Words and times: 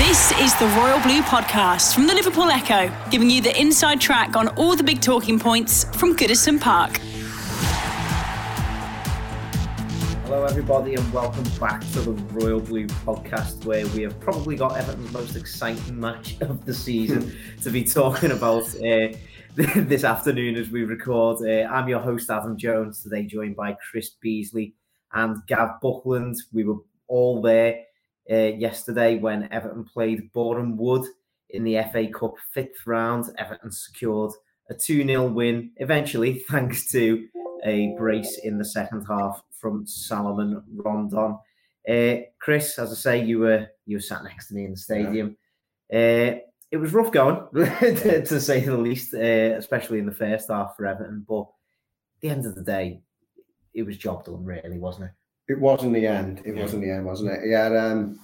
This 0.00 0.32
is 0.40 0.58
the 0.58 0.66
Royal 0.78 0.98
Blue 1.00 1.20
Podcast 1.20 1.92
from 1.92 2.06
the 2.06 2.14
Liverpool 2.14 2.48
Echo, 2.50 2.90
giving 3.10 3.28
you 3.28 3.42
the 3.42 3.54
inside 3.60 4.00
track 4.00 4.34
on 4.34 4.48
all 4.56 4.74
the 4.74 4.82
big 4.82 5.02
talking 5.02 5.38
points 5.38 5.84
from 5.98 6.16
Goodison 6.16 6.58
Park. 6.58 6.96
Hello, 10.24 10.44
everybody, 10.44 10.94
and 10.94 11.12
welcome 11.12 11.44
back 11.60 11.80
to 11.92 12.00
the 12.00 12.12
Royal 12.32 12.60
Blue 12.60 12.86
Podcast, 12.86 13.66
where 13.66 13.86
we 13.88 14.00
have 14.00 14.18
probably 14.20 14.56
got 14.56 14.78
Everton's 14.78 15.12
most 15.12 15.36
exciting 15.36 16.00
match 16.00 16.40
of 16.40 16.64
the 16.64 16.72
season 16.72 17.36
to 17.60 17.68
be 17.68 17.84
talking 17.84 18.30
about 18.30 18.64
uh, 18.76 19.08
this 19.54 20.02
afternoon 20.02 20.56
as 20.56 20.70
we 20.70 20.84
record. 20.84 21.46
Uh, 21.46 21.68
I'm 21.70 21.90
your 21.90 22.00
host, 22.00 22.30
Adam 22.30 22.56
Jones, 22.56 23.02
today 23.02 23.26
joined 23.26 23.54
by 23.54 23.76
Chris 23.90 24.08
Beasley 24.18 24.74
and 25.12 25.36
Gav 25.46 25.78
Buckland. 25.82 26.36
We 26.54 26.64
were 26.64 26.78
all 27.06 27.42
there 27.42 27.84
uh, 28.30 28.34
yesterday 28.34 29.16
when 29.16 29.52
Everton 29.52 29.84
played 29.84 30.32
Boreham 30.32 30.76
Wood 30.76 31.06
in 31.50 31.64
the 31.64 31.82
FA 31.92 32.08
Cup 32.08 32.34
fifth 32.52 32.86
round. 32.86 33.26
Everton 33.38 33.72
secured 33.72 34.32
a 34.68 34.74
2 34.74 35.06
0 35.06 35.26
win, 35.28 35.70
eventually, 35.76 36.38
thanks 36.48 36.90
to 36.92 37.26
a 37.64 37.94
brace 37.98 38.38
in 38.42 38.58
the 38.58 38.64
second 38.64 39.04
half 39.06 39.42
from 39.52 39.86
Salomon 39.86 40.62
Rondon. 40.74 41.38
Uh, 41.88 42.22
Chris, 42.38 42.78
as 42.78 42.92
I 42.92 42.94
say, 42.94 43.24
you 43.24 43.40
were 43.40 43.68
you 43.86 43.96
were 43.96 44.02
sat 44.02 44.24
next 44.24 44.48
to 44.48 44.54
me 44.54 44.64
in 44.64 44.72
the 44.72 44.76
stadium. 44.76 45.36
Yeah. 45.90 45.98
Uh, 45.98 46.38
it 46.70 46.76
was 46.76 46.92
rough 46.92 47.10
going, 47.10 47.42
to 47.54 48.40
say 48.40 48.60
the 48.60 48.76
least, 48.76 49.12
uh, 49.12 49.18
especially 49.18 49.98
in 49.98 50.06
the 50.06 50.12
first 50.12 50.48
half 50.48 50.76
for 50.76 50.86
Everton. 50.86 51.24
But 51.28 51.42
at 51.42 52.20
the 52.20 52.28
end 52.28 52.46
of 52.46 52.54
the 52.54 52.62
day, 52.62 53.00
it 53.74 53.82
was 53.82 53.96
job 53.96 54.24
done, 54.24 54.44
really, 54.44 54.78
wasn't 54.78 55.06
it? 55.06 55.12
It 55.50 55.58
was 55.58 55.82
in 55.82 55.92
the 55.92 56.06
end. 56.06 56.42
It 56.44 56.54
yeah. 56.54 56.62
was 56.62 56.74
in 56.74 56.80
the 56.80 56.92
end, 56.92 57.04
wasn't 57.04 57.32
it? 57.32 57.40
Yeah. 57.44 57.66
Um, 57.66 58.20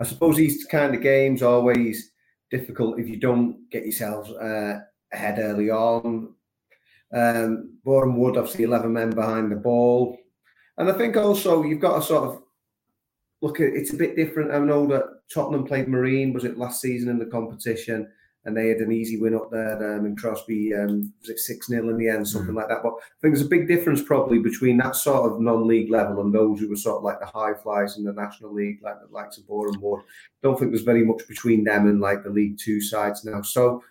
I 0.00 0.04
suppose 0.04 0.36
these 0.36 0.64
kind 0.64 0.92
of 0.92 1.00
games 1.00 1.40
always 1.40 2.10
difficult 2.50 2.98
if 2.98 3.08
you 3.08 3.16
don't 3.16 3.70
get 3.70 3.84
yourselves 3.84 4.30
uh, 4.32 4.80
ahead 5.12 5.38
early 5.38 5.70
on. 5.70 6.34
Um, 7.14 7.78
Boreham 7.84 8.18
Wood, 8.18 8.36
obviously, 8.36 8.64
11 8.64 8.92
men 8.92 9.10
behind 9.10 9.52
the 9.52 9.56
ball. 9.56 10.18
And 10.78 10.90
I 10.90 10.94
think 10.94 11.16
also 11.16 11.62
you've 11.62 11.80
got 11.80 12.00
to 12.00 12.02
sort 12.02 12.24
of 12.24 12.42
look 13.40 13.60
at 13.60 13.68
it's 13.68 13.92
a 13.92 13.96
bit 13.96 14.16
different. 14.16 14.50
I 14.50 14.58
know 14.58 14.84
that 14.88 15.04
Tottenham 15.32 15.64
played 15.64 15.86
Marine, 15.86 16.32
was 16.32 16.44
it 16.44 16.58
last 16.58 16.80
season 16.80 17.08
in 17.08 17.20
the 17.20 17.26
competition? 17.26 18.10
And 18.46 18.56
they 18.56 18.68
had 18.68 18.78
an 18.78 18.92
easy 18.92 19.18
win 19.18 19.34
up 19.34 19.50
there. 19.50 19.74
Um, 19.76 20.06
and 20.06 20.16
Crosby 20.16 20.72
um, 20.72 21.12
was 21.20 21.30
it 21.30 21.40
six 21.40 21.66
0 21.66 21.88
in 21.90 21.98
the 21.98 22.08
end, 22.08 22.26
something 22.26 22.54
mm. 22.54 22.58
like 22.58 22.68
that. 22.68 22.82
But 22.82 22.92
I 22.92 23.18
think 23.20 23.34
there's 23.34 23.44
a 23.44 23.50
big 23.50 23.66
difference 23.66 24.00
probably 24.00 24.38
between 24.38 24.76
that 24.78 24.94
sort 24.94 25.30
of 25.30 25.40
non-league 25.40 25.90
level 25.90 26.20
and 26.20 26.32
those 26.32 26.60
who 26.60 26.68
were 26.68 26.76
sort 26.76 26.98
of 26.98 27.02
like 27.02 27.18
the 27.18 27.26
high 27.26 27.54
flyers 27.54 27.98
in 27.98 28.04
the 28.04 28.12
National 28.12 28.54
League, 28.54 28.78
like 28.82 28.96
the 29.00 29.12
likes 29.12 29.36
of 29.36 29.48
Boreham 29.48 29.80
Wood. 29.82 30.02
Don't 30.42 30.58
think 30.58 30.70
there's 30.70 30.82
very 30.82 31.04
much 31.04 31.26
between 31.28 31.64
them 31.64 31.88
and 31.88 32.00
like 32.00 32.22
the 32.22 32.30
League 32.30 32.58
Two 32.58 32.80
sides 32.80 33.24
now. 33.24 33.42
So. 33.42 33.82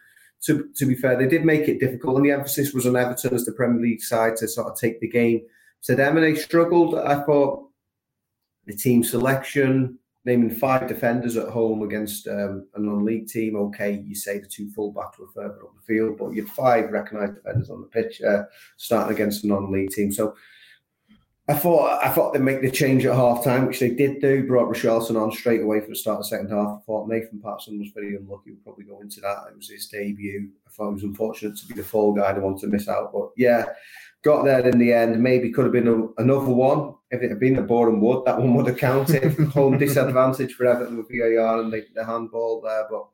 To, 0.44 0.70
to 0.76 0.86
be 0.86 0.94
fair, 0.94 1.18
they 1.18 1.28
did 1.28 1.44
make 1.44 1.68
it 1.68 1.80
difficult, 1.80 2.18
and 2.18 2.26
the 2.26 2.32
emphasis 2.32 2.72
was 2.72 2.86
on 2.86 2.96
Everton 2.96 3.34
as 3.34 3.46
the 3.46 3.52
Premier 3.54 3.82
League 3.82 4.04
side 4.04 4.36
to 4.36 4.48
sort 4.48 4.68
of 4.68 4.78
take 4.78 5.00
the 5.00 5.08
game 5.08 5.42
to 5.84 5.96
them, 5.96 6.18
and 6.18 6.24
they 6.24 6.36
struggled. 6.36 6.94
I 6.94 7.24
thought 7.24 7.68
the 8.68 8.76
team 8.76 9.04
selection, 9.04 9.98
naming 10.26 10.50
five 10.50 10.88
defenders 10.88 11.38
at 11.38 11.50
home 11.50 11.84
against 11.84 12.28
um, 12.28 12.68
a 12.74 12.80
non-league 12.80 13.28
team. 13.28 13.56
Okay, 13.56 14.04
you 14.06 14.16
say 14.16 14.40
the 14.40 14.48
two 14.48 14.68
fullbacks 14.68 15.20
were 15.20 15.28
further 15.34 15.64
up 15.64 15.76
the 15.76 15.82
field, 15.82 16.18
but 16.18 16.32
you 16.32 16.44
had 16.44 16.52
five 16.52 16.92
recognised 16.92 17.36
defenders 17.36 17.70
on 17.70 17.82
the 17.82 17.88
pitch 17.88 18.22
uh, 18.22 18.44
starting 18.78 19.14
against 19.14 19.44
a 19.44 19.48
non-league 19.48 19.92
team. 19.92 20.12
So 20.12 20.36
I 21.48 21.54
thought 21.54 22.04
I 22.04 22.10
thought 22.10 22.34
they'd 22.34 22.42
make 22.42 22.62
the 22.62 22.72
change 22.72 23.06
at 23.06 23.16
half 23.16 23.44
time, 23.44 23.68
which 23.68 23.80
they 23.80 23.92
did 23.92 24.20
do. 24.20 24.48
Brought 24.48 24.74
Richarlison 24.74 25.22
on 25.22 25.32
straight 25.32 25.62
away 25.62 25.80
for 25.80 25.90
the 25.90 25.96
start 25.96 26.18
of 26.18 26.24
the 26.24 26.30
second 26.30 26.50
half. 26.50 26.80
I 26.82 26.86
thought 26.88 27.08
Nathan 27.08 27.40
Patterson 27.40 27.78
was 27.78 27.92
very 27.94 28.16
unlucky. 28.16 28.52
We'll 28.52 28.64
probably 28.64 28.86
go 28.86 29.02
into 29.02 29.22
that. 29.22 29.50
It 29.52 29.56
was 29.56 29.70
his 29.70 29.88
debut. 29.88 30.50
I 30.66 30.72
thought 30.72 30.90
it 30.90 30.94
was 30.94 31.04
unfortunate 31.04 31.56
to 31.58 31.68
be 31.68 31.76
the 31.76 31.84
fall 31.84 32.14
guy. 32.14 32.32
I 32.32 32.38
wanted 32.40 32.62
to 32.62 32.68
miss 32.68 32.90
out, 32.90 33.14
but 33.14 33.30
yeah, 33.38 33.66
got 34.26 34.44
there 34.44 34.68
in 34.68 34.80
the 34.80 34.92
end. 34.92 35.22
Maybe 35.22 35.52
could 35.52 35.66
have 35.66 35.72
been 35.72 35.88
a, 35.88 36.22
another 36.22 36.50
one 36.50 36.96
if 37.12 37.22
it 37.22 37.30
had 37.30 37.40
been 37.40 37.60
a 37.60 37.62
Boreham 37.62 38.02
Wood. 38.02 38.26
That 38.26 38.40
one 38.40 38.56
would 38.56 38.68
have 38.68 38.78
counted. 38.78 39.24
Home 39.54 39.78
disadvantage 39.78 40.56
for 40.56 40.66
Everton 40.66 40.98
with 40.98 41.08
VAR 41.10 41.62
and 41.62 41.72
the, 41.72 41.86
the 41.94 42.04
handball 42.04 42.60
there. 42.60 42.88
But 42.90 43.06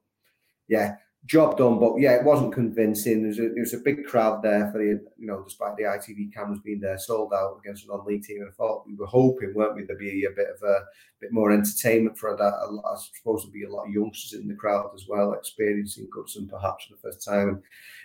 yeah, 0.70 0.96
job 1.26 1.58
done. 1.58 1.80
But 1.80 2.00
yeah, 2.00 2.14
it 2.14 2.24
wasn't 2.24 2.54
convincing. 2.54 3.22
There 3.22 3.28
was 3.28 3.40
a, 3.40 3.50
there 3.50 3.60
was 3.60 3.74
a 3.74 3.80
big 3.80 4.06
crowd 4.06 4.42
there 4.42 4.72
for 4.72 4.78
the 4.78 5.04
you 5.18 5.28
know 5.28 5.44
despite 5.44 5.76
the 5.76 5.84
ITV 5.84 6.34
cameras 6.34 6.62
being 6.64 6.80
there, 6.80 6.98
sold 6.98 7.34
out 7.34 7.60
against 7.62 7.84
a 7.84 7.90
non-league 7.90 8.24
team. 8.24 8.42
And 8.44 8.50
I 8.50 8.54
thought 8.54 8.88
we 8.88 8.96
were 8.96 9.06
hoping, 9.06 9.54
weren't 9.54 9.76
we, 9.76 9.84
there'd 9.84 10.00
be 10.00 10.24
a 10.24 10.32
bit 10.36 10.48
of 10.48 10.64
a 10.64 10.86
bit 11.20 11.34
more 11.34 11.52
entertainment 11.52 12.18
for 12.18 12.38
that. 12.38 12.44
I 12.44 12.96
suppose 13.18 13.44
there'd 13.44 13.54
be 13.54 13.66
a 13.66 13.70
lot 13.70 13.88
of 13.88 13.94
youngsters 13.94 14.40
in 14.40 14.48
the 14.48 14.56
crowd 14.56 14.92
as 14.96 15.08
well, 15.10 15.34
experiencing 15.34 16.08
Goodison 16.08 16.50
perhaps 16.50 16.86
for 16.86 16.96
the 16.96 17.02
first 17.02 17.26
time. 17.26 17.50
And, 17.50 17.64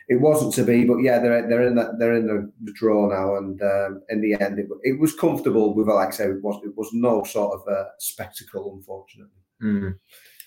it 0.09 0.21
wasn't 0.21 0.55
to 0.55 0.63
be, 0.63 0.85
but 0.85 0.99
yeah, 0.99 1.19
they're 1.19 1.49
they're 1.49 1.67
in 1.67 1.75
that 1.75 1.99
they're 1.99 2.15
in 2.15 2.27
the, 2.27 2.73
draw 2.73 3.09
now, 3.09 3.37
and 3.37 3.61
um, 3.61 4.03
in 4.09 4.21
the 4.21 4.35
end, 4.41 4.59
it, 4.59 4.69
it 4.83 5.01
was 5.01 5.15
comfortable. 5.15 5.75
With 5.75 5.89
like 5.89 6.09
I 6.09 6.11
say, 6.13 6.25
it 6.27 6.43
was 6.43 6.61
it 6.65 6.77
was 6.77 6.91
no 6.93 7.25
sort 7.25 7.55
of 7.55 7.67
a 7.67 7.89
spectacle, 7.99 8.73
unfortunately. 8.77 9.43
Mm. 9.61 9.99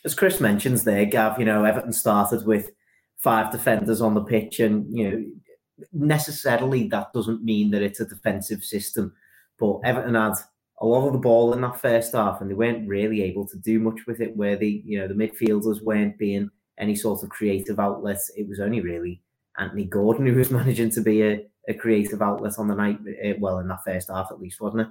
As 0.06 0.14
Chris 0.14 0.40
mentions 0.40 0.86
there, 0.86 1.04
Gav, 1.06 1.40
you 1.40 1.46
know, 1.46 1.66
Everton 1.66 1.92
started 1.92 2.46
with 2.46 2.72
five 3.18 3.52
defenders 3.52 4.00
on 4.00 4.14
the 4.14 4.24
pitch, 4.24 4.62
and 4.62 4.86
you 4.98 5.12
know, 5.12 5.26
necessarily 5.92 6.88
that 6.88 7.12
doesn't 7.12 7.44
mean 7.44 7.72
that 7.72 7.82
it's 7.82 8.00
a 8.00 8.06
defensive 8.06 8.64
system, 8.64 9.14
but 9.60 9.80
Everton 9.84 10.16
had 10.16 10.36
a 10.80 10.86
lot 10.86 11.06
of 11.06 11.12
the 11.12 11.20
ball 11.20 11.52
in 11.52 11.60
that 11.62 11.82
first 11.82 12.14
half, 12.14 12.40
and 12.40 12.50
they 12.50 12.56
weren't 12.56 12.88
really 12.88 13.24
able 13.24 13.46
to 13.46 13.58
do 13.58 13.78
much 13.80 14.08
with 14.08 14.22
it. 14.22 14.38
Where 14.38 14.56
the 14.56 14.82
you 14.86 15.00
know 15.00 15.08
the 15.10 15.14
midfielders 15.14 15.84
weren't 15.84 16.18
being 16.18 16.50
any 16.78 16.96
sort 16.96 17.24
of 17.24 17.30
creative 17.30 17.78
outlets. 17.78 18.32
It 18.38 18.48
was 18.48 18.62
only 18.62 18.80
really 18.80 19.22
Anthony 19.58 19.86
Gordon, 19.86 20.26
who 20.26 20.36
was 20.36 20.52
managing 20.60 20.92
to 20.92 21.02
be 21.02 21.24
a, 21.24 21.46
a 21.68 21.74
creative 21.74 22.22
outlet 22.22 22.58
on 22.58 22.68
the 22.68 22.76
night, 22.76 23.00
uh, 23.26 23.34
well, 23.40 23.60
in 23.60 23.68
that 23.68 23.84
first 23.86 24.10
half 24.10 24.32
at 24.32 24.40
least, 24.40 24.62
wasn't 24.62 24.82
it? 24.82 24.88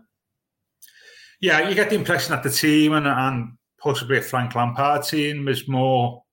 Yeah, 1.41 1.69
you 1.69 1.74
get 1.74 1.91
the 1.91 1.96
impression 1.96 2.32
that 2.32 2.42
the 2.42 2.50
team 2.50 2.94
and, 2.94 3.06
and 3.06 3.52
possibly 3.80 4.19
a 4.19 4.22
Frank 4.22 4.54
Lampard 4.54 5.04
team 5.04 5.46
is 5.46 5.69
more 5.69 6.24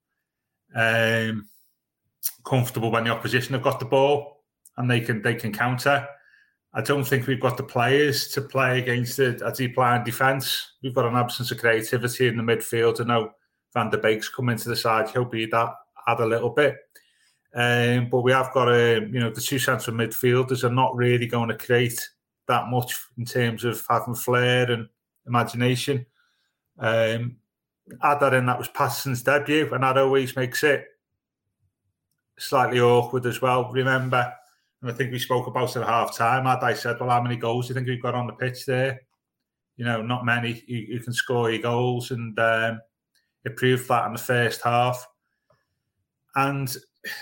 um, 0.76 1.48
comfortable 2.44 2.92
when 2.92 3.04
the 3.04 3.12
opposition 3.12 3.54
have 3.54 3.64
got 3.64 3.80
the 3.80 3.86
ball 3.86 4.44
and 4.78 4.90
they 4.90 5.00
can 5.00 5.22
they 5.22 5.36
can 5.36 5.54
counter. 5.54 6.08
I 6.74 6.82
don't 6.82 7.06
think 7.06 7.26
we've 7.26 7.40
got 7.40 7.56
the 7.56 7.64
players 7.64 8.28
to 8.30 8.42
play 8.42 8.80
against 8.80 9.18
as 9.20 9.58
he 9.58 9.68
play 9.70 9.96
in 9.96 10.04
defence. 10.04 10.74
We've 10.84 10.94
got 10.94 11.06
an 11.06 11.16
absence 11.16 11.52
of 11.52 11.60
creativity 11.60 12.28
in 12.28 12.36
the 12.36 12.44
midfield. 12.44 13.00
I 13.00 13.06
know 13.06 13.32
Van 13.74 13.90
der 13.90 13.98
Beek's 13.98 14.28
come 14.28 14.50
into 14.50 14.68
the 14.68 14.76
side. 14.76 15.10
He'll 15.10 15.24
be 15.24 15.46
that 15.46 15.74
add 16.08 16.20
a 16.20 16.26
little 16.26 16.50
bit. 16.50 16.76
Um, 17.56 18.10
but 18.10 18.22
we 18.22 18.34
have 18.34 18.52
got 18.54 18.68
a, 18.68 19.00
you 19.00 19.20
know, 19.20 19.30
the 19.30 19.40
two 19.40 19.60
central 19.60 19.96
midfielders 19.96 20.66
are 20.66 20.74
not 20.74 20.96
really 20.96 21.26
going 21.26 21.48
to 21.48 21.58
create 21.58 22.00
that 22.48 22.68
much 22.68 22.98
in 23.18 23.24
terms 23.24 23.64
of 23.64 23.84
having 23.90 24.14
flair 24.14 24.70
and 24.70 24.90
imagination. 25.26 26.06
Um, 26.78 27.38
add 28.04 28.20
that 28.20 28.34
in, 28.34 28.46
that 28.48 28.58
was 28.58 28.68
Patterson's 28.68 29.24
debut, 29.24 29.74
and 29.74 29.84
that 29.84 29.98
always 29.98 30.36
makes 30.36 30.64
it 30.64 30.86
slightly 32.38 32.82
awkward 32.82 33.26
as 33.26 33.42
well. 33.42 33.72
Remember, 33.72 34.34
and 34.82 34.92
I 34.92 34.94
think 34.94 35.14
we 35.14 35.20
spoke 35.20 35.48
about 35.48 35.76
it 35.76 35.80
at 35.80 35.88
half 35.88 36.16
time. 36.16 36.46
I 36.48 36.74
said, 36.74 36.98
Well, 37.00 37.10
how 37.10 37.22
many 37.22 37.38
goals 37.38 37.68
do 37.68 37.70
you 37.70 37.76
think 37.76 37.88
we've 37.88 38.02
got 38.02 38.16
on 38.16 38.28
the 38.28 38.34
pitch 38.34 38.66
there? 38.66 39.02
You 39.78 39.86
know, 39.86 40.02
not 40.02 40.26
many. 40.26 40.64
You, 40.68 40.80
you 40.80 41.00
can 41.00 41.14
score 41.14 41.50
your 41.50 41.62
goals, 41.62 42.12
and 42.12 42.38
um, 42.38 42.82
it 43.46 43.56
proved 43.56 43.88
that 43.88 44.08
in 44.08 44.14
the 44.14 44.20
first 44.20 44.62
half. 44.62 45.08
And 46.36 46.76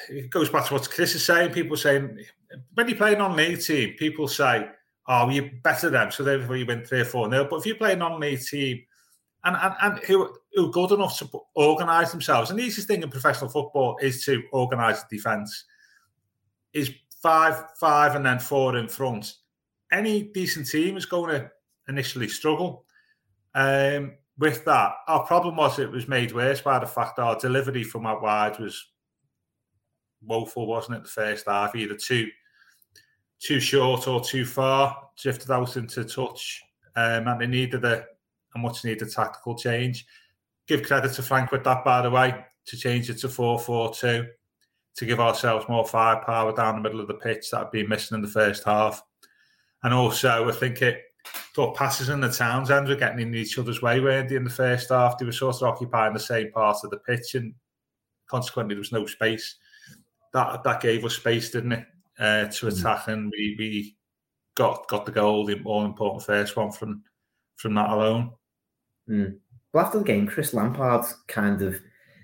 it 0.10 0.30
goes 0.30 0.50
back 0.50 0.68
to 0.68 0.74
what 0.74 0.90
Chris 0.90 1.16
is 1.16 1.26
saying. 1.26 1.54
People 1.54 1.78
saying 1.78 2.20
when 2.74 2.88
you 2.88 2.96
play 2.96 3.14
a 3.14 3.18
non-league 3.18 3.62
team, 3.62 3.96
people 3.98 4.28
say, 4.28 4.70
"Oh, 5.08 5.30
you're 5.30 5.50
better 5.64 5.90
than," 5.90 6.12
so 6.12 6.24
therefore 6.24 6.58
you 6.58 6.66
win 6.66 6.86
three 6.86 7.02
or 7.02 7.06
four 7.06 7.28
nil. 7.28 7.48
But 7.50 7.58
if 7.58 7.66
you 7.66 7.76
play 7.76 7.94
a 7.94 7.98
non-league 7.98 8.42
team 8.42 8.84
and 9.44 9.56
and, 9.56 9.76
and 9.82 10.00
who 10.06 10.36
who 10.54 10.68
are 10.68 10.72
good 10.72 10.92
enough 10.92 11.18
to 11.20 11.30
organise 11.56 12.12
themselves, 12.12 12.50
and 12.50 12.60
the 12.60 12.64
easiest 12.64 12.88
thing 12.88 13.04
in 13.04 13.10
professional 13.10 13.50
football 13.50 13.98
is 14.02 14.24
to 14.26 14.44
organise 14.52 15.04
the 15.04 15.18
defence. 15.18 15.66
Is 16.74 16.92
five, 17.22 17.66
five, 17.80 18.16
and 18.16 18.26
then 18.26 18.40
four 18.40 18.76
in 18.78 18.88
front. 18.88 19.36
Any 19.92 20.24
decent 20.24 20.68
team 20.68 20.98
is 20.98 21.06
going 21.06 21.30
to 21.40 21.52
initially 21.88 22.28
struggle. 22.28 22.86
Um, 23.54 24.14
with 24.38 24.66
that, 24.66 24.94
our 25.08 25.26
problem 25.26 25.56
was 25.56 25.78
it 25.78 25.92
was 25.92 26.08
made 26.08 26.34
worse 26.34 26.62
by 26.62 26.80
the 26.80 26.88
fact 26.88 27.20
our 27.20 27.38
delivery 27.38 27.84
from 27.84 28.08
out 28.08 28.24
wide 28.24 28.60
was 28.60 28.88
woeful, 30.26 30.68
wasn't 30.68 30.98
it? 30.98 31.04
The 31.04 31.10
first 31.10 31.48
half, 31.48 31.76
either 31.76 31.96
too 31.96 32.28
too 33.40 33.60
short 33.60 34.08
or 34.08 34.24
too 34.24 34.46
far, 34.46 35.10
drifted 35.22 35.52
out 35.52 35.76
into 35.76 36.06
touch, 36.06 36.62
um, 36.96 37.28
and 37.28 37.42
they 37.42 37.48
needed 37.48 37.84
a, 37.84 38.06
a 38.56 38.60
much 38.60 38.86
needed 38.86 39.12
tactical 39.12 39.56
change. 39.56 40.06
Give 40.66 40.82
credit 40.82 41.12
to 41.14 41.22
Frank 41.22 41.52
with 41.52 41.66
that, 41.66 41.84
by 41.84 42.02
the 42.02 42.10
way, 42.10 42.46
to 42.68 42.78
change 42.78 43.10
it 43.10 43.18
to 43.20 43.30
4 43.30 43.60
4 43.60 43.94
2 43.94 44.28
to 44.96 45.06
give 45.06 45.20
ourselves 45.20 45.68
more 45.68 45.86
firepower 45.86 46.56
down 46.56 46.76
the 46.76 46.82
middle 46.82 47.02
of 47.02 47.08
the 47.08 47.16
pitch 47.16 47.50
that 47.50 47.58
had 47.58 47.72
been 47.72 47.90
missing 47.90 48.16
in 48.16 48.22
the 48.22 48.28
first 48.28 48.64
half. 48.64 49.04
And 49.82 49.94
also, 49.94 50.48
I 50.48 50.52
think 50.52 50.82
it 50.82 51.02
thought 51.56 51.76
passes 51.76 52.10
in 52.10 52.22
the 52.22 52.30
Townsend 52.30 52.88
were 52.88 52.96
getting 52.96 53.20
in 53.20 53.36
each 53.36 53.58
other's 53.58 53.82
way, 53.82 54.00
weren't 54.00 54.30
they, 54.30 54.36
in 54.36 54.44
the 54.44 54.50
first 54.50 54.90
half? 54.90 55.18
They 55.18 55.26
were 55.26 55.32
sort 55.32 55.56
of 55.56 55.64
occupying 55.64 56.14
the 56.14 56.20
same 56.20 56.52
part 56.52 56.78
of 56.84 56.92
the 56.92 56.98
pitch, 56.98 57.36
and 57.36 57.54
consequently, 58.28 58.76
there 58.76 58.82
was 58.82 58.92
no 58.92 59.06
space. 59.06 59.56
That 60.34 60.64
that 60.64 60.82
gave 60.82 61.06
us 61.06 61.16
space, 61.16 61.52
didn't 61.52 61.74
it, 61.74 61.86
uh, 62.20 62.46
to 62.46 62.66
mm. 62.66 62.80
attack, 62.80 63.08
and 63.08 63.32
we, 63.32 63.56
we 63.58 63.96
got 64.56 64.88
got 64.88 65.06
the 65.06 65.12
goal, 65.12 65.46
the 65.46 65.62
all 65.64 65.86
important 65.86 66.24
first 66.24 66.56
one 66.56 66.72
from 66.72 67.04
from 67.58 67.76
that 67.76 67.90
alone. 67.90 68.32
Mm. 69.10 69.38
Well, 69.74 69.86
after 69.86 70.00
the 70.00 70.04
game, 70.04 70.28
Chris 70.28 70.54
Lampard 70.54 71.06
kind 71.28 71.62
of 71.62 71.80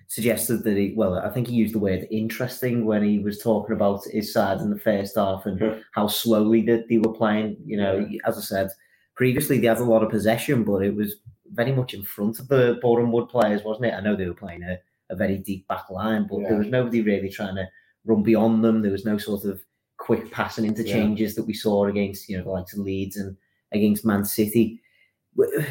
suggested 0.07 0.63
that 0.63 0.75
he, 0.75 0.93
well, 0.95 1.19
I 1.19 1.29
think 1.29 1.47
he 1.47 1.55
used 1.55 1.73
the 1.73 1.79
word 1.79 2.07
interesting 2.09 2.85
when 2.85 3.03
he 3.03 3.19
was 3.19 3.39
talking 3.39 3.75
about 3.75 4.03
his 4.05 4.33
side 4.33 4.59
in 4.59 4.69
the 4.69 4.79
first 4.79 5.15
half 5.15 5.45
and 5.45 5.83
how 5.93 6.07
slowly 6.07 6.61
that 6.63 6.87
they 6.89 6.97
were 6.97 7.13
playing. 7.13 7.57
You 7.63 7.77
know, 7.77 8.09
as 8.25 8.37
I 8.37 8.41
said 8.41 8.69
previously, 9.15 9.59
they 9.59 9.67
had 9.67 9.79
a 9.79 9.83
lot 9.83 10.03
of 10.03 10.09
possession, 10.09 10.63
but 10.63 10.83
it 10.83 10.95
was 10.95 11.15
very 11.51 11.71
much 11.71 11.93
in 11.93 12.03
front 12.03 12.39
of 12.39 12.47
the 12.47 12.79
Boreham 12.81 13.11
Wood 13.11 13.29
players, 13.29 13.63
wasn't 13.63 13.87
it? 13.87 13.93
I 13.93 14.01
know 14.01 14.15
they 14.15 14.27
were 14.27 14.33
playing 14.33 14.63
a, 14.63 14.77
a 15.09 15.15
very 15.15 15.37
deep 15.37 15.67
back 15.67 15.89
line, 15.89 16.27
but 16.29 16.39
yeah. 16.39 16.49
there 16.49 16.57
was 16.57 16.67
nobody 16.67 17.01
really 17.01 17.29
trying 17.29 17.55
to 17.55 17.67
run 18.09 18.23
beyond 18.23 18.63
them. 18.63 18.81
There 18.81 18.91
was 18.91 19.05
no 19.05 19.17
sort 19.17 19.45
of 19.45 19.61
quick 19.97 20.31
passing 20.31 20.65
interchanges 20.65 21.31
yeah. 21.31 21.35
that 21.35 21.47
we 21.47 21.53
saw 21.53 21.85
against, 21.85 22.27
you 22.29 22.37
know, 22.37 22.43
the 22.43 22.49
likes 22.49 22.73
of 22.73 22.79
Leeds 22.79 23.17
and 23.17 23.37
against 23.71 24.05
Man 24.05 24.25
City 24.25 24.81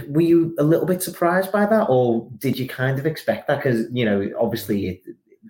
were 0.09 0.21
you 0.21 0.55
a 0.59 0.65
little 0.65 0.87
bit 0.87 1.03
surprised 1.03 1.53
by 1.53 1.67
that, 1.67 1.87
or 1.89 2.29
did 2.39 2.59
you 2.59 2.67
kind 2.69 2.99
of 2.99 3.07
expect 3.07 3.49
that? 3.49 3.57
Because 3.57 3.87
you 3.93 4.05
know, 4.05 4.31
obviously, 4.41 4.89
it, 4.89 5.03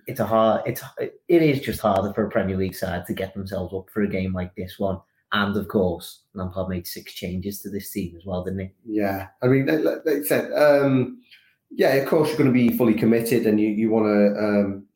it's 0.07 0.19
a 0.19 0.25
hard, 0.25 0.61
it's 0.65 0.81
it 0.99 1.41
is 1.41 1.61
just 1.61 1.79
harder 1.79 2.13
for 2.13 2.25
a 2.25 2.29
Premier 2.29 2.57
League 2.57 2.75
side 2.75 3.05
to 3.07 3.13
get 3.13 3.33
themselves 3.33 3.73
up 3.73 3.89
for 3.93 4.01
a 4.01 4.09
game 4.09 4.33
like 4.33 4.55
this 4.55 4.77
one. 4.77 4.99
And 5.31 5.55
of 5.55 5.67
course, 5.67 6.23
Lampard 6.33 6.69
made 6.69 6.87
six 6.87 7.13
changes 7.13 7.61
to 7.61 7.69
this 7.69 7.91
team 7.91 8.15
as 8.17 8.25
well, 8.25 8.43
didn't 8.43 8.59
he? 8.59 8.71
Yeah, 8.85 9.27
I 9.43 9.47
mean, 9.47 9.67
like, 9.67 10.03
like 10.05 10.25
said, 10.25 10.51
um, 10.53 11.21
yeah, 11.71 11.93
of 11.93 12.07
course 12.07 12.29
you're 12.29 12.37
going 12.37 12.51
to 12.51 12.53
be 12.53 12.75
fully 12.75 12.95
committed 12.95 13.45
and 13.45 13.59
you 13.59 13.67
you 13.67 13.89
want 13.89 14.05
to 14.05 14.43
um, 14.43 14.87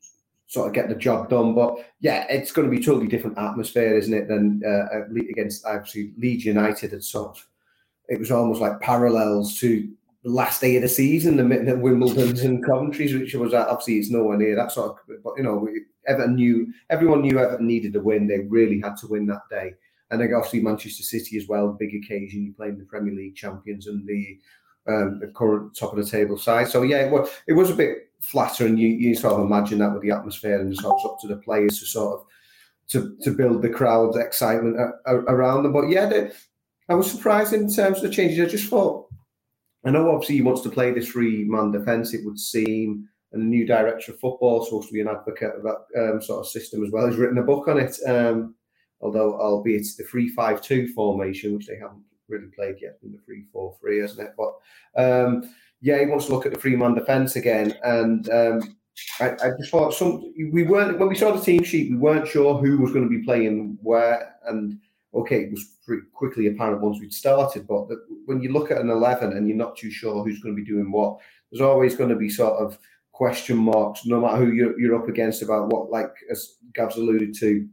sort 0.46 0.68
of 0.68 0.74
get 0.74 0.88
the 0.88 0.94
job 0.94 1.30
done. 1.30 1.54
But 1.54 1.76
yeah, 2.00 2.26
it's 2.28 2.52
going 2.52 2.70
to 2.70 2.76
be 2.76 2.84
totally 2.84 3.08
different 3.08 3.38
atmosphere, 3.38 3.96
isn't 3.96 4.14
it, 4.14 4.28
than 4.28 4.62
uh, 4.66 5.04
against 5.30 5.64
obviously 5.64 6.12
Leeds 6.18 6.44
United 6.44 6.92
and 6.92 7.04
sort 7.04 7.36
of 7.36 7.46
it 8.08 8.18
was 8.18 8.30
almost 8.30 8.60
like 8.60 8.80
parallels 8.80 9.58
to 9.60 9.88
the 10.22 10.30
last 10.30 10.60
day 10.60 10.76
of 10.76 10.82
the 10.82 10.88
season, 10.88 11.36
the, 11.36 11.76
Wimbledon's 11.76 12.42
and 12.42 12.64
Coventry's, 12.64 13.14
which 13.14 13.34
was 13.34 13.52
uh, 13.52 13.66
obviously 13.68 13.98
it's 13.98 14.10
nowhere 14.10 14.38
near 14.38 14.56
that 14.56 14.72
sort 14.72 14.92
of. 14.92 15.22
But 15.22 15.34
you 15.36 15.42
know, 15.42 15.68
Everton 16.06 16.34
knew 16.34 16.72
everyone 16.90 17.22
knew 17.22 17.38
Everton 17.38 17.66
needed 17.66 17.96
a 17.96 18.00
win. 18.00 18.26
They 18.26 18.40
really 18.40 18.80
had 18.80 18.96
to 18.98 19.06
win 19.06 19.26
that 19.26 19.42
day. 19.50 19.74
And 20.10 20.20
then 20.20 20.32
obviously 20.34 20.60
Manchester 20.60 21.02
City 21.02 21.36
as 21.36 21.48
well, 21.48 21.76
big 21.78 21.94
occasion. 21.94 22.44
You 22.44 22.54
playing 22.54 22.78
the 22.78 22.84
Premier 22.84 23.14
League 23.14 23.36
champions 23.36 23.86
and 23.86 24.06
the 24.06 24.38
um, 24.86 25.18
the 25.18 25.28
current 25.28 25.76
top 25.76 25.92
of 25.92 26.02
the 26.02 26.10
table 26.10 26.38
side. 26.38 26.68
So 26.68 26.82
yeah, 26.82 26.98
it 26.98 27.10
was, 27.10 27.28
it 27.46 27.54
was 27.54 27.70
a 27.70 27.74
bit 27.74 28.03
flatter, 28.20 28.66
and 28.66 28.78
you, 28.78 28.88
you 28.88 29.14
sort 29.14 29.34
of 29.34 29.46
imagine 29.46 29.78
that 29.78 29.92
with 29.92 30.02
the 30.02 30.10
atmosphere, 30.10 30.60
and 30.60 30.72
it's 30.72 30.84
up 30.84 31.18
to 31.20 31.28
the 31.28 31.36
players 31.36 31.78
to 31.80 31.86
sort 31.86 32.20
of 32.20 32.26
to 32.88 33.16
to 33.22 33.30
build 33.30 33.62
the 33.62 33.68
crowd 33.68 34.16
excitement 34.16 34.76
around 35.06 35.62
them. 35.62 35.72
But 35.72 35.88
yeah, 35.88 36.06
they, 36.06 36.30
I 36.88 36.94
was 36.94 37.10
surprised 37.10 37.52
in 37.52 37.72
terms 37.72 37.98
of 37.98 38.02
the 38.04 38.10
changes. 38.10 38.40
I 38.40 38.50
just 38.50 38.68
thought, 38.68 39.08
I 39.84 39.90
know 39.90 40.10
obviously 40.10 40.36
he 40.36 40.42
wants 40.42 40.62
to 40.62 40.70
play 40.70 40.92
this 40.92 41.08
three 41.08 41.44
man 41.44 41.72
defence, 41.72 42.14
it 42.14 42.24
would 42.24 42.38
seem, 42.38 43.08
and 43.32 43.42
the 43.42 43.46
new 43.46 43.66
director 43.66 44.12
of 44.12 44.20
football 44.20 44.64
supposed 44.64 44.88
to 44.88 44.94
be 44.94 45.00
an 45.00 45.08
advocate 45.08 45.54
of 45.56 45.62
that 45.62 46.12
um, 46.14 46.22
sort 46.22 46.40
of 46.40 46.46
system 46.46 46.84
as 46.84 46.90
well. 46.90 47.06
He's 47.08 47.18
written 47.18 47.38
a 47.38 47.42
book 47.42 47.68
on 47.68 47.78
it, 47.78 47.96
um, 48.06 48.54
although 49.00 49.38
albeit 49.40 49.86
the 49.96 50.04
three-five-two 50.04 50.92
formation, 50.92 51.54
which 51.54 51.66
they 51.66 51.76
haven't 51.76 52.02
really 52.28 52.48
played 52.54 52.76
yet 52.80 52.98
in 53.02 53.12
the 53.12 53.18
3 53.18 53.44
4 53.52 53.76
3, 53.80 54.00
isn't 54.00 54.26
it? 54.26 54.34
But 54.36 54.54
um, 55.02 55.54
yeah, 55.84 56.00
he 56.00 56.06
wants 56.06 56.24
to 56.26 56.32
look 56.32 56.46
at 56.46 56.52
the 56.52 56.58
three 56.58 56.76
man 56.76 56.94
defence 56.94 57.36
again. 57.36 57.76
And 57.82 58.30
um, 58.30 58.76
I, 59.20 59.32
I, 59.32 59.50
just 59.58 59.70
thought 59.70 59.92
some 59.92 60.32
we 60.50 60.62
weren't 60.62 60.98
when 60.98 61.10
we 61.10 61.14
saw 61.14 61.30
the 61.30 61.44
team 61.44 61.62
sheet, 61.62 61.90
we 61.90 61.98
weren't 61.98 62.26
sure 62.26 62.56
who 62.56 62.78
was 62.78 62.90
going 62.90 63.04
to 63.04 63.18
be 63.18 63.22
playing 63.22 63.76
where 63.82 64.34
and 64.46 64.78
okay, 65.12 65.42
it 65.42 65.50
was 65.50 65.76
pretty 65.84 66.04
quickly 66.14 66.46
apparent 66.46 66.80
once 66.80 67.00
we'd 67.00 67.12
started. 67.12 67.66
But 67.66 67.88
the, 67.88 68.02
when 68.24 68.40
you 68.40 68.50
look 68.50 68.70
at 68.70 68.80
an 68.80 68.88
11 68.88 69.36
and 69.36 69.46
you're 69.46 69.58
not 69.58 69.76
too 69.76 69.90
sure 69.90 70.24
who's 70.24 70.40
going 70.40 70.56
to 70.56 70.62
be 70.62 70.68
doing 70.68 70.90
what, 70.90 71.18
there's 71.52 71.60
always 71.60 71.94
going 71.94 72.08
to 72.08 72.16
be 72.16 72.30
sort 72.30 72.54
of 72.54 72.78
question 73.12 73.58
marks, 73.58 74.06
no 74.06 74.22
matter 74.22 74.38
who 74.38 74.52
you're, 74.52 74.80
you're 74.80 75.00
up 75.00 75.08
against, 75.08 75.42
about 75.42 75.68
what, 75.68 75.90
like 75.90 76.10
as 76.30 76.56
Gav's 76.74 76.96
alluded 76.96 77.34
to, 77.40 77.68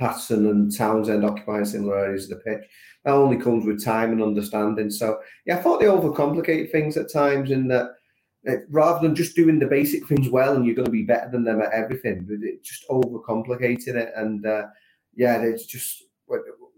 Patterson 0.00 0.48
and 0.48 0.76
Townsend 0.76 1.24
occupying 1.24 1.64
similar 1.64 1.98
areas 1.98 2.24
of 2.24 2.38
the 2.38 2.44
pitch. 2.44 2.64
That 3.04 3.12
only 3.12 3.36
comes 3.36 3.64
with 3.64 3.84
time 3.84 4.12
and 4.12 4.22
understanding. 4.22 4.90
So, 4.90 5.20
yeah, 5.46 5.58
I 5.58 5.62
thought 5.62 5.80
they 5.80 5.86
overcomplicate 5.86 6.72
things 6.72 6.96
at 6.96 7.12
times 7.12 7.50
in 7.50 7.68
that. 7.68 7.92
It, 8.42 8.50
eh, 8.52 8.62
rather 8.70 9.06
than 9.06 9.14
just 9.14 9.36
doing 9.36 9.58
the 9.58 9.66
basic 9.66 10.06
things 10.08 10.30
well 10.30 10.56
and 10.56 10.64
you're 10.64 10.74
going 10.74 10.86
to 10.86 10.90
be 10.90 11.02
better 11.02 11.30
than 11.30 11.44
them 11.44 11.60
at 11.60 11.72
everything, 11.72 12.24
but 12.26 12.38
it 12.42 12.64
just 12.64 12.88
overcomplicated 12.88 13.96
it. 13.96 14.12
And 14.16 14.46
uh, 14.46 14.64
yeah, 15.14 15.42
it's 15.42 15.66
just 15.66 16.04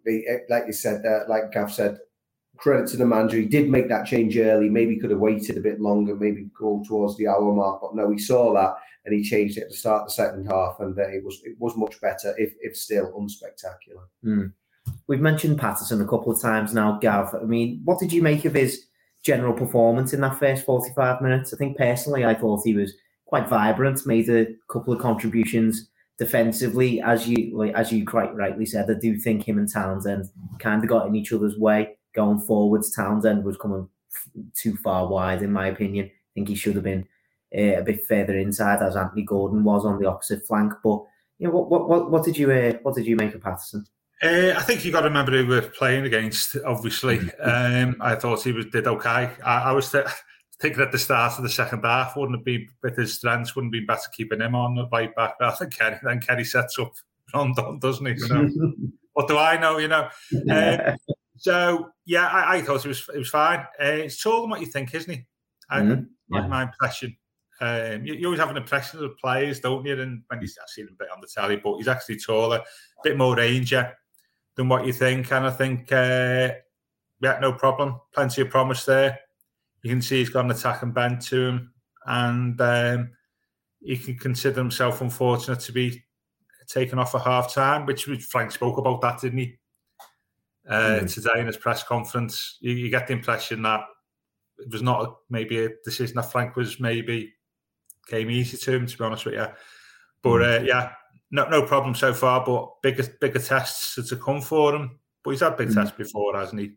Eh, 0.06 0.38
like 0.48 0.66
you 0.66 0.72
said, 0.72 1.04
uh, 1.06 1.20
like 1.28 1.52
Gav 1.52 1.72
said, 1.72 1.98
credit 2.56 2.88
to 2.88 2.96
the 2.96 3.06
manager. 3.06 3.38
He 3.38 3.46
did 3.46 3.69
make 3.69 3.88
that 3.88 4.06
change 4.06 4.36
early. 4.36 4.69
Maybe 4.69 4.98
could 4.98 5.10
have 5.10 5.20
waited 5.20 5.56
a 5.56 5.60
bit 5.60 5.80
longer, 5.80 6.14
maybe 6.14 6.48
go 6.58 6.82
towards 6.86 7.16
the 7.16 7.28
hour 7.28 7.52
mark. 7.52 7.80
But 7.82 7.94
no, 7.94 8.10
he 8.10 8.19
saw 8.19 8.52
that 8.54 8.76
and 9.04 9.14
he 9.14 9.22
changed 9.22 9.58
it 9.58 9.69
to 9.70 9.76
start 9.76 10.06
the 10.06 10.12
second 10.12 10.46
half, 10.46 10.76
and 10.81 10.99
uh, 10.99 11.08
it 11.08 11.25
was 11.25 11.40
it 11.44 11.56
was 11.58 11.76
much 11.76 12.00
better, 12.00 12.34
if 12.38 12.54
if 12.60 12.76
still 12.76 13.12
unspectacular. 13.12 14.04
Mm. 14.25 14.52
We've 15.06 15.20
mentioned 15.20 15.58
Patterson 15.58 16.00
a 16.02 16.08
couple 16.08 16.32
of 16.32 16.40
times 16.40 16.75
now, 16.75 16.99
Gav. 16.99 17.34
I 17.34 17.44
mean, 17.44 17.81
what 17.84 18.00
did 18.00 18.12
you 18.12 18.22
make 18.22 18.44
of 18.44 18.54
his 18.54 18.87
general 19.22 19.52
performance 19.52 20.12
in 20.12 20.20
that 20.20 20.38
first 20.38 20.64
forty-five 20.64 21.20
minutes? 21.20 21.54
I 21.54 21.56
think 21.56 21.76
personally, 21.76 22.25
I 22.25 22.34
thought 22.34 22.62
he 22.64 22.75
was 22.75 22.93
quite 23.26 23.49
vibrant, 23.49 24.06
made 24.06 24.29
a 24.29 24.46
couple 24.69 24.93
of 24.93 25.00
contributions 25.00 25.88
defensively, 26.19 27.00
as 27.00 27.26
you 27.26 27.56
like, 27.56 27.74
as 27.74 27.91
you 27.91 28.06
quite 28.06 28.34
rightly 28.34 28.67
said, 28.67 28.91
I 28.91 28.94
do 28.94 29.17
think 29.17 29.48
him 29.48 29.58
and 29.58 29.70
Townsend 29.70 30.29
kind 30.58 30.82
of 30.82 30.88
got 30.88 31.06
in 31.06 31.17
each 31.17 31.32
other's 31.32 31.58
way 31.58 31.96
going 32.15 32.38
forwards. 32.41 32.94
Townsend 32.94 33.43
was 33.43 33.56
coming 33.56 33.88
too 34.55 34.76
far 34.76 35.08
wide, 35.08 35.43
in 35.43 35.50
my 35.50 35.69
opinion. 35.69 36.06
I 36.06 36.31
think 36.34 36.48
he 36.48 36.55
should 36.55 36.74
have 36.74 36.84
been 36.84 37.06
uh, 37.56 37.80
a 37.80 37.82
bit 37.82 38.04
further 38.06 38.36
inside, 38.36 38.82
as 38.82 38.96
Anthony 38.96 39.22
Gordon 39.22 39.64
was 39.64 39.84
on 39.84 39.98
the 39.98 40.08
opposite 40.08 40.46
flank. 40.46 40.72
But 40.82 41.02
you 41.38 41.48
know, 41.48 41.50
what 41.50 41.70
what 41.70 41.88
what, 41.88 42.10
what 42.10 42.24
did 42.24 42.36
you 42.36 42.50
uh, 42.50 42.74
what 42.82 42.94
did 42.94 43.06
you 43.06 43.16
make 43.16 43.34
of 43.34 43.42
Patterson? 43.42 43.84
Uh, 44.22 44.54
I 44.56 44.62
think 44.62 44.84
you 44.84 44.92
got 44.92 45.00
to 45.00 45.08
remember 45.08 45.32
who 45.32 45.48
we're 45.48 45.62
playing 45.62 46.04
against. 46.04 46.56
Obviously, 46.64 47.18
um, 47.40 47.96
I 48.00 48.14
thought 48.14 48.42
he 48.42 48.52
was 48.52 48.66
did 48.66 48.86
okay. 48.86 49.30
I, 49.44 49.62
I 49.62 49.72
was. 49.72 49.90
Th- 49.90 50.06
thinking 50.60 50.80
at 50.80 50.92
the 50.92 50.98
start 50.98 51.36
of 51.36 51.42
the 51.42 51.48
second 51.48 51.82
half 51.84 52.16
wouldn't 52.16 52.38
it 52.38 52.44
be 52.44 52.68
with 52.84 52.96
his 52.96 53.14
strengths 53.14 53.56
wouldn't 53.56 53.74
it 53.74 53.80
be 53.80 53.84
better 53.84 54.08
keeping 54.16 54.40
him 54.40 54.54
on 54.54 54.76
the 54.76 54.86
right 54.92 55.12
back. 55.16 55.34
I 55.40 55.50
think 55.50 55.76
Kenny 55.76 55.96
then 56.04 56.20
Kenny 56.20 56.44
sets 56.44 56.78
up 56.78 56.92
Rondon, 57.34 57.80
doesn't 57.80 58.06
he? 58.06 58.14
What 59.14 59.28
do 59.28 59.36
I 59.36 59.58
know? 59.58 59.76
You 59.76 59.88
know. 59.88 60.08
Um, 60.50 60.96
so 61.36 61.90
yeah, 62.06 62.28
I, 62.28 62.56
I, 62.56 62.62
thought 62.62 62.84
it 62.84 62.88
was 62.88 63.06
it 63.14 63.18
was 63.18 63.28
fine. 63.28 63.58
Uh, 63.78 64.04
it's 64.04 64.22
taller 64.22 64.42
than 64.42 64.50
what 64.50 64.60
you 64.60 64.66
think, 64.66 64.94
isn't 64.94 65.12
he? 65.12 65.26
I, 65.68 65.80
mm-hmm. 65.80 66.04
yeah. 66.34 66.46
my 66.46 66.62
impression. 66.62 67.16
Um, 67.62 68.04
you, 68.04 68.14
you, 68.14 68.26
always 68.26 68.40
have 68.40 68.50
an 68.50 68.56
impression 68.56 69.04
of 69.04 69.16
players, 69.19 69.60
don't 69.60 69.86
you? 69.86 70.00
And 70.00 70.22
when 70.26 70.40
you 70.40 70.48
start 70.48 70.69
seeing 70.69 70.88
him 70.88 70.94
a 70.94 71.04
bit 71.04 71.12
on 71.12 71.20
the 71.20 71.28
telly, 71.28 71.56
but 71.56 71.76
he's 71.76 71.88
actually 71.88 72.16
taller, 72.16 72.58
a 72.58 73.02
bit 73.04 73.16
more 73.16 73.36
ranger 73.36 73.92
than 74.56 74.69
what 74.69 74.84
you 74.84 74.92
think. 74.92 75.31
And 75.31 75.46
I 75.46 75.50
think, 75.50 75.92
uh, 75.92 76.50
yeah, 77.20 77.38
no 77.40 77.52
problem. 77.52 78.00
Plenty 78.12 78.42
of 78.42 78.50
promise 78.50 78.84
there 78.84 79.19
you 79.82 79.90
can 79.90 80.02
see 80.02 80.19
he's 80.19 80.31
got 80.31 80.44
an 80.44 80.50
attacking 80.50 80.92
bend 80.92 81.20
to 81.22 81.46
him, 81.46 81.72
and 82.06 82.60
um, 82.60 83.10
he 83.81 83.96
can 83.96 84.16
consider 84.16 84.58
himself 84.58 85.00
unfortunate 85.00 85.60
to 85.60 85.72
be 85.72 86.04
taken 86.69 86.98
off 86.98 87.14
at 87.14 87.22
half 87.22 87.52
time, 87.52 87.84
which 87.84 88.04
Frank 88.04 88.52
spoke 88.52 88.78
about 88.78 89.00
that, 89.00 89.20
didn't 89.20 89.38
he? 89.38 89.58
Uh, 90.69 91.00
mm. 91.00 91.12
Today 91.12 91.40
in 91.40 91.46
his 91.46 91.56
press 91.56 91.82
conference, 91.82 92.58
you, 92.60 92.72
you, 92.72 92.88
get 92.88 93.08
the 93.08 93.12
impression 93.12 93.62
that 93.62 93.81
it 94.58 94.70
was 94.70 94.81
not 94.82 95.02
a, 95.02 95.12
maybe 95.28 95.64
a 95.64 95.70
decision 95.84 96.14
that 96.14 96.31
Frank 96.31 96.54
was 96.54 96.78
maybe 96.78 97.32
came 98.08 98.30
easy 98.30 98.56
to 98.56 98.72
him, 98.72 98.86
to 98.86 98.98
be 98.98 99.04
honest 99.04 99.24
with 99.24 99.34
you. 99.34 99.46
But 100.22 100.38
mm. 100.38 100.60
uh, 100.60 100.64
yeah, 100.64 100.92
no 101.30 101.48
no 101.48 101.62
problem 101.62 101.94
so 101.94 102.12
far. 102.12 102.44
But 102.44 102.82
bigger 102.82 103.04
bigger 103.20 103.38
tests 103.38 103.94
to 104.08 104.16
come 104.16 104.40
for 104.40 104.74
him. 104.74 104.98
But 105.24 105.30
he's 105.32 105.40
had 105.40 105.56
big 105.56 105.68
mm. 105.68 105.74
tests 105.74 105.96
before, 105.96 106.36
hasn't 106.36 106.60
he? 106.60 106.72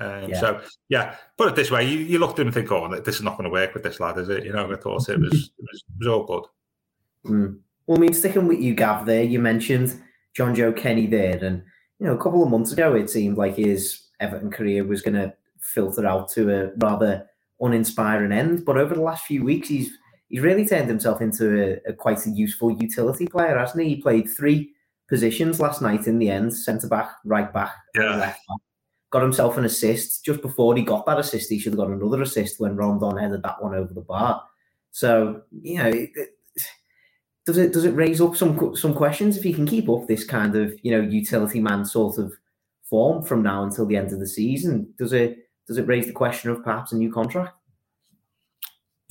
Um, 0.00 0.30
yeah. 0.30 0.40
So 0.40 0.60
yeah, 0.88 1.16
put 1.36 1.48
it 1.48 1.56
this 1.56 1.70
way: 1.70 1.88
you, 1.88 1.98
you 1.98 2.18
look 2.18 2.32
at 2.32 2.40
him 2.40 2.48
and 2.48 2.54
think, 2.54 2.70
"Oh, 2.72 2.88
this 3.00 3.16
is 3.16 3.22
not 3.22 3.36
going 3.36 3.44
to 3.44 3.50
work 3.50 3.74
with 3.74 3.82
this 3.82 4.00
lad, 4.00 4.18
is 4.18 4.28
it?" 4.28 4.44
You 4.44 4.52
know, 4.52 4.70
I 4.70 4.76
thought 4.76 5.08
it 5.08 5.08
was 5.08 5.08
it 5.08 5.20
was, 5.20 5.50
it 5.58 5.98
was 5.98 6.08
all 6.08 6.24
good. 6.24 6.44
Mm. 7.30 7.58
Well, 7.86 7.98
I 7.98 8.00
mean, 8.00 8.14
sticking 8.14 8.46
with 8.46 8.60
you, 8.60 8.74
Gav. 8.74 9.06
There, 9.06 9.22
you 9.22 9.38
mentioned 9.38 10.00
Jonjoe 10.36 10.76
Kenny 10.76 11.06
there, 11.06 11.42
and 11.44 11.62
you 11.98 12.06
know, 12.06 12.14
a 12.14 12.22
couple 12.22 12.42
of 12.42 12.50
months 12.50 12.72
ago, 12.72 12.94
it 12.94 13.10
seemed 13.10 13.36
like 13.36 13.56
his 13.56 14.08
Everton 14.20 14.50
career 14.50 14.84
was 14.84 15.02
going 15.02 15.14
to 15.14 15.34
filter 15.60 16.06
out 16.06 16.28
to 16.30 16.50
a 16.50 16.70
rather 16.78 17.26
uninspiring 17.60 18.32
end. 18.32 18.64
But 18.64 18.76
over 18.76 18.94
the 18.94 19.02
last 19.02 19.24
few 19.24 19.44
weeks, 19.44 19.68
he's 19.68 19.96
he's 20.32 20.40
really 20.40 20.66
turned 20.66 20.88
himself 20.88 21.20
into 21.20 21.80
a, 21.86 21.90
a 21.90 21.92
quite 21.92 22.26
a 22.26 22.30
useful 22.30 22.72
utility 22.72 23.28
player, 23.28 23.56
hasn't 23.56 23.84
he? 23.84 23.90
He 23.90 24.02
played 24.02 24.28
three 24.28 24.72
positions 25.08 25.60
last 25.60 25.80
night 25.80 26.08
in 26.08 26.18
the 26.18 26.30
end: 26.30 26.52
centre 26.52 26.88
back, 26.88 27.12
right 27.24 27.52
back, 27.52 27.76
yeah. 27.94 28.16
left 28.16 28.40
back 28.48 28.58
got 29.12 29.22
himself 29.22 29.56
an 29.56 29.64
assist. 29.64 30.24
Just 30.24 30.42
before 30.42 30.74
he 30.74 30.82
got 30.82 31.06
that 31.06 31.20
assist, 31.20 31.50
he 31.50 31.58
should 31.58 31.74
have 31.74 31.78
got 31.78 31.90
another 31.90 32.22
assist 32.22 32.58
when 32.58 32.74
Rondon 32.74 33.18
headed 33.18 33.42
that 33.44 33.62
one 33.62 33.74
over 33.74 33.94
the 33.94 34.00
bar. 34.00 34.42
So 34.90 35.42
you 35.62 35.78
know, 35.78 35.88
it, 35.88 36.10
does 37.46 37.58
it 37.58 37.72
does 37.72 37.84
it 37.84 37.94
raise 37.94 38.20
up 38.20 38.34
some 38.34 38.74
some 38.74 38.94
questions 38.94 39.36
if 39.36 39.44
he 39.44 39.52
can 39.52 39.66
keep 39.66 39.88
up 39.88 40.08
this 40.08 40.24
kind 40.24 40.56
of 40.56 40.74
you 40.82 40.90
know 40.90 41.00
utility 41.00 41.60
man 41.60 41.84
sort 41.84 42.18
of 42.18 42.32
form 42.82 43.22
from 43.22 43.42
now 43.42 43.62
until 43.62 43.86
the 43.86 43.96
end 43.96 44.12
of 44.12 44.18
the 44.18 44.26
season? 44.26 44.92
Does 44.98 45.12
it 45.12 45.48
does 45.68 45.78
it 45.78 45.86
raise 45.86 46.06
the 46.06 46.12
question 46.12 46.50
of 46.50 46.64
perhaps 46.64 46.92
a 46.92 46.96
new 46.96 47.12
contract? 47.12 47.54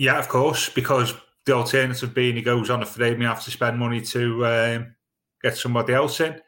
Yeah, 0.01 0.17
of 0.17 0.29
course, 0.29 0.67
because 0.67 1.13
the 1.45 1.53
alternative 1.53 2.15
being 2.15 2.35
he 2.35 2.41
goes 2.41 2.71
on 2.71 2.81
a 2.81 2.87
frame, 2.87 3.21
you 3.21 3.27
have 3.27 3.43
to 3.43 3.51
spend 3.51 3.77
money 3.77 4.01
to 4.01 4.45
um, 4.47 4.95
get 5.43 5.55
somebody 5.55 5.93
else 5.93 6.19
in. 6.19 6.41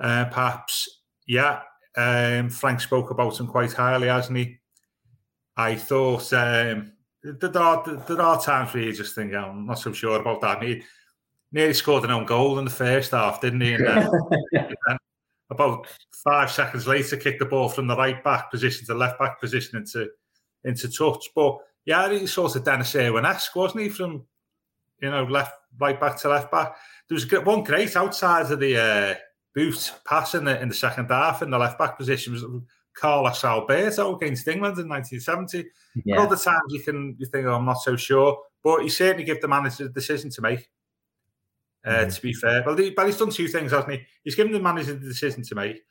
Uh, 0.00 0.26
perhaps, 0.26 1.00
yeah, 1.26 1.62
um, 1.96 2.48
Frank 2.48 2.80
spoke 2.80 3.10
about 3.10 3.40
him 3.40 3.48
quite 3.48 3.72
highly, 3.72 4.06
hasn't 4.06 4.38
he? 4.38 4.58
I 5.56 5.74
thought 5.74 6.32
um, 6.32 6.92
there, 7.24 7.58
are, 7.58 7.82
there 8.06 8.22
are 8.22 8.40
times 8.40 8.72
where 8.72 8.84
you 8.84 8.92
just 8.92 9.16
think, 9.16 9.32
oh, 9.32 9.46
I'm 9.50 9.66
not 9.66 9.80
so 9.80 9.92
sure 9.92 10.20
about 10.20 10.40
that. 10.42 10.62
He 10.62 10.84
nearly 11.50 11.74
scored 11.74 12.04
an 12.04 12.12
own 12.12 12.24
goal 12.24 12.60
in 12.60 12.64
the 12.64 12.70
first 12.70 13.10
half, 13.10 13.40
didn't 13.40 13.62
he? 13.62 13.72
And, 13.72 13.84
uh, 13.84 14.12
and 14.52 14.98
about 15.50 15.88
five 16.22 16.52
seconds 16.52 16.86
later, 16.86 17.16
kicked 17.16 17.40
the 17.40 17.46
ball 17.46 17.68
from 17.68 17.88
the 17.88 17.96
right 17.96 18.22
back 18.22 18.48
position 18.52 18.86
to 18.86 18.94
left 18.94 19.18
back 19.18 19.40
position 19.40 19.78
into 19.78 20.08
into 20.62 20.88
touch. 20.88 21.28
But 21.34 21.58
yeah, 21.84 22.10
he's 22.10 22.32
sort 22.32 22.56
of 22.56 22.64
Denis 22.64 22.94
Irwin-esque, 22.94 23.54
wasn't 23.56 23.82
he? 23.82 23.88
From 23.88 24.24
you 25.00 25.10
know 25.10 25.24
left 25.24 25.54
right 25.78 25.98
back 25.98 26.16
to 26.18 26.28
left 26.28 26.50
back. 26.50 26.76
There 27.08 27.16
was 27.16 27.30
one 27.44 27.64
great 27.64 27.96
outside 27.96 28.50
of 28.50 28.60
the 28.60 28.76
uh, 28.76 29.14
boot 29.54 29.92
pass 30.06 30.34
in 30.34 30.44
the 30.44 30.60
in 30.60 30.68
the 30.68 30.74
second 30.74 31.10
half 31.10 31.42
in 31.42 31.50
the 31.50 31.58
left 31.58 31.78
back 31.78 31.98
position 31.98 32.32
was 32.32 32.44
Carlos 32.94 33.42
Alberto 33.44 34.16
against 34.16 34.48
England 34.48 34.78
in 34.78 34.88
1970. 34.88 35.64
Yeah. 36.04 36.18
All 36.18 36.26
the 36.26 36.36
times 36.36 36.60
you 36.68 36.80
can 36.80 37.16
you 37.18 37.26
think, 37.26 37.46
oh, 37.46 37.54
I'm 37.54 37.64
not 37.64 37.80
so 37.82 37.96
sure, 37.96 38.38
but 38.62 38.82
he 38.82 38.88
certainly 38.88 39.24
gave 39.24 39.40
the 39.40 39.48
manager 39.48 39.84
the 39.84 39.90
decision 39.90 40.30
to 40.30 40.42
make. 40.42 40.68
Uh, 41.84 41.90
mm-hmm. 41.90 42.10
To 42.10 42.22
be 42.22 42.32
fair, 42.32 42.62
but, 42.62 42.78
he, 42.78 42.90
but 42.90 43.06
he's 43.06 43.16
done 43.16 43.30
two 43.30 43.48
things, 43.48 43.72
hasn't 43.72 43.90
he? 43.92 44.02
He's 44.22 44.36
given 44.36 44.52
the 44.52 44.60
manager 44.60 44.94
the 44.94 45.00
decision 45.00 45.42
to 45.42 45.54
make, 45.56 45.82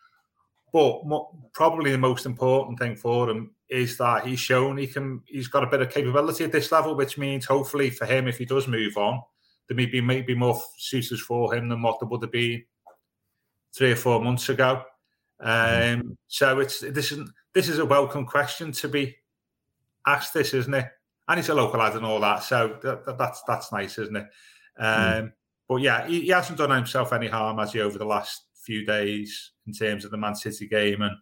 but 0.72 1.06
mo- 1.06 1.50
probably 1.54 1.92
the 1.92 1.98
most 1.98 2.26
important 2.26 2.80
thing 2.80 2.96
for 2.96 3.30
him 3.30 3.52
is 3.72 3.96
that 3.98 4.28
he's 4.28 4.40
shown 4.40 4.78
he 4.78 4.86
can. 4.86 5.22
He's 5.26 5.48
got 5.48 5.64
a 5.64 5.68
bit 5.68 5.82
of 5.82 5.90
capability 5.90 6.44
at 6.44 6.52
this 6.52 6.72
level, 6.72 6.94
which 6.94 7.18
means 7.18 7.46
hopefully 7.46 7.90
for 7.90 8.06
him, 8.06 8.28
if 8.28 8.38
he 8.38 8.46
does 8.46 8.68
move 8.68 8.98
on, 8.98 9.22
there 9.68 9.78
may 9.78 9.86
be 9.86 10.02
maybe 10.02 10.36
more 10.36 10.62
suitors 10.78 11.22
for 11.22 11.56
him 11.56 11.70
than 11.70 11.82
what 11.82 12.00
there 12.00 12.10
would 12.10 12.22
have 12.22 12.34
been 12.34 12.66
three 13.74 13.94
or 13.94 13.96
four 13.96 14.22
months 14.22 14.50
ago. 14.50 14.84
Mm-hmm. 15.42 16.02
Um, 16.02 16.18
so 16.28 16.60
it's 16.60 16.82
this 16.82 17.14
is 17.14 17.32
this 17.54 17.70
is 17.70 17.80
a 17.80 17.86
welcome 17.86 18.26
question 18.26 18.74
to 18.74 18.90
be 18.90 19.16
asked. 20.06 20.34
This 20.34 20.54
isn't 20.54 20.74
it? 20.74 20.88
And 21.30 21.40
he's 21.40 21.50
a 21.50 21.56
local 21.56 21.80
lad 21.80 21.96
and 21.96 22.06
all 22.06 22.20
that, 22.20 22.44
so 22.44 22.78
that, 22.84 23.06
that, 23.06 23.18
that's 23.18 23.42
that's 23.48 23.72
nice, 23.72 23.98
isn't 23.98 24.18
it? 24.18 24.28
Mm. 24.80 25.20
Um, 25.20 25.24
mm. 25.24 25.32
But 25.70 25.78
yeah, 25.78 26.06
he, 26.06 26.22
he, 26.22 26.28
hasn't 26.28 26.58
done 26.58 26.72
himself 26.72 27.14
any 27.14 27.30
harm, 27.30 27.58
has 27.60 27.72
he, 27.72 27.80
over 27.80 27.98
the 27.98 28.04
last 28.04 28.48
few 28.66 28.86
days 28.86 29.52
in 29.66 29.72
terms 29.72 30.04
of 30.04 30.12
the 30.12 30.18
Man 30.18 30.36
City 30.36 30.68
game 30.68 31.02
and 31.02 31.16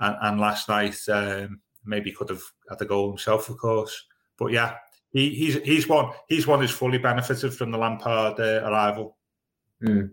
and, 0.00 0.16
and 0.22 0.40
last 0.40 0.68
night. 0.68 0.96
Um, 1.08 1.60
maybe 1.86 2.12
could 2.12 2.30
have 2.30 2.42
had 2.70 2.78
the 2.78 2.86
goal 2.86 3.10
himself, 3.10 3.50
of 3.50 3.58
course. 3.58 4.06
But 4.38 4.52
yeah, 4.52 4.76
he, 5.10 5.30
he's 5.30 5.56
he's 5.62 5.88
one 5.88 6.12
he's 6.28 6.46
one 6.46 6.60
who's 6.60 6.70
fully 6.70 6.98
benefited 6.98 7.52
from 7.52 7.70
the 7.70 7.78
Lampard 7.78 8.40
uh, 8.40 8.66
arrival. 8.66 9.18
Mm 9.82 10.10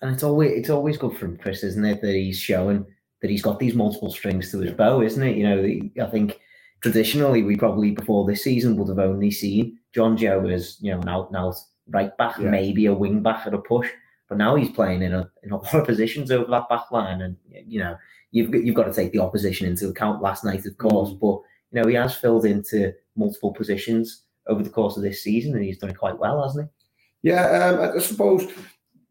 and 0.00 0.12
it's 0.12 0.22
always 0.22 0.52
it's 0.52 0.70
always 0.70 0.96
good 0.96 1.16
for 1.16 1.34
Chris, 1.36 1.62
isn't 1.62 1.84
it, 1.84 2.00
that 2.00 2.14
he's 2.14 2.38
showing 2.38 2.86
that 3.20 3.30
he's 3.30 3.42
got 3.42 3.58
these 3.58 3.74
multiple 3.74 4.10
strings 4.10 4.50
to 4.50 4.60
his 4.60 4.72
bow, 4.72 5.02
isn't 5.02 5.22
it? 5.22 5.36
You 5.36 5.48
know, 5.48 6.04
I 6.06 6.10
think 6.10 6.38
traditionally 6.80 7.42
we 7.42 7.56
probably 7.56 7.90
before 7.90 8.26
this 8.26 8.44
season 8.44 8.76
would 8.76 8.88
have 8.88 9.00
only 9.00 9.30
seen 9.30 9.78
Jonjoe 9.94 10.52
as 10.52 10.78
you 10.80 10.92
know 10.92 11.00
an 11.00 11.08
out 11.08 11.28
and 11.28 11.36
out 11.36 11.56
right 11.88 12.16
back, 12.16 12.38
yeah. 12.38 12.50
maybe 12.50 12.86
a 12.86 12.94
wing 12.94 13.22
back 13.22 13.46
at 13.46 13.54
a 13.54 13.58
push, 13.58 13.88
but 14.28 14.38
now 14.38 14.54
he's 14.54 14.70
playing 14.70 15.02
in 15.02 15.14
a 15.14 15.28
in 15.42 15.50
a 15.50 15.56
lot 15.56 15.74
of 15.74 15.86
positions 15.86 16.30
over 16.30 16.50
that 16.50 16.68
back 16.68 16.90
line, 16.92 17.22
and 17.22 17.36
you 17.50 17.80
know 17.80 17.96
you've 18.30 18.54
you've 18.54 18.74
got 18.74 18.84
to 18.84 18.92
take 18.92 19.12
the 19.12 19.20
opposition 19.20 19.66
into 19.66 19.88
account 19.88 20.22
last 20.22 20.44
night, 20.44 20.66
of 20.66 20.76
course, 20.78 21.10
mm. 21.10 21.20
but 21.20 21.40
you 21.70 21.82
know 21.82 21.88
he 21.88 21.94
has 21.94 22.14
filled 22.14 22.44
into 22.44 22.92
multiple 23.16 23.52
positions 23.52 24.24
over 24.46 24.62
the 24.62 24.70
course 24.70 24.96
of 24.96 25.02
this 25.02 25.22
season, 25.22 25.54
and 25.54 25.64
he's 25.64 25.78
done 25.78 25.90
it 25.90 25.98
quite 25.98 26.18
well, 26.18 26.42
hasn't 26.42 26.68
he? 27.22 27.30
Yeah, 27.30 27.44
um, 27.50 27.96
I 27.96 28.00
suppose 28.00 28.50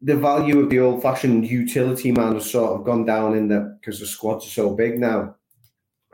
the 0.00 0.16
value 0.16 0.60
of 0.60 0.70
the 0.70 0.78
old 0.78 1.02
fashioned 1.02 1.46
utility 1.46 2.12
man 2.12 2.34
has 2.34 2.50
sort 2.50 2.78
of 2.78 2.84
gone 2.84 3.04
down 3.04 3.36
in 3.36 3.48
the 3.48 3.78
because 3.80 4.00
the 4.00 4.06
squads 4.06 4.46
are 4.46 4.50
so 4.50 4.74
big 4.74 4.98
now. 4.98 5.34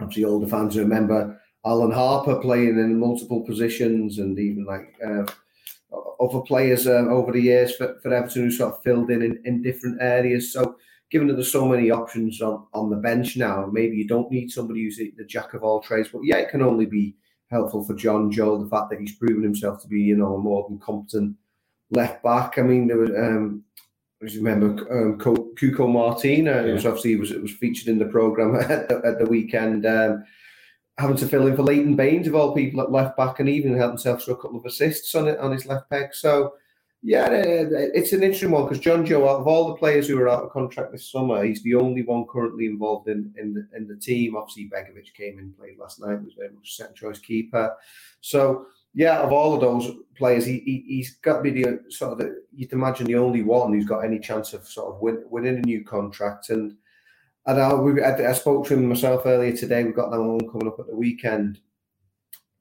Obviously, 0.01 0.25
older 0.25 0.47
fans 0.47 0.77
remember 0.77 1.41
Alan 1.65 1.93
Harper 1.93 2.37
playing 2.41 2.79
in 2.79 2.99
multiple 2.99 3.43
positions 3.43 4.19
and 4.19 4.39
even 4.39 4.65
like 4.65 4.95
uh, 5.07 5.25
other 6.21 6.41
players 6.41 6.87
uh, 6.87 7.07
over 7.09 7.33
the 7.33 7.41
years 7.41 7.77
for, 7.77 7.99
for 8.03 8.13
Everton 8.13 8.45
who 8.45 8.51
sort 8.51 8.75
of 8.75 8.83
filled 8.83 9.11
in, 9.11 9.23
in 9.23 9.41
in 9.45 9.63
different 9.63 9.99
areas. 10.01 10.53
So, 10.53 10.77
given 11.15 11.29
that 11.29 11.35
there's 11.35 11.53
so 11.53 11.69
many 11.69 11.93
options 11.93 12.43
on, 12.43 12.67
on 12.75 12.91
the 12.91 12.97
bench 12.97 13.37
now, 13.37 13.71
maybe 13.71 13.97
you 13.97 14.05
don't 14.05 14.33
need 14.33 14.51
somebody 14.51 14.83
who's 14.83 14.97
the 14.97 15.25
jack 15.25 15.55
of 15.55 15.63
all 15.63 15.81
trades. 15.81 16.09
But 16.13 16.23
yeah, 16.25 16.39
it 16.39 16.49
can 16.49 16.61
only 16.61 16.87
be 16.87 17.15
helpful 17.53 17.85
for 17.85 17.95
Jonjoe 17.95 18.61
the 18.61 18.69
fact 18.69 18.91
that 18.91 18.99
he's 18.99 19.15
proven 19.15 19.45
himself 19.45 19.81
to 19.83 19.87
be, 19.87 20.01
you 20.01 20.17
know, 20.17 20.35
a 20.35 20.39
more 20.39 20.67
than 20.69 20.81
competent 20.81 21.37
left 21.93 22.21
back. 22.25 22.59
I 22.59 22.63
mean, 22.63 22.89
there 22.89 22.97
was 22.97 23.11
um, 23.11 23.63
I 24.21 24.25
remember 24.25 24.67
um, 24.91 25.17
Cuco 25.17 25.89
Martina, 25.89 26.51
uh, 26.51 26.65
yeah. 26.65 26.73
was 26.73 26.85
obviously 26.85 27.15
was, 27.15 27.31
was 27.31 27.53
featured 27.53 27.87
in 27.87 28.01
the 28.01 28.07
program 28.07 28.57
at 28.69 28.89
the, 28.89 29.01
at 29.05 29.21
the 29.21 29.27
weekend, 29.27 29.87
um, 29.87 30.25
having 30.99 31.17
to 31.19 31.29
fill 31.29 31.47
in 31.47 31.55
for 31.55 31.63
Leighton 31.63 31.95
Baines 31.95 32.27
of 32.27 32.35
all 32.35 32.57
people 32.57 32.81
at 32.81 32.91
left 32.91 33.17
back, 33.17 33.39
and 33.39 33.49
even 33.49 33.79
had 33.79 33.91
himself 33.91 34.25
to 34.25 34.33
a 34.33 34.37
couple 34.37 34.59
of 34.59 34.67
assists 34.67 35.15
on 35.15 35.29
it 35.29 35.39
on 35.39 35.53
his 35.53 35.65
left 35.65 35.89
peg. 35.91 36.13
So, 36.13 36.55
yeah, 37.07 37.29
it's 37.31 38.15
an 38.15 38.23
interesting 38.23 38.51
one 38.51 38.65
because 38.67 38.83
Jonjoe, 38.83 39.29
out 39.29 39.41
of 39.41 39.47
all 39.47 39.69
the 39.69 39.75
players 39.75 40.09
who 40.09 40.19
are 40.19 40.29
out 40.29 40.43
of 40.43 40.51
contract 40.53 40.91
this 40.91 41.13
summer, 41.13 41.45
he's 41.45 41.63
the 41.63 41.75
only 41.75 42.03
one 42.03 42.25
currently 42.27 42.65
involved 42.65 43.09
in 43.09 43.31
in 43.37 43.53
the, 43.53 43.69
in 43.77 43.87
the 43.87 43.97
team. 43.97 44.35
Obviously, 44.35 44.71
Begovic 44.71 45.13
came 45.13 45.39
in 45.39 45.53
played 45.53 45.79
last 45.79 46.01
night, 46.01 46.25
was 46.25 46.33
very 46.33 46.49
much 46.55 46.77
second 46.77 46.95
choice 46.95 47.19
keeper. 47.19 47.77
So 48.23 48.69
yeah, 48.95 49.19
of 49.19 49.33
all 49.33 49.53
of 49.53 49.61
those 49.61 49.93
players, 50.17 50.47
he, 50.47 50.61
he 50.87 51.03
has 51.03 51.11
got 51.17 51.43
to 51.43 51.43
be 51.43 51.63
the 51.63 51.83
sort 51.91 52.13
of 52.13 52.19
the, 52.19 52.43
you'd 52.55 52.73
imagine 52.73 53.07
the 53.07 53.17
only 53.17 53.43
one 53.43 53.75
who's 53.75 53.85
got 53.85 54.01
any 54.01 54.19
chance 54.19 54.55
of 54.55 54.67
sort 54.67 54.95
of 54.95 55.03
win, 55.03 55.25
winning 55.29 55.59
a 55.59 55.61
new 55.61 55.85
contract. 55.85 56.49
And 56.49 56.75
and 57.45 57.61
I, 57.61 57.75
we, 57.75 58.03
I, 58.03 58.31
I, 58.31 58.33
spoke 58.33 58.67
to 58.69 58.75
him 58.75 58.89
myself 58.89 59.27
earlier 59.27 59.55
today. 59.55 59.85
We've 59.85 59.95
got 59.95 60.11
that 60.11 60.23
one 60.23 60.49
coming 60.49 60.69
up 60.69 60.81
at 60.81 60.87
the 60.87 60.97
weekend. 60.97 61.61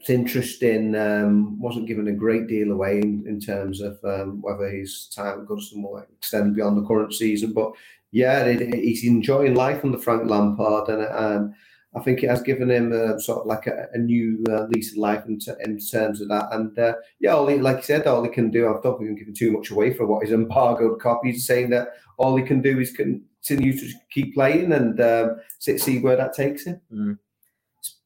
It's 0.03 0.09
interesting. 0.09 0.95
Um, 0.95 1.57
wasn't 1.61 1.87
given 1.87 2.09
a 2.09 2.11
great 2.11 2.47
deal 2.47 2.73
away 2.73 2.99
in, 2.99 3.23
in 3.25 3.39
terms 3.39 3.79
of 3.79 3.97
um, 4.03 4.41
whether 4.41 4.67
his 4.67 5.07
time 5.15 5.39
at 5.39 5.45
Goodison 5.45 5.81
will 5.81 6.05
extend 6.17 6.55
beyond 6.55 6.75
the 6.75 6.85
current 6.85 7.13
season. 7.13 7.53
But 7.53 7.71
yeah, 8.11 8.43
it, 8.43 8.61
it, 8.61 8.83
he's 8.83 9.05
enjoying 9.05 9.55
life 9.55 9.85
under 9.85 9.97
Frank 9.97 10.29
Lampard, 10.29 10.89
and 10.89 11.07
um, 11.07 11.55
I 11.95 12.01
think 12.01 12.21
it 12.21 12.29
has 12.29 12.41
given 12.41 12.69
him 12.69 12.91
a, 12.91 13.17
sort 13.17 13.39
of 13.39 13.45
like 13.45 13.65
a, 13.67 13.87
a 13.93 13.97
new 13.97 14.43
uh, 14.49 14.65
lease 14.65 14.91
of 14.91 14.97
life 14.97 15.23
in, 15.25 15.39
t- 15.39 15.53
in, 15.63 15.79
terms 15.79 16.19
of 16.19 16.27
that. 16.27 16.49
And 16.51 16.77
uh, 16.77 16.95
yeah, 17.21 17.35
all 17.35 17.47
he, 17.47 17.59
like 17.59 17.77
you 17.77 17.83
said, 17.83 18.05
all 18.05 18.25
he 18.25 18.29
can 18.29 18.51
do, 18.51 18.67
I 18.67 18.81
don't 18.83 18.99
think 18.99 19.19
giving 19.19 19.33
too 19.33 19.53
much 19.53 19.71
away 19.71 19.93
for 19.93 20.05
what 20.05 20.23
his 20.23 20.33
embargoed 20.33 20.99
copy. 20.99 21.31
He's 21.31 21.47
saying 21.47 21.69
that 21.69 21.93
all 22.17 22.35
he 22.35 22.43
can 22.43 22.61
do 22.61 22.77
is 22.77 22.91
continue 22.91 23.71
to 23.79 23.93
keep 24.11 24.33
playing 24.33 24.73
and 24.73 24.99
um, 24.99 25.37
see 25.59 25.99
where 25.99 26.17
that 26.17 26.33
takes 26.33 26.65
him. 26.65 26.81
Mm. 26.91 27.17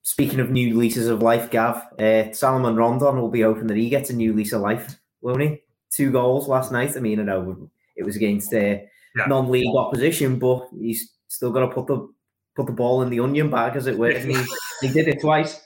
Speaking 0.07 0.39
of 0.39 0.49
new 0.49 0.77
leases 0.77 1.07
of 1.07 1.21
life, 1.21 1.51
Gav, 1.51 1.81
uh, 1.99 2.31
Salomon 2.31 2.77
Rondon 2.77 3.19
will 3.19 3.29
be 3.29 3.41
hoping 3.41 3.67
that 3.67 3.75
he 3.75 3.89
gets 3.89 4.09
a 4.09 4.15
new 4.15 4.31
lease 4.31 4.53
of 4.53 4.61
life, 4.61 4.97
won't 5.19 5.41
he? 5.41 5.61
Two 5.91 6.11
goals 6.11 6.47
last 6.47 6.71
night. 6.71 6.95
I 6.95 7.01
mean, 7.01 7.19
I 7.19 7.23
know 7.23 7.69
it 7.97 8.05
was 8.05 8.15
against 8.15 8.53
uh, 8.53 8.57
yeah. 8.57 9.25
non-league 9.27 9.75
opposition, 9.75 10.39
but 10.39 10.69
he's 10.79 11.11
still 11.27 11.51
got 11.51 11.59
to 11.59 11.67
put 11.67 11.87
the 11.87 12.07
put 12.55 12.67
the 12.67 12.71
ball 12.71 13.01
in 13.01 13.09
the 13.09 13.19
onion 13.19 13.49
bag, 13.49 13.75
as 13.75 13.85
it 13.85 13.97
were. 13.97 14.17
He, 14.17 14.33
he 14.81 14.87
did 14.93 15.09
it 15.09 15.19
twice. 15.19 15.59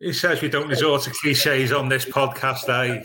He 0.00 0.14
says 0.14 0.40
we 0.40 0.48
don't 0.48 0.66
resort 0.66 1.02
to 1.02 1.10
cliches 1.10 1.72
on 1.72 1.90
this 1.90 2.06
podcast, 2.06 2.66
eh? 2.70 3.02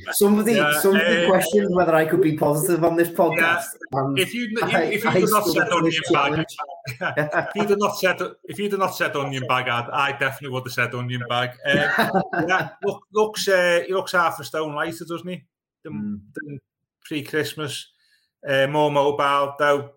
somebody 0.12 0.54
yeah, 0.54 0.80
somebody 0.80 1.26
uh, 1.26 1.28
questioned 1.28 1.76
whether 1.76 1.94
I 1.94 2.06
could 2.06 2.20
be 2.20 2.36
positive 2.36 2.82
on 2.82 2.96
this 2.96 3.08
podcast. 3.08 3.66
Yeah. 3.92 4.14
if 4.16 4.34
you 4.34 4.48
if 4.60 5.04
you 5.04 5.10
had 5.10 5.30
not 5.30 5.46
said 5.46 5.68
onion 5.68 6.02
bag, 6.12 6.44
if 7.54 7.70
you'd 7.70 7.78
not 7.78 7.96
said 7.98 8.20
if 8.46 8.58
you'd 8.58 8.72
have 8.72 8.80
not 8.80 8.96
said 8.96 9.14
onion 9.14 9.44
bag, 9.46 9.68
I 9.68 10.10
definitely 10.18 10.54
would 10.54 10.64
have 10.64 10.72
said 10.72 10.92
onion 10.94 11.22
bag. 11.28 11.50
Um, 11.68 12.48
yeah, 12.48 12.70
look, 12.84 13.02
looks 13.12 13.46
uh, 13.46 13.84
he 13.86 13.94
looks 13.94 14.12
half 14.12 14.40
a 14.40 14.44
stone 14.44 14.74
lighter, 14.74 15.04
doesn't 15.04 15.28
he? 15.28 15.44
Than, 15.84 16.20
mm. 16.48 16.58
pre 17.04 17.22
Christmas, 17.22 17.86
uh, 18.46 18.66
more 18.66 18.90
mobile 18.90 19.54
though. 19.56 19.90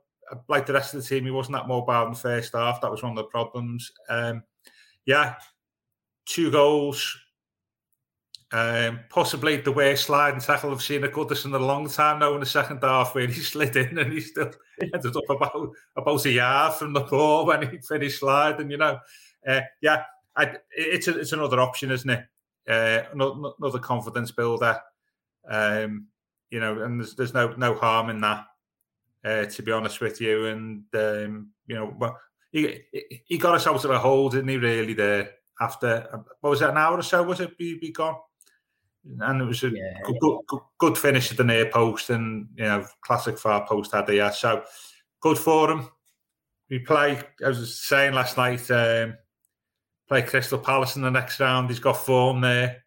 Like 0.48 0.67
the 0.67 0.74
rest 0.74 0.93
of 0.93 1.01
the 1.01 1.07
team, 1.07 1.25
he 1.25 1.31
wasn't 1.31 1.57
that 1.57 1.67
mobile 1.67 2.05
in 2.05 2.12
the 2.12 2.19
first 2.19 2.53
half. 2.53 2.79
That 2.81 2.91
was 2.91 3.01
one 3.01 3.13
of 3.13 3.17
the 3.17 3.24
problems. 3.24 3.91
Um, 4.07 4.43
yeah, 5.05 5.36
two 6.25 6.51
goals. 6.51 7.17
Um, 8.53 9.00
possibly 9.10 9.58
the 9.58 9.72
worst 9.72 10.08
sliding 10.08 10.41
tackle 10.41 10.72
I've 10.72 10.81
seen 10.81 11.05
at 11.05 11.13
Goodison 11.13 11.46
in 11.46 11.53
a 11.53 11.60
long 11.60 11.88
time 11.88 12.20
now 12.20 12.34
in 12.34 12.41
the 12.41 12.46
second 12.46 12.84
half, 12.84 13.15
where 13.15 13.27
he 13.27 13.34
slid 13.41 13.75
in 13.77 13.98
and 13.98 14.12
he 14.12 14.20
still 14.20 14.51
ended 14.81 15.15
up 15.15 15.29
about 15.29 15.72
about 15.96 16.25
a 16.25 16.29
yard 16.29 16.74
from 16.74 16.93
the 16.93 17.01
ball 17.01 17.46
when 17.46 17.70
he 17.70 17.77
finished 17.77 18.20
sliding. 18.20 18.70
You 18.70 18.77
know, 18.77 19.00
uh, 19.48 19.62
yeah, 19.81 20.03
I, 20.36 20.58
it's 20.72 21.08
a, 21.08 21.17
it's 21.17 21.31
another 21.31 21.62
option, 21.62 21.91
isn't 21.91 22.10
it? 22.10 22.25
Uh, 22.67 23.03
another 23.13 23.79
confidence 23.79 24.31
builder. 24.31 24.79
Um, 25.48 26.08
you 26.50 26.60
know, 26.60 26.81
and 26.81 27.00
there's 27.00 27.15
there's 27.15 27.34
no 27.34 27.53
no 27.53 27.75
harm 27.75 28.10
in 28.10 28.20
that. 28.22 28.46
Uh, 29.24 29.46
to 29.46 29.62
be 29.62 29.72
honest 29.72 30.01
with 30.01 30.20
you, 30.20 30.48
and 30.48 30.84
um, 30.96 31.51
you 31.67 31.75
know, 31.75 32.17
he 32.51 32.81
he 33.25 33.38
got 33.38 33.55
us 33.55 33.67
out 33.67 33.84
of 33.84 33.91
a 33.91 34.00
hole, 34.00 34.29
didn't 34.29 34.50
he? 34.50 34.58
Really, 34.58 34.93
there 34.93 35.31
after 35.62 36.24
what 36.41 36.50
was 36.50 36.62
it, 36.62 36.70
an 36.70 36.77
hour 36.77 36.98
or 36.98 37.03
so? 37.03 37.24
Was 37.24 37.39
it 37.39 37.58
be, 37.58 37.77
be 37.79 37.91
gone? 37.91 38.15
And 39.20 39.41
it 39.41 39.46
was 39.46 39.63
a 39.63 39.70
yeah. 39.70 40.00
good, 40.03 40.39
good, 40.48 40.60
good, 40.77 40.98
finish 40.98 41.31
at 41.31 41.38
the 41.38 41.43
near 41.43 41.70
post, 41.70 42.10
and 42.10 42.48
you 42.55 42.65
know, 42.65 42.86
classic 43.01 43.39
far 43.39 43.65
post 43.65 43.93
had 43.93 44.08
there. 44.08 44.31
So 44.31 44.63
good 45.22 45.38
for 45.38 45.72
him. 45.72 45.89
We 46.70 46.79
play. 46.79 47.22
I 47.43 47.48
was 47.48 47.79
saying 47.79 48.13
last 48.13 48.38
night. 48.38 48.70
Um, 48.70 49.15
play 50.08 50.22
Crystal 50.24 50.60
Palace 50.60 50.98
in 50.98 51.03
the 51.03 51.10
next 51.10 51.39
round. 51.39 51.70
He's 51.70 51.79
got 51.79 51.93
form 51.93 52.41
there 52.41 52.84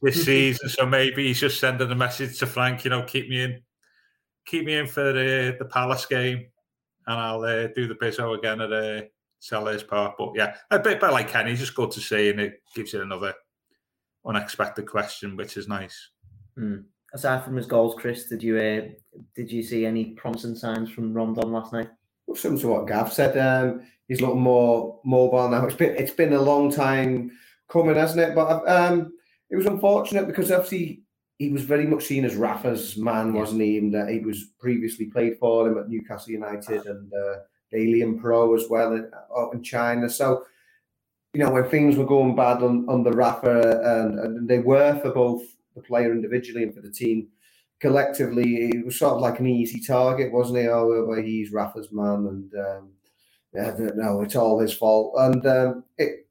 this 0.00 0.24
season, 0.24 0.68
so 0.68 0.86
maybe 0.86 1.26
he's 1.26 1.40
just 1.40 1.60
sending 1.60 1.90
a 1.90 1.94
message 1.94 2.38
to 2.38 2.46
Frank. 2.46 2.84
You 2.84 2.90
know, 2.90 3.02
keep 3.02 3.28
me 3.28 3.42
in, 3.42 3.62
keep 4.46 4.64
me 4.64 4.76
in 4.76 4.86
for 4.86 5.12
the 5.12 5.56
the 5.58 5.66
Palace 5.66 6.06
game 6.06 6.46
and 7.10 7.20
I'll 7.20 7.42
uh, 7.42 7.66
do 7.74 7.88
the 7.88 7.96
Bizzo 7.96 8.38
again 8.38 8.60
at 8.60 8.72
uh, 8.72 9.02
Selhurst 9.42 9.88
Park. 9.88 10.14
But 10.16 10.32
yeah, 10.36 10.54
a 10.70 10.78
bit, 10.78 11.00
bit 11.00 11.10
like 11.10 11.28
Kenny, 11.28 11.56
just 11.56 11.74
good 11.74 11.90
to 11.92 12.00
see, 12.00 12.30
and 12.30 12.40
it 12.40 12.62
gives 12.74 12.92
you 12.92 13.02
another 13.02 13.34
unexpected 14.24 14.86
question, 14.86 15.36
which 15.36 15.56
is 15.56 15.66
nice. 15.66 16.10
Mm. 16.56 16.84
Aside 17.12 17.44
from 17.44 17.56
his 17.56 17.66
goals, 17.66 17.96
Chris, 17.98 18.26
did 18.26 18.42
you 18.42 18.56
uh, 18.58 18.82
did 19.34 19.50
you 19.50 19.64
see 19.64 19.84
any 19.84 20.12
promising 20.12 20.54
signs 20.54 20.90
from 20.90 21.12
Rondon 21.12 21.50
last 21.50 21.72
night? 21.72 21.88
Well, 22.28 22.36
similar 22.36 22.60
to 22.60 22.68
what 22.68 22.86
Gav 22.86 23.12
said, 23.12 23.36
um, 23.36 23.82
he's 24.06 24.20
looking 24.20 24.40
more 24.40 25.00
mobile 25.04 25.48
now. 25.48 25.66
It's 25.66 25.74
been 25.74 25.96
it's 25.96 26.12
been 26.12 26.34
a 26.34 26.40
long 26.40 26.70
time 26.70 27.32
coming, 27.68 27.96
hasn't 27.96 28.20
it? 28.20 28.36
But 28.36 28.68
um, 28.68 29.12
it 29.50 29.56
was 29.56 29.66
unfortunate 29.66 30.28
because 30.28 30.52
obviously 30.52 31.02
he 31.40 31.48
was 31.48 31.62
very 31.62 31.86
much 31.86 32.04
seen 32.04 32.26
as 32.26 32.36
Rafa's 32.36 32.98
man, 32.98 33.32
wasn't 33.32 33.62
he? 33.62 33.78
And 33.78 33.96
uh, 33.96 34.04
he 34.08 34.18
was 34.18 34.44
previously 34.58 35.06
played 35.06 35.38
for 35.38 35.66
him 35.66 35.78
at 35.78 35.88
Newcastle 35.88 36.32
United 36.32 36.84
and 36.84 37.10
uh, 37.14 37.36
Dalian 37.72 38.20
Pro 38.20 38.54
as 38.54 38.66
well 38.68 38.92
in, 38.92 39.10
uh, 39.34 39.48
in 39.48 39.62
China. 39.62 40.10
So, 40.10 40.44
you 41.32 41.42
know, 41.42 41.50
when 41.50 41.66
things 41.70 41.96
were 41.96 42.04
going 42.04 42.36
bad 42.36 42.62
on, 42.62 42.84
on 42.90 43.02
the 43.02 43.12
Rafa, 43.12 43.80
and, 43.82 44.18
and 44.18 44.46
they 44.46 44.58
were 44.58 45.00
for 45.00 45.12
both 45.12 45.42
the 45.74 45.80
player 45.80 46.12
individually 46.12 46.62
and 46.62 46.74
for 46.74 46.82
the 46.82 46.92
team 46.92 47.28
collectively, 47.80 48.68
it 48.68 48.84
was 48.84 48.98
sort 48.98 49.14
of 49.14 49.22
like 49.22 49.40
an 49.40 49.46
easy 49.46 49.80
target, 49.80 50.30
wasn't 50.30 50.58
he? 50.58 50.68
Oh, 50.68 51.06
well, 51.08 51.22
he's 51.22 51.52
Rafa's 51.52 51.90
man, 51.90 52.26
and 52.26 52.54
um, 52.66 52.90
yeah, 53.54 53.74
no, 53.94 54.20
it's 54.20 54.36
all 54.36 54.60
his 54.60 54.74
fault. 54.74 55.14
And 55.16 55.46
um, 55.46 55.84
it 55.96 56.26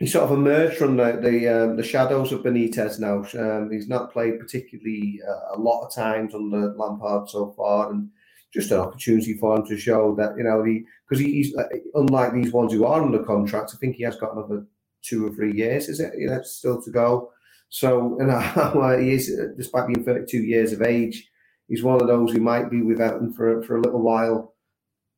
he 0.00 0.06
sort 0.06 0.24
of 0.24 0.32
emerged 0.32 0.78
from 0.78 0.96
the 0.96 1.18
the, 1.22 1.46
um, 1.48 1.76
the 1.76 1.84
shadows 1.84 2.32
of 2.32 2.42
Benitez 2.42 2.98
now. 2.98 3.22
Um, 3.38 3.70
he's 3.70 3.86
not 3.86 4.12
played 4.12 4.40
particularly 4.40 5.20
uh, 5.28 5.54
a 5.56 5.58
lot 5.58 5.84
of 5.84 5.94
times 5.94 6.34
under 6.34 6.74
Lampard 6.74 7.28
so 7.28 7.52
far, 7.56 7.90
and 7.90 8.08
just 8.52 8.70
an 8.72 8.78
opportunity 8.78 9.34
for 9.34 9.56
him 9.56 9.66
to 9.66 9.76
show 9.76 10.14
that 10.16 10.36
you 10.38 10.44
know 10.44 10.64
he 10.64 10.84
because 11.06 11.22
he's 11.22 11.54
uh, 11.54 11.68
unlike 11.94 12.32
these 12.32 12.50
ones 12.50 12.72
who 12.72 12.86
are 12.86 13.02
under 13.02 13.22
contract. 13.22 13.72
I 13.74 13.76
think 13.76 13.96
he 13.96 14.02
has 14.04 14.16
got 14.16 14.32
another 14.32 14.66
two 15.02 15.26
or 15.26 15.30
three 15.30 15.52
years. 15.52 15.90
Is 15.90 16.00
it? 16.00 16.14
You 16.16 16.28
know, 16.28 16.40
still 16.42 16.82
to 16.82 16.90
go. 16.90 17.30
So 17.68 18.16
you 18.18 18.26
know 18.26 18.96
he 18.98 19.12
is, 19.12 19.30
despite 19.58 19.86
being 19.86 20.02
32 20.02 20.38
years 20.38 20.72
of 20.72 20.80
age, 20.80 21.28
he's 21.68 21.84
one 21.84 22.00
of 22.00 22.08
those 22.08 22.32
who 22.32 22.40
might 22.40 22.70
be 22.70 22.80
with 22.80 23.02
Everton 23.02 23.34
for 23.34 23.62
for 23.64 23.76
a 23.76 23.82
little 23.82 24.00
while 24.00 24.54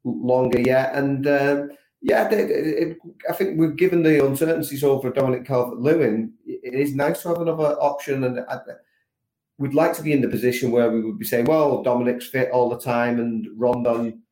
longer 0.03 0.61
yet, 0.61 0.93
and. 0.97 1.25
Um, 1.29 1.71
yeah, 2.03 2.29
it, 2.29 2.51
it, 2.51 2.99
I 3.31 3.33
think 3.33 3.59
we've 3.59 3.77
given 3.77 4.03
the 4.03 4.27
uncertainties 4.27 4.83
over 4.83 5.11
Dominic 5.11 5.47
Calvert-Lewin. 5.47 6.33
It 6.45 6.75
is 6.75 6.97
nice 6.97 7.23
to 7.23 7.29
have 7.29 7.41
another 7.41 7.77
option, 7.81 8.25
and 8.25 8.41
I, 8.41 8.59
we'd 9.59 9.75
like 9.75 9.95
to 9.95 10.03
be 10.03 10.13
in 10.13 10.21
the 10.21 10.29
position 10.29 10.73
where 10.73 10.91
we 10.91 11.01
would 11.03 11.19
be 11.19 11.25
saying, 11.25 11.45
"Well, 11.45 11.83
Dominic's 11.85 12.27
fit 12.27 12.51
all 12.51 12.69
the 12.69 12.79
time, 12.79 13.21
and 13.21 13.47
Rondon 13.57 14.23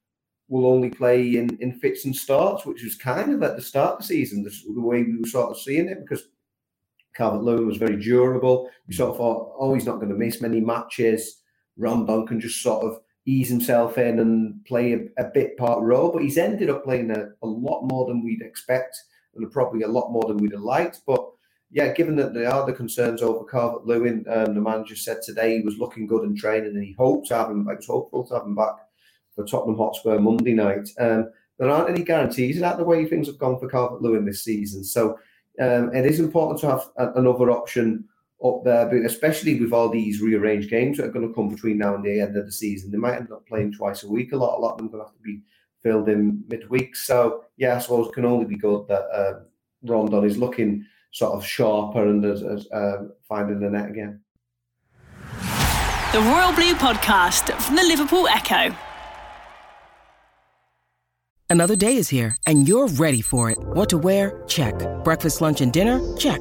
will 0.48 0.66
only 0.66 0.90
play 0.90 1.37
in, 1.37 1.56
in 1.61 1.78
fits 1.78 2.04
and 2.04 2.14
starts," 2.14 2.66
which 2.66 2.83
was 2.83 2.96
kind 2.96 3.33
of 3.33 3.42
at 3.44 3.54
the 3.54 3.62
start 3.62 3.92
of 3.92 3.98
the 3.98 4.04
season, 4.04 4.42
the, 4.42 4.50
the 4.74 4.80
way 4.80 5.04
we 5.04 5.18
were 5.18 5.26
sort 5.26 5.50
of 5.50 5.61
seeing 5.61 5.88
it, 5.88 6.00
because 6.00 6.26
Calvert-Lewin 7.14 7.68
was 7.68 7.76
very 7.76 8.02
durable. 8.02 8.68
We 8.88 8.94
sort 8.94 9.11
of 9.11 9.16
thought, 9.16 9.54
"Oh, 9.56 9.74
he's 9.74 9.87
not 9.87 9.96
going 9.96 10.09
to 10.09 10.16
miss 10.16 10.40
many 10.40 10.61
matches." 10.61 11.37
Rondon 11.76 12.26
can 12.26 12.40
just 12.40 12.62
sort 12.62 12.85
of 12.85 12.98
ease 13.26 13.48
himself 13.48 13.98
in 13.98 14.18
and 14.18 14.64
play 14.64 14.94
a, 14.94 15.22
a 15.22 15.30
bit 15.33 15.56
part 15.56 15.83
role. 15.83 16.11
But 16.11 16.22
he's 16.22 16.38
ended 16.38 16.70
up 16.70 16.85
playing 16.85 17.11
a, 17.11 17.28
a 17.42 17.46
lot 17.46 17.83
more 17.85 18.06
than 18.06 18.24
we'd 18.24 18.42
expect 18.42 18.96
and 19.35 19.50
probably 19.50 19.83
a 19.83 19.88
lot 19.88 20.11
more 20.11 20.24
than 20.26 20.38
we'd 20.38 20.52
have 20.52 20.62
liked. 20.62 21.00
But 21.06 21.24
yeah, 21.70 21.92
given 21.92 22.16
that 22.16 22.35
there 22.35 22.52
are 22.52 22.66
the 22.66 22.72
concerns 22.72 23.22
over 23.22 23.44
Calvert 23.44 23.87
Lewin, 23.87 24.24
um, 24.28 24.54
the 24.54 24.61
manager 24.61 24.96
said 24.96 25.18
today 25.22 25.59
he 25.59 25.64
was 25.64 25.78
looking 25.78 26.06
good 26.06 26.24
in 26.24 26.37
training 26.37 26.74
and 26.74 26.85
he 26.85 26.92
hoped 26.98 27.28
to 27.28 27.37
have 27.37 27.50
him, 27.50 27.68
I 27.68 27.74
was 27.74 27.87
hopeful 27.87 28.26
to 28.26 28.35
have 28.35 28.44
him 28.44 28.56
back 28.56 28.74
for 29.35 29.44
Tottenham 29.44 29.78
Hotspur 29.78 30.18
Monday 30.18 30.54
night. 30.54 30.88
Um, 30.98 31.30
there 31.59 31.70
aren't 31.70 31.90
any 31.90 32.02
guarantees 32.02 32.59
about 32.59 32.78
the 32.78 32.85
way 32.85 33.04
things 33.04 33.28
have 33.28 33.38
gone 33.38 33.59
for 33.61 33.68
Calvert 33.68 34.02
Lewin 34.02 34.24
this 34.24 34.42
season. 34.42 34.83
So 34.83 35.18
um, 35.61 35.94
it 35.94 36.06
is 36.06 36.18
important 36.18 36.59
to 36.61 36.70
have 36.70 36.88
a, 36.96 37.12
another 37.12 37.50
option 37.50 38.04
up 38.44 38.64
there, 38.64 38.87
but 38.87 39.05
especially 39.05 39.61
with 39.61 39.72
all 39.72 39.88
these 39.88 40.20
rearranged 40.20 40.70
games 40.70 40.96
that 40.96 41.07
are 41.07 41.12
going 41.12 41.29
to 41.29 41.35
come 41.35 41.48
between 41.48 41.79
now 41.79 41.94
and 41.94 42.05
the 42.05 42.20
end 42.20 42.37
of 42.37 42.46
the 42.46 42.53
season, 42.53 42.90
they 42.90 42.98
might 42.98 43.16
end 43.16 43.31
up 43.33 43.46
playing 43.46 43.72
twice 43.72 44.03
a 44.03 44.09
week. 44.09 44.33
A 44.33 44.37
lot, 44.37 44.59
a 44.59 44.61
lot 44.61 44.72
of 44.72 44.79
them 44.79 44.87
are 44.87 44.90
going 44.90 45.05
to 45.05 45.09
have 45.09 45.16
to 45.16 45.22
be 45.22 45.42
filled 45.83 46.09
in 46.09 46.42
midweek. 46.48 46.96
So 46.96 47.44
yeah, 47.57 47.76
I 47.76 47.79
suppose 47.79 48.09
it 48.09 48.14
can 48.14 48.24
only 48.24 48.46
be 48.46 48.57
good 48.57 48.88
that 48.88 49.03
uh, 49.12 49.40
Rondon 49.83 50.24
is 50.24 50.38
looking 50.38 50.85
sort 51.12 51.33
of 51.33 51.44
sharper 51.44 52.07
and 52.07 52.24
as, 52.24 52.42
as 52.42 52.70
uh, 52.70 53.09
finding 53.29 53.61
the 53.61 53.70
net 53.70 53.90
again. 53.90 54.20
The 56.12 56.20
Royal 56.20 56.53
Blue 56.53 56.74
Podcast 56.74 57.53
from 57.61 57.76
the 57.76 57.85
Liverpool 57.85 58.26
Echo. 58.29 58.74
Another 61.48 61.74
day 61.74 61.96
is 61.96 62.09
here, 62.09 62.37
and 62.46 62.68
you're 62.68 62.87
ready 62.87 63.20
for 63.20 63.50
it. 63.50 63.59
What 63.59 63.88
to 63.90 63.98
wear? 63.98 64.42
Check. 64.46 64.74
Breakfast, 65.03 65.40
lunch, 65.40 65.61
and 65.61 65.72
dinner? 65.72 66.00
Check. 66.16 66.40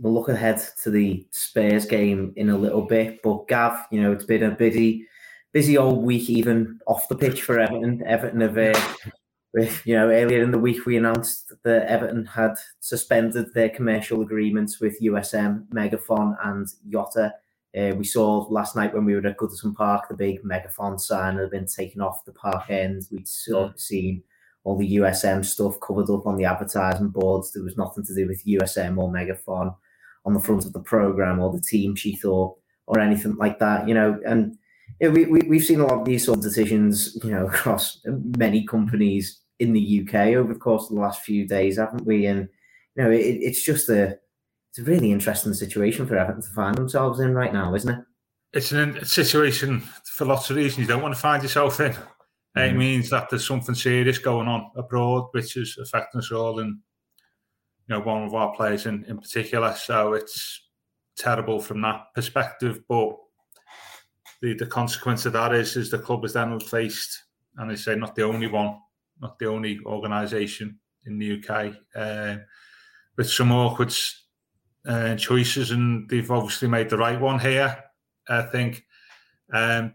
we'll 0.00 0.14
look 0.14 0.28
ahead 0.28 0.62
to 0.82 0.90
the 0.90 1.26
Spurs 1.30 1.84
game 1.84 2.32
in 2.36 2.50
a 2.50 2.58
little 2.58 2.82
bit. 2.82 3.22
But 3.22 3.46
Gav, 3.48 3.86
you 3.90 4.00
know, 4.00 4.12
it's 4.12 4.24
been 4.24 4.42
a 4.42 4.50
busy, 4.50 5.06
busy 5.52 5.76
old 5.76 6.02
week 6.02 6.30
even 6.30 6.80
off 6.86 7.08
the 7.08 7.16
pitch 7.16 7.42
for 7.42 7.60
Everton. 7.60 8.02
Everton 8.06 8.40
have, 8.40 8.58
uh, 8.58 8.80
you 9.84 9.94
know, 9.94 10.10
earlier 10.10 10.42
in 10.42 10.50
the 10.50 10.58
week 10.58 10.86
we 10.86 10.96
announced 10.96 11.52
that 11.64 11.86
Everton 11.86 12.24
had 12.24 12.54
suspended 12.80 13.52
their 13.52 13.68
commercial 13.68 14.22
agreements 14.22 14.80
with 14.80 15.00
USM, 15.02 15.66
Megafon, 15.68 16.36
and 16.44 16.66
Yota. 16.88 17.32
Uh, 17.76 17.94
we 17.94 18.04
saw 18.04 18.46
last 18.48 18.74
night 18.74 18.92
when 18.92 19.04
we 19.04 19.14
were 19.14 19.24
at 19.24 19.36
Goodison 19.36 19.76
Park 19.76 20.08
the 20.08 20.16
big 20.16 20.42
Megafon 20.42 20.98
sign 20.98 21.36
had 21.36 21.50
been 21.50 21.66
taken 21.66 22.00
off 22.00 22.24
the 22.24 22.32
park 22.32 22.68
end. 22.68 23.06
We'd 23.12 23.28
sort 23.28 23.70
of 23.70 23.80
seen 23.80 24.24
all 24.64 24.76
the 24.76 24.96
USM 24.96 25.44
stuff 25.44 25.78
covered 25.80 26.10
up 26.10 26.26
on 26.26 26.36
the 26.36 26.44
advertising 26.46 27.08
boards. 27.08 27.52
There 27.52 27.62
was 27.62 27.76
nothing 27.76 28.04
to 28.04 28.14
do 28.14 28.26
with 28.26 28.44
USM 28.44 28.98
or 28.98 29.08
Megafon 29.08 29.74
on 30.24 30.34
the 30.34 30.40
front 30.40 30.64
of 30.64 30.72
the 30.72 30.80
program 30.80 31.40
or 31.40 31.52
the 31.52 31.60
team 31.60 31.94
sheet 31.94 32.24
or 32.24 32.56
or 32.86 32.98
anything 32.98 33.36
like 33.36 33.58
that. 33.58 33.88
You 33.88 33.94
know, 33.94 34.20
and 34.26 34.56
you 35.00 35.08
know, 35.08 35.14
we, 35.14 35.26
we 35.26 35.40
we've 35.48 35.64
seen 35.64 35.80
a 35.80 35.86
lot 35.86 36.00
of 36.00 36.04
these 36.04 36.24
sort 36.24 36.38
of 36.38 36.44
decisions, 36.44 37.18
you 37.22 37.30
know, 37.30 37.46
across 37.48 38.00
many 38.04 38.66
companies 38.66 39.40
in 39.58 39.72
the 39.72 40.02
UK 40.02 40.34
over 40.36 40.52
the 40.52 40.58
course 40.58 40.84
of 40.84 40.96
the 40.96 41.00
last 41.00 41.22
few 41.22 41.46
days, 41.46 41.78
haven't 41.78 42.06
we? 42.06 42.26
And 42.26 42.48
you 42.96 43.04
know, 43.04 43.10
it, 43.10 43.18
it's 43.18 43.62
just 43.62 43.88
a 43.88 44.18
it's 44.70 44.78
a 44.78 44.84
really 44.84 45.10
interesting 45.10 45.54
situation 45.54 46.06
for 46.06 46.16
Everton 46.16 46.42
to 46.42 46.48
find 46.50 46.76
themselves 46.76 47.20
in 47.20 47.34
right 47.34 47.52
now, 47.52 47.74
isn't 47.74 47.90
it? 47.90 48.04
It's 48.52 48.72
a 48.72 49.04
situation 49.04 49.80
for 50.04 50.24
lots 50.24 50.50
of 50.50 50.56
reasons 50.56 50.78
you 50.78 50.86
don't 50.86 51.02
want 51.02 51.14
to 51.14 51.20
find 51.20 51.42
yourself 51.42 51.78
in. 51.80 51.92
Mm. 52.56 52.70
It 52.70 52.76
means 52.76 53.10
that 53.10 53.30
there's 53.30 53.46
something 53.46 53.74
serious 53.74 54.18
going 54.18 54.48
on 54.48 54.70
abroad, 54.76 55.28
which 55.32 55.56
is 55.56 55.78
affecting 55.80 56.18
us 56.18 56.32
all, 56.32 56.58
and 56.58 56.78
you 57.90 57.96
know, 57.96 58.02
one 58.02 58.22
of 58.22 58.34
our 58.34 58.54
players 58.54 58.86
in, 58.86 59.04
in 59.08 59.18
particular. 59.18 59.74
So 59.74 60.12
it's 60.12 60.68
terrible 61.18 61.58
from 61.58 61.82
that 61.82 62.04
perspective. 62.14 62.82
But 62.88 63.16
the, 64.40 64.54
the 64.54 64.66
consequence 64.66 65.26
of 65.26 65.32
that 65.32 65.52
is 65.52 65.76
is 65.76 65.90
the 65.90 65.98
club 65.98 66.24
is 66.24 66.34
then 66.34 66.60
faced, 66.60 67.24
and 67.56 67.68
they 67.68 67.74
say 67.74 67.96
not 67.96 68.14
the 68.14 68.22
only 68.22 68.46
one, 68.46 68.78
not 69.20 69.38
the 69.40 69.46
only 69.46 69.80
organisation 69.84 70.78
in 71.06 71.18
the 71.18 71.42
UK, 71.42 71.74
uh, 71.96 72.36
with 73.16 73.28
some 73.28 73.50
awkward 73.50 73.92
uh, 74.86 75.16
choices, 75.16 75.72
and 75.72 76.08
they've 76.08 76.30
obviously 76.30 76.68
made 76.68 76.88
the 76.88 76.96
right 76.96 77.20
one 77.20 77.40
here. 77.40 77.76
I 78.28 78.42
think. 78.42 78.84
Um, 79.52 79.94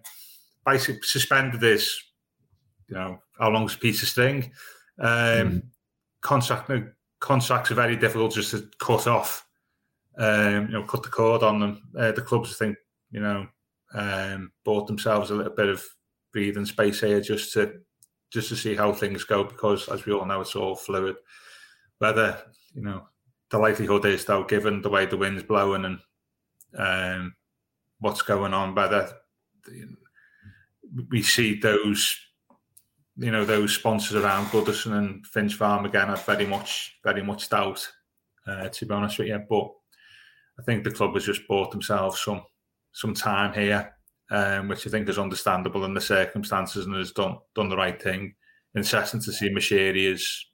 basically, 0.66 1.00
suspended 1.04 1.62
this 1.62 1.98
you 2.90 2.96
know, 2.96 3.20
how 3.40 3.50
long's 3.50 3.76
a 3.76 3.80
piece 3.80 4.04
of 4.04 4.10
string? 4.10 4.52
Um, 5.00 5.08
mm. 5.08 5.64
Contract 6.22 6.70
contracts 7.26 7.72
are 7.72 7.76
very 7.76 7.96
difficult 7.96 8.36
just 8.36 8.52
to 8.52 8.70
cut 8.80 9.08
off. 9.08 9.48
Um, 10.18 10.68
you 10.68 10.74
know, 10.74 10.84
cut 10.84 11.02
the 11.02 11.10
cord 11.10 11.42
on 11.42 11.60
them. 11.60 11.82
Uh, 11.98 12.12
the 12.12 12.22
clubs, 12.22 12.52
I 12.52 12.66
think, 12.66 12.78
you 13.12 13.20
know, 13.20 13.48
um, 13.96 14.52
bought 14.64 14.86
themselves 14.86 15.32
a 15.32 15.36
little 15.36 15.54
bit 15.54 15.68
of 15.68 15.84
breathing 16.32 16.66
space 16.66 17.02
here 17.02 17.20
just 17.20 17.52
to 17.54 17.80
just 18.32 18.50
to 18.50 18.56
see 18.56 18.76
how 18.76 18.94
things 18.94 19.24
go 19.24 19.44
because, 19.44 19.88
as 19.90 20.06
we 20.06 20.14
all 20.14 20.26
know, 20.26 20.42
it's 20.42 20.56
all 20.56 20.76
fluid. 20.76 21.16
Whether 21.98 22.38
you 22.76 22.84
know 22.84 23.08
the 23.50 23.58
likelihood 23.58 24.06
is, 24.06 24.24
though, 24.24 24.44
given 24.44 24.82
the 24.82 24.90
way 24.90 25.06
the 25.06 25.18
wind's 25.18 25.44
blowing 25.44 25.86
and 25.86 26.00
um, 26.78 27.36
what's 28.00 28.22
going 28.22 28.54
on, 28.54 28.76
whether 28.76 29.12
we 31.10 31.24
see 31.24 31.60
those 31.60 32.16
you 33.18 33.32
know 33.32 33.46
those 33.46 33.74
sponsors 33.74 34.22
around 34.22 34.48
Goodison 34.48 34.98
and 34.98 35.26
Finch 35.26 35.56
Farm 35.56 35.86
again, 35.86 36.10
I 36.10 36.16
very 36.16 36.46
much 36.46 36.98
very 37.04 37.24
much 37.24 37.50
doubt. 37.50 37.88
Uh, 38.48 38.70
to 38.70 38.86
be 38.86 38.94
honest 38.94 39.18
with 39.18 39.28
you, 39.28 39.44
but 39.50 39.72
I 40.60 40.64
think 40.64 40.84
the 40.84 40.92
club 40.92 41.16
has 41.16 41.26
just 41.26 41.48
bought 41.48 41.72
themselves 41.72 42.22
some 42.22 42.44
some 42.92 43.14
time 43.14 43.54
here, 43.54 43.94
um, 44.30 44.68
which 44.68 44.86
I 44.86 44.90
think 44.90 45.10
is 45.10 45.18
understandable 45.18 45.84
in 45.86 45.94
the 45.94 46.02
circumstances 46.02 46.86
and 46.86 46.96
has 46.96 47.12
done 47.12 47.38
done 47.56 47.70
the 47.70 47.78
right 47.78 48.00
thing. 48.02 48.36
Incessant 48.76 49.24
to 49.24 49.32
see 49.32 49.50
Moshiri 49.50 50.12
has 50.12 50.46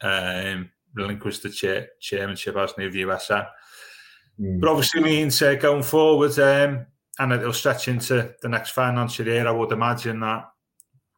um, 0.00 0.70
relinquished 0.94 1.42
the 1.42 1.50
chair, 1.50 1.88
chairmanship 2.00 2.56
as 2.56 2.76
new 2.76 2.90
USM. 2.90 3.46
Mm. 4.40 4.60
But 4.60 4.70
obviously 4.70 5.02
means 5.02 5.40
uh, 5.40 5.54
going 5.54 5.82
forward, 5.82 6.38
um, 6.38 6.86
and 7.18 7.32
it'll 7.32 7.52
stretch 7.52 7.88
into 7.88 8.34
the 8.42 8.48
next 8.48 8.70
financial 8.70 9.26
year. 9.26 9.46
I 9.46 9.50
would 9.50 9.72
imagine 9.72 10.20
that 10.20 10.48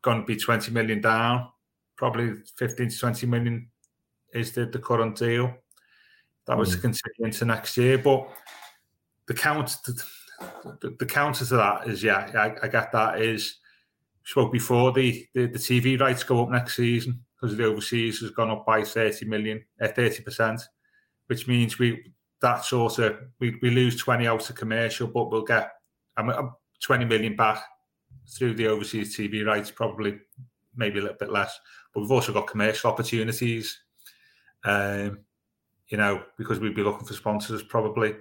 going 0.03 0.21
to 0.21 0.27
be 0.27 0.37
20 0.37 0.71
million 0.71 1.01
down, 1.01 1.49
probably 1.97 2.35
15 2.57 2.89
to 2.89 2.99
20 2.99 3.27
million 3.27 3.69
is 4.33 4.53
the, 4.53 4.67
the 4.67 4.79
current 4.79 5.17
deal. 5.17 5.55
That 6.47 6.57
was 6.57 6.75
mm. 6.75 6.81
continue 6.81 7.27
into 7.27 7.45
next 7.45 7.77
year. 7.77 7.99
But 7.99 8.29
the 9.27 9.35
counter, 9.35 9.77
the, 10.81 10.97
the 10.99 11.07
counter 11.07 11.45
to 11.45 11.57
that 11.57 11.89
is, 11.89 12.03
yeah, 12.03 12.31
I, 12.35 12.67
I 12.67 12.69
get 12.69 12.93
that 12.93 13.21
is, 13.21 13.57
spoke 14.25 14.53
before, 14.53 14.93
the, 14.93 15.27
the, 15.35 15.47
the 15.47 15.59
TV 15.59 16.01
rights 16.01 16.23
go 16.23 16.43
up 16.43 16.51
next 16.51 16.77
season 16.77 17.21
because 17.35 17.57
the 17.57 17.65
overseas 17.65 18.21
has 18.21 18.31
gone 18.31 18.51
up 18.51 18.67
by 18.67 18.83
30 18.83 19.27
million, 19.27 19.65
uh, 19.81 19.89
30%, 19.89 20.63
which 21.27 21.47
means 21.47 21.79
we, 21.79 22.13
that 22.41 22.65
sort 22.65 22.99
of, 22.99 23.17
we, 23.39 23.59
we 23.63 23.71
lose 23.71 23.97
20 23.97 24.27
out 24.27 24.49
of 24.49 24.57
commercial, 24.57 25.07
but 25.07 25.31
we'll 25.31 25.43
get 25.43 25.73
um, 26.17 26.55
20 26.83 27.05
million 27.05 27.37
back 27.37 27.63
through 28.31 28.55
the 28.55 28.67
overseas 28.67 29.17
TV 29.17 29.45
rights, 29.45 29.71
probably 29.71 30.19
maybe 30.77 30.99
a 30.99 31.03
little 31.03 31.17
bit 31.19 31.31
less. 31.31 31.59
But 31.93 32.01
we've 32.01 32.11
also 32.11 32.33
got 32.33 32.47
commercial 32.47 32.91
opportunities, 32.91 33.79
um, 34.65 35.21
you 35.89 35.99
know, 35.99 36.23
because 36.39 36.61
we'd 36.61 36.75
be 36.75 36.83
looking 36.83 37.07
for 37.07 37.15
sponsors 37.15 37.63
probably. 37.63 38.17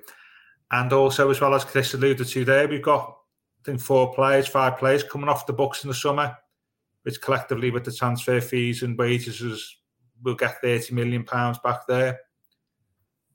And 0.72 0.92
also, 0.94 1.30
as 1.30 1.42
well 1.42 1.56
as 1.56 1.64
Chris 1.64 1.94
alluded 1.94 2.28
to 2.28 2.46
there, 2.46 2.68
we've 2.68 2.82
got, 2.82 3.18
I 3.62 3.66
think, 3.66 3.82
four 3.82 4.14
players, 4.14 4.48
five 4.48 4.78
players 4.78 5.04
coming 5.04 5.30
off 5.30 5.48
the 5.48 5.54
books 5.54 5.84
in 5.84 5.88
the 5.88 5.96
summer, 5.96 6.36
which 7.04 7.22
collectively 7.22 7.72
with 7.72 7.86
the 7.86 7.92
transfer 7.92 8.40
fees 8.40 8.84
and 8.84 8.98
wages 8.98 9.42
is, 9.42 9.78
we'll 10.24 10.36
get 10.36 10.62
30 10.62 10.94
million 10.94 11.24
pounds 11.24 11.58
back 11.60 11.88
there. 11.88 12.20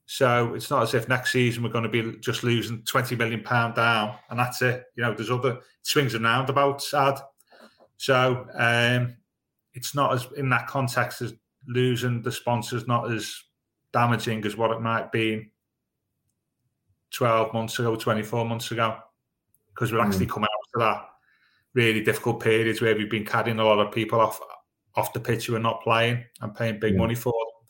So 0.06 0.54
it's 0.54 0.70
not 0.70 0.82
as 0.82 0.94
if 0.94 1.08
next 1.08 1.32
season 1.32 1.62
we're 1.62 1.70
going 1.70 1.90
to 1.90 1.90
be 1.90 2.18
just 2.18 2.44
losing 2.44 2.82
twenty 2.82 3.16
million 3.16 3.42
pound 3.42 3.74
down, 3.74 4.16
and 4.30 4.38
that's 4.38 4.60
it. 4.62 4.84
You 4.96 5.04
know, 5.04 5.14
there's 5.14 5.30
other 5.30 5.60
swings 5.82 6.14
and 6.14 6.24
roundabouts. 6.24 6.92
Ad. 6.92 7.18
So 7.96 8.46
um, 8.54 9.16
it's 9.72 9.94
not 9.94 10.12
as 10.12 10.26
in 10.36 10.50
that 10.50 10.66
context 10.66 11.22
as 11.22 11.34
losing 11.66 12.20
the 12.22 12.32
sponsors 12.32 12.86
not 12.86 13.10
as 13.10 13.42
damaging 13.92 14.44
as 14.44 14.56
what 14.56 14.70
it 14.70 14.80
might 14.80 15.10
be 15.12 15.50
12 17.12 17.54
months 17.54 17.78
ago, 17.78 17.96
24 17.96 18.44
months 18.44 18.70
ago, 18.70 18.98
because 19.68 19.92
we're 19.92 20.00
actually 20.00 20.26
mm. 20.26 20.30
coming 20.30 20.48
out 20.52 20.74
of 20.74 20.80
that 20.80 21.08
really 21.74 22.02
difficult 22.02 22.40
periods 22.40 22.80
where 22.80 22.94
we've 22.94 23.10
been 23.10 23.24
carrying 23.24 23.58
a 23.58 23.64
lot 23.64 23.78
of 23.78 23.92
people 23.92 24.20
off 24.20 24.40
off 24.96 25.12
the 25.12 25.20
pitch 25.20 25.46
who 25.46 25.56
are 25.56 25.60
not 25.60 25.82
playing 25.82 26.24
and 26.40 26.54
paying 26.54 26.78
big 26.78 26.92
yeah. 26.92 26.98
money 26.98 27.14
for 27.14 27.32
them. 27.32 27.68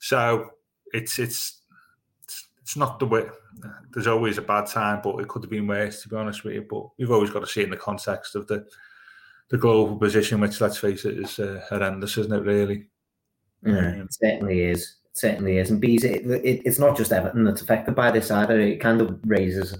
So 0.00 0.50
it's 0.92 1.18
it's 1.18 1.62
it's 2.66 2.76
not 2.76 2.98
the 2.98 3.06
way. 3.06 3.24
There's 3.92 4.08
always 4.08 4.38
a 4.38 4.42
bad 4.42 4.66
time, 4.66 5.00
but 5.00 5.20
it 5.20 5.28
could 5.28 5.44
have 5.44 5.50
been 5.50 5.68
worse, 5.68 6.02
to 6.02 6.08
be 6.08 6.16
honest 6.16 6.42
with 6.42 6.54
you. 6.54 6.66
But 6.68 6.88
you've 6.96 7.12
always 7.12 7.30
got 7.30 7.38
to 7.38 7.46
see 7.46 7.60
it 7.60 7.66
in 7.66 7.70
the 7.70 7.76
context 7.76 8.34
of 8.34 8.48
the 8.48 8.66
the 9.50 9.56
global 9.56 9.96
position, 9.96 10.40
which 10.40 10.60
let's 10.60 10.78
face 10.78 11.04
it 11.04 11.16
is 11.16 11.38
uh, 11.38 11.64
horrendous, 11.68 12.18
isn't 12.18 12.32
it? 12.32 12.42
Really. 12.42 12.88
Yeah, 13.64 13.78
um, 13.78 14.00
it 14.00 14.12
certainly 14.12 14.62
is. 14.64 14.96
It 15.04 15.16
certainly 15.16 15.58
is. 15.58 15.70
And 15.70 15.80
bees, 15.80 16.02
it, 16.02 16.26
it, 16.26 16.62
it's 16.64 16.80
not 16.80 16.96
just 16.96 17.12
Everton 17.12 17.44
that's 17.44 17.62
affected 17.62 17.94
by 17.94 18.10
this 18.10 18.32
either. 18.32 18.58
It 18.58 18.80
kind 18.80 19.00
of 19.00 19.20
raises 19.24 19.78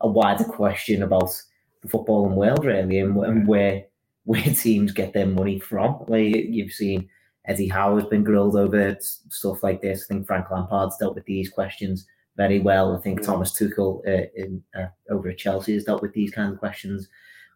a 0.00 0.08
wider 0.08 0.44
question 0.44 1.02
about 1.02 1.30
the 1.82 1.88
footballing 1.88 2.36
world, 2.36 2.64
really, 2.64 3.00
and, 3.00 3.16
and 3.16 3.48
where 3.48 3.84
where 4.26 4.42
teams 4.42 4.92
get 4.92 5.12
their 5.12 5.26
money 5.26 5.58
from. 5.58 6.04
Like 6.06 6.36
you've 6.36 6.72
seen 6.72 7.08
Eddie 7.46 7.66
Howe 7.66 7.96
has 7.96 8.06
been 8.06 8.22
grilled 8.22 8.54
over 8.54 8.96
stuff 9.00 9.64
like 9.64 9.82
this. 9.82 10.04
I 10.04 10.14
think 10.14 10.28
Frank 10.28 10.52
Lampard's 10.52 10.98
dealt 10.98 11.16
with 11.16 11.24
these 11.24 11.50
questions 11.50 12.06
very 12.38 12.60
well. 12.60 12.96
I 12.96 13.00
think 13.00 13.20
Thomas 13.20 13.52
Tuchel 13.52 14.00
uh, 14.08 14.28
in, 14.34 14.62
uh, 14.74 14.86
over 15.10 15.28
at 15.28 15.36
Chelsea 15.36 15.74
has 15.74 15.84
dealt 15.84 16.00
with 16.00 16.14
these 16.14 16.30
kind 16.30 16.50
of 16.50 16.58
questions 16.58 17.08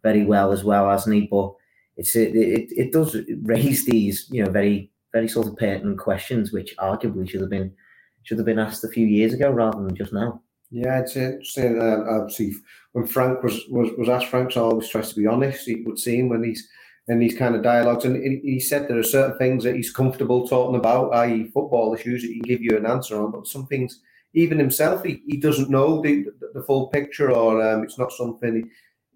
very 0.02 0.24
well 0.24 0.52
as 0.52 0.64
well, 0.64 0.90
hasn't 0.90 1.14
he? 1.14 1.28
But 1.28 1.54
it's 1.96 2.14
it, 2.14 2.34
it, 2.34 2.72
it 2.76 2.92
does 2.92 3.16
raise 3.42 3.86
these 3.86 4.26
you 4.30 4.44
know 4.44 4.50
very 4.50 4.90
very 5.12 5.28
sort 5.28 5.46
of 5.46 5.56
pertinent 5.56 5.98
questions, 5.98 6.52
which 6.52 6.76
arguably 6.76 7.30
should 7.30 7.40
have 7.40 7.50
been 7.50 7.72
should 8.24 8.38
have 8.38 8.46
been 8.46 8.58
asked 8.58 8.84
a 8.84 8.88
few 8.88 9.06
years 9.06 9.32
ago 9.32 9.50
rather 9.50 9.82
than 9.82 9.94
just 9.94 10.12
now. 10.12 10.42
Yeah, 10.70 11.00
it's 11.00 11.16
interesting. 11.16 11.80
Uh, 11.80 12.04
obviously, 12.08 12.54
when 12.92 13.06
Frank 13.06 13.42
was, 13.42 13.60
was 13.68 13.90
was 13.96 14.08
asked, 14.08 14.26
Frank 14.26 14.56
always 14.56 14.88
tries 14.88 15.10
to 15.10 15.20
be 15.20 15.26
honest. 15.26 15.68
It 15.68 15.86
would 15.86 15.98
seem 15.98 16.28
when 16.28 16.42
he's 16.42 16.68
in 17.08 17.18
these 17.18 17.36
kind 17.36 17.54
of 17.54 17.62
dialogues, 17.62 18.04
and 18.04 18.16
he 18.42 18.58
said 18.58 18.88
there 18.88 18.98
are 18.98 19.04
certain 19.04 19.38
things 19.38 19.64
that 19.64 19.76
he's 19.76 19.92
comfortable 19.92 20.46
talking 20.46 20.76
about, 20.76 21.12
i.e., 21.14 21.50
football 21.52 21.94
issues 21.94 22.22
that 22.22 22.28
he 22.28 22.34
can 22.34 22.48
give 22.48 22.62
you 22.62 22.76
an 22.76 22.86
answer 22.86 23.20
on, 23.20 23.32
but 23.32 23.46
some 23.46 23.66
things 23.66 24.00
even 24.34 24.58
himself, 24.58 25.04
he, 25.04 25.22
he 25.26 25.36
doesn't 25.36 25.70
know 25.70 26.00
the, 26.00 26.26
the 26.54 26.62
full 26.62 26.88
picture, 26.88 27.30
or 27.30 27.62
um, 27.62 27.82
it's 27.82 27.98
not 27.98 28.12
something 28.12 28.70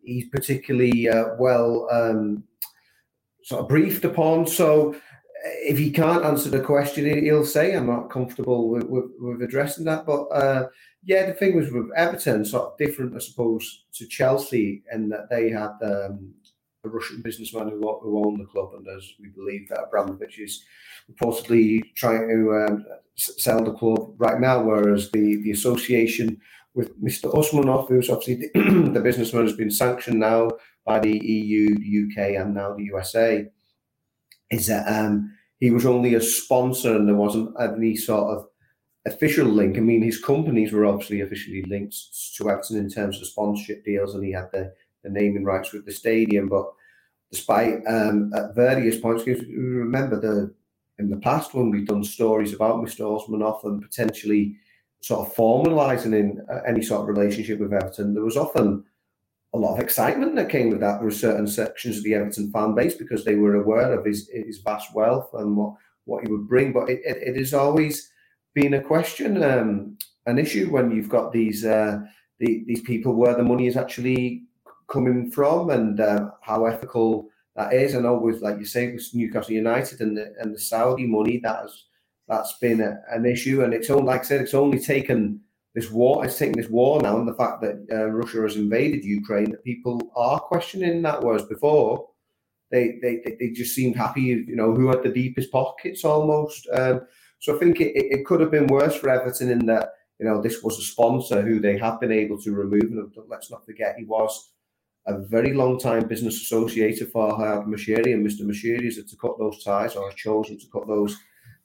he's 0.05 0.29
particularly 0.29 1.09
uh, 1.09 1.35
well 1.39 1.89
um, 1.91 2.45
sort 3.43 3.63
of 3.63 3.69
briefed 3.69 4.05
upon. 4.05 4.47
So 4.47 4.95
uh, 4.95 4.99
if 5.45 5.79
he 5.79 5.91
can't 5.91 6.25
answer 6.25 6.49
the 6.49 6.61
question, 6.61 7.25
he'll 7.25 7.45
say, 7.45 7.75
"I'm 7.75 7.87
not 7.87 8.11
comfortable 8.11 8.69
with, 8.69 8.85
with, 8.85 9.11
with 9.19 9.43
addressing 9.43 9.85
that." 9.85 10.07
But 10.07 10.25
uh, 10.27 10.69
yeah, 11.05 11.27
the 11.27 11.35
thing 11.35 11.57
was 11.57 11.71
with 11.71 11.91
Everton, 11.97 12.45
sort 12.45 12.73
of 12.73 12.79
different, 12.79 13.15
I 13.15 13.19
suppose, 13.19 13.85
to 13.95 14.07
Chelsea, 14.07 14.83
in 14.93 15.09
that 15.11 15.29
they 15.31 15.51
had 15.51 15.73
um, 15.83 16.35
a 16.87 16.91
Russian 16.91 17.23
businessman 17.23 17.69
who, 17.69 17.81
who 18.03 18.25
owned 18.25 18.41
the 18.41 18.47
club, 18.47 18.71
and 18.75 18.87
as 18.89 19.13
we 19.21 19.29
believe 19.29 19.69
that 19.69 19.85
Abramovich 19.85 20.39
is 20.39 20.65
reportedly 21.11 21.83
trying 21.95 22.29
to 22.29 22.55
um, 22.55 22.85
sell 23.15 23.63
the 23.63 23.73
club 23.73 24.15
right 24.19 24.41
now, 24.41 24.63
whereas 24.63 25.11
the, 25.11 25.37
the 25.43 25.51
association 25.51 26.41
with 26.75 27.03
Mr. 27.03 27.33
Usmanov, 27.33 27.89
who's 27.89 28.11
obviously 28.11 28.51
the, 28.55 28.91
the 28.95 29.01
businessman, 29.01 29.45
has 29.45 29.57
been 29.57 29.71
sanctioned 29.71 30.21
now 30.21 30.51
by 30.85 31.01
the 31.01 31.19
EU, 31.19 31.75
the 31.75 32.05
UK, 32.05 32.41
and 32.41 32.55
now 32.55 32.75
the 32.75 32.85
USA, 32.85 33.47
is 34.51 34.67
that 34.67 34.87
um, 34.87 35.37
he 35.59 35.71
was 35.71 35.87
only 35.87 36.15
a 36.15 36.21
sponsor 36.21 36.95
and 36.95 37.09
there 37.09 37.17
wasn't 37.17 37.51
any 37.61 37.97
sort 37.97 38.37
of 38.37 38.47
official 39.07 39.47
link. 39.47 39.77
I 39.77 39.81
mean, 39.81 40.03
his 40.03 40.23
companies 40.23 40.73
were 40.73 40.85
obviously 40.85 41.21
officially 41.23 41.63
linked 41.63 41.97
to 42.37 42.51
Everton 42.51 42.77
in 42.77 42.91
terms 42.91 43.21
of 43.21 43.27
sponsorship 43.27 43.85
deals, 43.85 44.15
and 44.15 44.25
he 44.25 44.33
had 44.33 44.51
the, 44.53 44.73
the 45.03 45.11
naming 45.11 45.45
rights 45.45 45.73
with 45.73 45.87
the 45.87 45.93
stadium. 45.93 46.49
But 46.49 46.67
despite 47.31 47.75
um, 47.87 48.33
at 48.35 48.55
various 48.55 48.99
points, 48.99 49.27
remember 49.27 50.21
the 50.21 50.55
in 50.99 51.11
the 51.11 51.17
past 51.19 51.55
when 51.55 51.71
we've 51.71 51.87
done 51.87 52.03
stories 52.03 52.55
about 52.55 52.77
Mr. 52.77 53.01
Usmanov 53.01 53.65
and 53.65 53.83
potentially 53.83 54.57
sort 55.01 55.27
of 55.27 55.35
formalising 55.35 56.15
in 56.15 56.41
uh, 56.51 56.61
any 56.67 56.83
sort 56.83 57.03
of 57.03 57.09
relationship 57.09 57.61
with 57.61 57.73
Everton, 57.73 58.15
there 58.15 58.25
was 58.25 58.37
often 58.37 58.83
a 59.55 59.59
lot 59.59 59.75
of 59.75 59.81
excitement 59.81 60.35
that 60.37 60.49
came 60.49 60.71
with 60.71 60.81
that. 60.81 60.97
There 60.97 61.05
were 61.05 61.11
certain 61.11 61.47
sections 61.47 61.99
of 61.99 62.05
the 62.05 62.15
Everton 62.15 62.51
fan 62.51 62.75
base 62.75 62.95
because 62.95 63.25
they 63.25 63.37
were 63.37 63.57
aware 63.57 63.93
of 63.93 64.05
his, 64.05 64.29
his 64.33 64.59
vast 64.59 64.95
wealth 64.95 65.29
and 65.35 65.57
what, 65.57 65.75
what 66.07 66.25
he 66.25 66.33
would 66.33 66.49
bring. 66.49 66.73
But 66.73 66.89
it, 66.89 67.01
it, 67.05 67.19
it 67.19 67.37
has 67.37 67.55
always 67.55 68.11
been 68.55 68.75
a 68.75 68.83
question, 68.83 69.43
um, 69.43 69.99
an 70.27 70.39
issue 70.39 70.71
when 70.71 70.91
you've 70.91 71.09
got 71.09 71.33
these 71.33 71.65
uh, 71.65 72.01
the, 72.39 72.65
these 72.67 72.83
people 72.83 73.15
where 73.15 73.35
the 73.35 73.43
money 73.43 73.67
is 73.67 73.77
actually 73.77 74.43
coming 74.89 75.31
from 75.31 75.71
and 75.71 76.01
uh, 76.01 76.31
how 76.43 76.67
ethical 76.67 77.29
that 77.57 77.73
is. 77.73 77.95
Know 77.95 78.19
with 78.19 78.41
like 78.43 78.59
you 78.59 78.67
say 78.67 78.93
with 78.93 79.09
Newcastle 79.15 79.55
United 79.55 80.01
and 80.01 80.17
the 80.17 80.35
and 80.41 80.55
the 80.55 80.59
Saudi 80.59 81.07
money 81.07 81.39
that 81.43 81.63
has 81.63 81.85
that's 82.29 82.59
been 82.59 82.81
a, 82.81 83.01
an 83.11 83.25
issue, 83.25 83.63
and 83.63 83.73
it's 83.73 83.91
only 83.91 84.05
like 84.05 84.23
I 84.23 84.25
said, 84.25 84.41
it's 84.41 84.55
only 84.55 84.79
taken 84.79 85.41
this 85.75 85.91
war. 85.91 86.25
It's 86.25 86.39
taken 86.39 86.61
this 86.61 86.71
war 86.71 87.01
now, 87.01 87.19
and 87.19 87.29
the 87.29 87.35
fact 87.35 87.61
that 87.63 87.87
uh, 87.93 88.07
Russia 88.07 88.43
has 88.43 88.57
invaded 88.57 89.05
Ukraine 89.05 89.51
that 89.51 89.65
people 89.65 90.01
are 90.17 90.41
questioning 90.41 91.03
that. 91.03 91.23
Whereas 91.23 91.45
before, 91.45 92.09
they 92.71 92.99
they 93.03 93.37
they 93.39 93.51
just 93.51 93.75
seemed 93.75 93.97
happy, 93.97 94.23
you 94.23 94.57
know, 94.57 94.75
who 94.75 94.89
had 94.89 95.03
the 95.03 95.11
deepest 95.11 95.53
pockets 95.53 96.05
almost. 96.05 96.67
Um, 96.73 97.03
so 97.39 97.55
I 97.55 97.59
think 97.59 97.81
it, 97.81 97.93
it 97.95 98.27
could 98.27 98.41
have 98.41 98.51
been 98.51 98.67
worse 98.67 98.97
for 98.97 99.11
Everton 99.11 99.51
in 99.51 99.67
that 99.67 99.91
you 100.19 100.27
know 100.27 100.41
this 100.41 100.63
was 100.63 100.79
a 100.79 100.83
sponsor 100.83 101.43
who 101.43 101.61
they 101.61 101.79
have 101.79 102.01
been 102.01 102.13
able 102.13 102.41
to 102.43 102.53
remove, 102.53 102.83
and 102.83 103.13
let's 103.29 103.51
not 103.51 103.65
forget 103.65 103.97
he 103.99 104.05
was 104.05 104.53
a 105.07 105.19
very 105.19 105.53
long 105.53 105.79
time 105.79 106.09
business 106.09 106.43
associate 106.43 106.99
for 106.99 107.07
Farhad 107.07 107.67
Moshiri, 107.67 108.13
and 108.13 108.27
Mr. 108.27 108.43
Moshiri 108.43 108.85
has 108.85 108.97
to 108.97 109.17
cut 109.17 109.39
those 109.39 109.63
ties 109.63 109.95
or 109.95 110.11
has 110.11 110.19
chosen 110.19 110.59
to 110.59 110.67
cut 110.73 110.87
those 110.87 111.17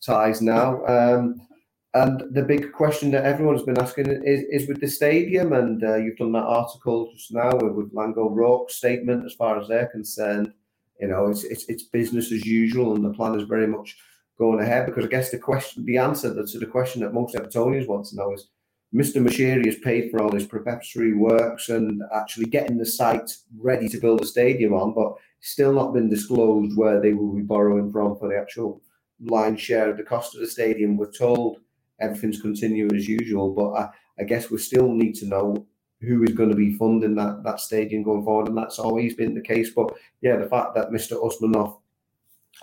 ties 0.05 0.41
now. 0.41 0.85
Um, 0.85 1.47
and 1.93 2.23
the 2.33 2.43
big 2.43 2.71
question 2.71 3.11
that 3.11 3.25
everyone's 3.25 3.63
been 3.63 3.79
asking 3.79 4.09
is, 4.23 4.43
is 4.49 4.67
with 4.67 4.79
the 4.79 4.87
stadium, 4.87 5.51
and 5.53 5.83
uh, 5.83 5.95
you've 5.95 6.17
done 6.17 6.31
that 6.33 6.43
article 6.43 7.11
just 7.13 7.33
now 7.33 7.51
with, 7.53 7.91
Laing 7.93 8.13
O'Rourke's 8.15 8.75
statement 8.75 9.25
as 9.25 9.33
far 9.33 9.59
as 9.59 9.67
they're 9.67 9.87
concerned. 9.87 10.53
You 11.01 11.07
know, 11.07 11.27
it's, 11.27 11.43
it's, 11.43 11.65
it's 11.67 11.83
business 11.83 12.31
as 12.31 12.45
usual, 12.45 12.95
and 12.95 13.03
the 13.03 13.13
plan 13.13 13.37
is 13.37 13.43
very 13.43 13.67
much 13.67 13.97
going 14.37 14.61
ahead. 14.61 14.85
Because 14.85 15.05
I 15.05 15.09
guess 15.09 15.31
the 15.31 15.39
question, 15.39 15.83
the 15.85 15.97
answer 15.97 16.33
to 16.33 16.59
the 16.59 16.65
question 16.65 17.01
that 17.01 17.13
most 17.13 17.35
Evertonians 17.35 17.87
want 17.87 18.05
to 18.05 18.15
know 18.15 18.33
is, 18.33 18.47
Mr. 18.93 19.25
Moshiri 19.25 19.65
has 19.65 19.77
paid 19.77 20.11
for 20.11 20.21
all 20.21 20.31
his 20.31 20.45
preparatory 20.45 21.13
works 21.13 21.69
and 21.69 22.01
actually 22.13 22.45
getting 22.45 22.77
the 22.77 22.85
site 22.85 23.31
ready 23.57 23.87
to 23.87 23.99
build 23.99 24.21
a 24.21 24.25
stadium 24.25 24.73
on, 24.73 24.93
but 24.93 25.13
still 25.39 25.71
not 25.71 25.93
been 25.93 26.09
disclosed 26.09 26.77
where 26.77 26.99
they 26.99 27.13
will 27.13 27.33
be 27.33 27.41
borrowing 27.41 27.91
from 27.91 28.17
for 28.17 28.27
the 28.27 28.37
actual 28.37 28.81
line 29.23 29.55
share 29.55 29.89
of 29.89 29.97
the 29.97 30.03
cost 30.03 30.35
of 30.35 30.41
the 30.41 30.47
stadium. 30.47 30.97
We're 30.97 31.11
told 31.11 31.61
everything's 32.01 32.41
continuing 32.41 32.93
as 32.95 33.07
usual, 33.07 33.53
but 33.53 33.71
I, 33.71 33.89
I 34.19 34.23
guess 34.25 34.51
we 34.51 34.57
still 34.57 34.91
need 34.91 35.13
to 35.15 35.25
know 35.25 35.65
who 36.01 36.23
is 36.23 36.33
going 36.33 36.49
to 36.49 36.55
be 36.55 36.73
funding 36.73 37.15
that, 37.15 37.43
that 37.43 37.59
stadium 37.59 38.03
going 38.03 38.25
forward, 38.25 38.47
and 38.47 38.57
that's 38.57 38.79
always 38.79 39.15
been 39.15 39.35
the 39.35 39.41
case. 39.41 39.69
But 39.73 39.93
yeah, 40.21 40.35
the 40.35 40.49
fact 40.49 40.75
that 40.75 40.89
Mr. 40.89 41.13
Usmanov 41.13 41.79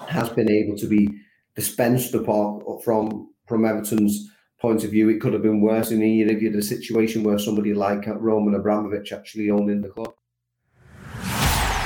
has 0.08 0.28
been 0.28 0.50
able 0.50 0.76
to 0.76 0.86
be 0.86 1.08
dispensed 1.54 2.14
upon 2.14 2.80
from 2.84 3.30
from 3.46 3.64
Everton's 3.64 4.30
point 4.60 4.84
of 4.84 4.90
view, 4.90 5.08
it 5.08 5.20
could 5.20 5.32
have 5.32 5.42
been 5.42 5.60
worse 5.60 5.90
And 5.90 6.02
a 6.02 6.06
year 6.06 6.28
if 6.28 6.42
you 6.42 6.50
had 6.50 6.58
a 6.58 6.62
situation 6.62 7.22
where 7.22 7.38
somebody 7.38 7.74
like 7.74 8.06
Roman 8.06 8.54
Abramovich 8.54 9.12
actually 9.12 9.50
owned 9.50 9.70
in 9.70 9.80
the 9.80 9.88
club. 9.88 10.14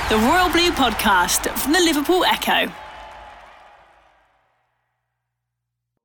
The 0.09 0.17
Royal 0.17 0.49
Blue 0.49 0.71
Podcast 0.71 1.49
from 1.57 1.73
the 1.73 1.79
Liverpool 1.79 2.25
Echo. 2.25 2.71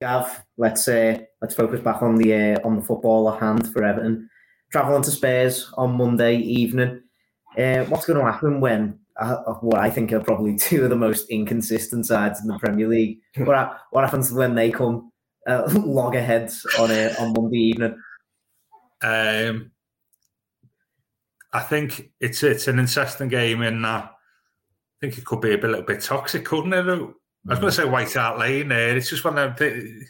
Gav, 0.01 0.45
let's 0.57 0.87
uh, 0.87 1.19
let's 1.43 1.55
focus 1.55 1.81
back 1.81 2.03
on 2.03 2.15
the 2.17 2.33
uh, 2.33 2.59
on 2.65 2.77
the 2.77 2.83
football 2.83 3.33
at 3.33 3.41
hand 3.41 3.73
for 3.73 3.83
Everton. 3.83 4.31
Travelling 4.71 5.03
to 5.03 5.11
Spurs 5.11 5.73
on 5.77 5.97
Monday 5.97 6.37
evening. 6.37 7.03
Uh, 7.59 7.85
what's 7.85 8.07
going 8.07 8.19
to 8.19 8.31
happen 8.31 8.61
when 8.61 9.01
uh, 9.19 9.37
what 9.61 9.81
I 9.81 9.91
think 9.91 10.13
are 10.13 10.21
probably 10.21 10.57
two 10.59 10.85
of 10.85 10.91
the 10.91 10.97
most 10.97 11.29
inconsistent 11.29 12.07
sides 12.07 12.41
in 12.41 12.47
the 12.47 12.59
Premier 12.59 12.87
League? 12.87 13.19
what 13.39 13.79
what 13.91 14.05
happens 14.05 14.33
when 14.33 14.55
they 14.55 14.71
come 14.71 15.11
uh, 15.49 15.69
loggerheads 15.85 16.67
on 16.79 16.91
uh, 16.91 17.15
on 17.19 17.33
Monday 17.33 17.59
evening? 17.59 18.01
Um, 19.03 19.71
I 21.53 21.61
think 21.61 22.11
it's 22.21 22.43
it's 22.43 22.69
an 22.69 22.79
interesting 22.79 23.29
game 23.29 23.63
in 23.63 23.83
that 23.83 24.05
I 24.05 24.11
think 25.01 25.19
it 25.19 25.25
could 25.25 25.41
be 25.41 25.55
a, 25.55 25.57
bit, 25.57 25.65
a 25.65 25.69
little 25.69 25.85
bit 25.85 26.03
toxic, 26.03 26.45
couldn't 26.45 26.73
it? 26.73 26.87
I 26.87 27.53
was 27.53 27.61
going 27.61 27.71
to 27.71 27.73
say 27.73 27.85
White 27.85 28.13
Hart 28.13 28.39
Lane 28.39 28.69
there. 28.69 28.97
It's 28.97 29.09
just 29.09 29.25
one 29.25 29.39
of 29.39 29.57
them. 29.57 30.07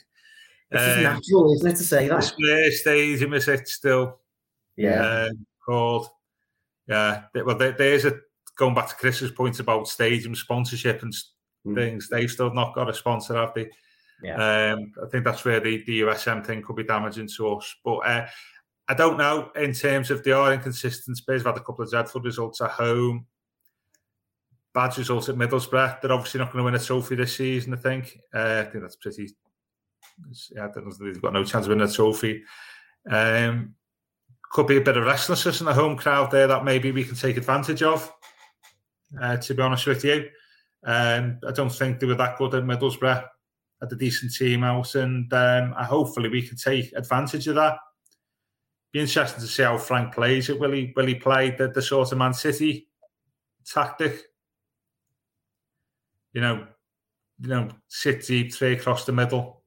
It's 0.70 0.96
um, 0.96 1.02
natural, 1.02 1.54
isn't 1.54 1.70
it, 1.70 1.76
to 1.76 1.84
say 1.84 2.08
that? 2.08 2.24
Spurs 2.24 2.80
stadium 2.80 3.34
is 3.34 3.48
it 3.48 3.68
still? 3.68 4.20
Yeah. 4.76 5.02
Uh, 5.02 5.30
called. 5.64 6.08
Yeah. 6.86 7.22
Well, 7.34 7.56
there's 7.56 8.06
a 8.06 8.18
going 8.56 8.74
back 8.74 8.88
to 8.88 8.96
Chris's 8.96 9.30
point 9.30 9.60
about 9.60 9.88
stadium 9.88 10.34
sponsorship 10.34 11.02
and 11.02 11.14
mm. 11.66 11.74
things. 11.74 12.08
They've 12.08 12.30
still 12.30 12.52
not 12.52 12.74
got 12.74 12.90
a 12.90 12.94
sponsor, 12.94 13.36
have 13.36 13.54
they? 13.54 13.70
Yeah. 14.22 14.72
Um, 14.72 14.92
I 15.02 15.08
think 15.08 15.24
that's 15.24 15.44
where 15.44 15.60
the, 15.60 15.82
the 15.84 16.00
USM 16.00 16.44
thing 16.44 16.62
could 16.62 16.76
be 16.76 16.84
damaging 16.84 17.28
to 17.36 17.48
us. 17.54 17.76
But 17.84 17.98
uh, 17.98 18.26
I 18.88 18.94
don't 18.94 19.18
know 19.18 19.50
in 19.54 19.72
terms 19.72 20.10
of 20.10 20.24
they 20.24 20.32
are 20.32 20.52
inconsistent. 20.52 21.20
Have 21.28 21.44
had 21.44 21.56
a 21.56 21.60
couple 21.60 21.84
of 21.84 21.90
dreadful 21.90 22.20
results 22.20 22.60
at 22.60 22.70
home 22.70 23.26
bad 24.78 24.96
results 24.96 25.28
at 25.28 25.34
Middlesbrough. 25.34 26.00
They're 26.00 26.12
obviously 26.12 26.38
not 26.38 26.52
going 26.52 26.58
to 26.58 26.64
win 26.64 26.74
a 26.74 26.78
trophy 26.78 27.16
this 27.16 27.36
season. 27.36 27.74
I 27.74 27.78
think. 27.78 28.18
Uh, 28.32 28.64
I 28.66 28.70
think 28.70 28.82
that's 28.84 28.94
pretty. 28.94 29.30
Yeah, 30.54 30.68
they've 30.74 31.20
got 31.20 31.32
no 31.32 31.44
chance 31.44 31.66
of 31.66 31.70
winning 31.70 31.88
a 31.88 31.90
trophy. 31.90 32.44
Um, 33.10 33.74
could 34.50 34.68
be 34.68 34.76
a 34.76 34.80
bit 34.80 34.96
of 34.96 35.04
restlessness 35.04 35.60
in 35.60 35.66
the 35.66 35.74
home 35.74 35.96
crowd 35.96 36.30
there 36.30 36.46
that 36.46 36.64
maybe 36.64 36.92
we 36.92 37.04
can 37.04 37.16
take 37.16 37.36
advantage 37.36 37.82
of. 37.82 38.12
Uh, 39.20 39.36
to 39.36 39.54
be 39.54 39.62
honest 39.62 39.86
with 39.86 40.04
you, 40.04 40.28
um, 40.84 41.38
I 41.46 41.52
don't 41.52 41.70
think 41.70 41.98
they 41.98 42.06
were 42.06 42.14
that 42.14 42.38
good 42.38 42.54
at 42.54 42.62
Middlesbrough. 42.62 43.24
Had 43.80 43.92
a 43.92 43.96
decent 43.96 44.34
team 44.34 44.64
out, 44.64 44.94
and 44.94 45.32
um, 45.32 45.72
hopefully 45.72 46.28
we 46.28 46.42
can 46.42 46.56
take 46.56 46.92
advantage 46.96 47.46
of 47.46 47.54
that. 47.54 47.76
Be 48.92 49.00
interesting 49.00 49.40
to 49.40 49.46
see 49.46 49.62
how 49.62 49.78
Frank 49.78 50.14
plays 50.14 50.48
it. 50.48 50.58
Will 50.58 50.72
he 50.72 50.92
will 50.96 51.06
he 51.06 51.14
play 51.14 51.50
the, 51.50 51.68
the 51.68 51.82
sort 51.82 52.10
of 52.10 52.18
Man 52.18 52.34
City 52.34 52.88
tactic 53.64 54.24
you 56.32 56.40
know, 56.40 56.66
you 57.40 57.48
know, 57.48 57.68
sit 57.88 58.26
deep, 58.26 58.52
three 58.52 58.74
across 58.74 59.04
the 59.04 59.12
middle, 59.12 59.62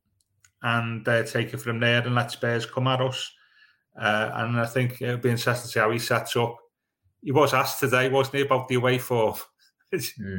and 0.62 1.08
uh, 1.08 1.24
take 1.24 1.54
it 1.54 1.58
from 1.58 1.80
there 1.80 2.02
and 2.02 2.16
let 2.16 2.32
Spurs 2.32 2.66
come 2.66 2.88
at 2.88 3.02
us. 3.02 3.30
Uh, 4.00 4.32
and 4.36 4.60
I 4.60 4.66
think 4.66 5.02
it'll 5.02 5.18
be 5.18 5.32
interesting 5.32 5.68
to 5.68 5.68
see 5.68 5.80
how 5.80 5.92
he 5.92 6.00
sets 6.00 6.36
up. 6.36 6.58
He 7.22 7.32
was 7.32 7.54
asked 7.54 7.80
today, 7.80 8.10
wasn't 8.10 8.38
he, 8.38 8.42
about 8.44 8.68
the 8.68 8.76
away 8.76 8.98
form? 9.00 9.36
it's, 9.92 10.18
mm. 10.18 10.38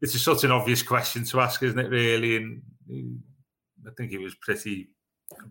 it's 0.00 0.20
such 0.20 0.44
an 0.44 0.50
obvious 0.50 0.82
question 0.82 1.24
to 1.24 1.40
ask, 1.40 1.62
isn't 1.62 1.78
it? 1.78 1.90
Really, 1.90 2.36
and 2.36 2.62
I 2.90 3.90
think 3.96 4.10
he 4.10 4.18
was 4.18 4.34
pretty 4.36 4.90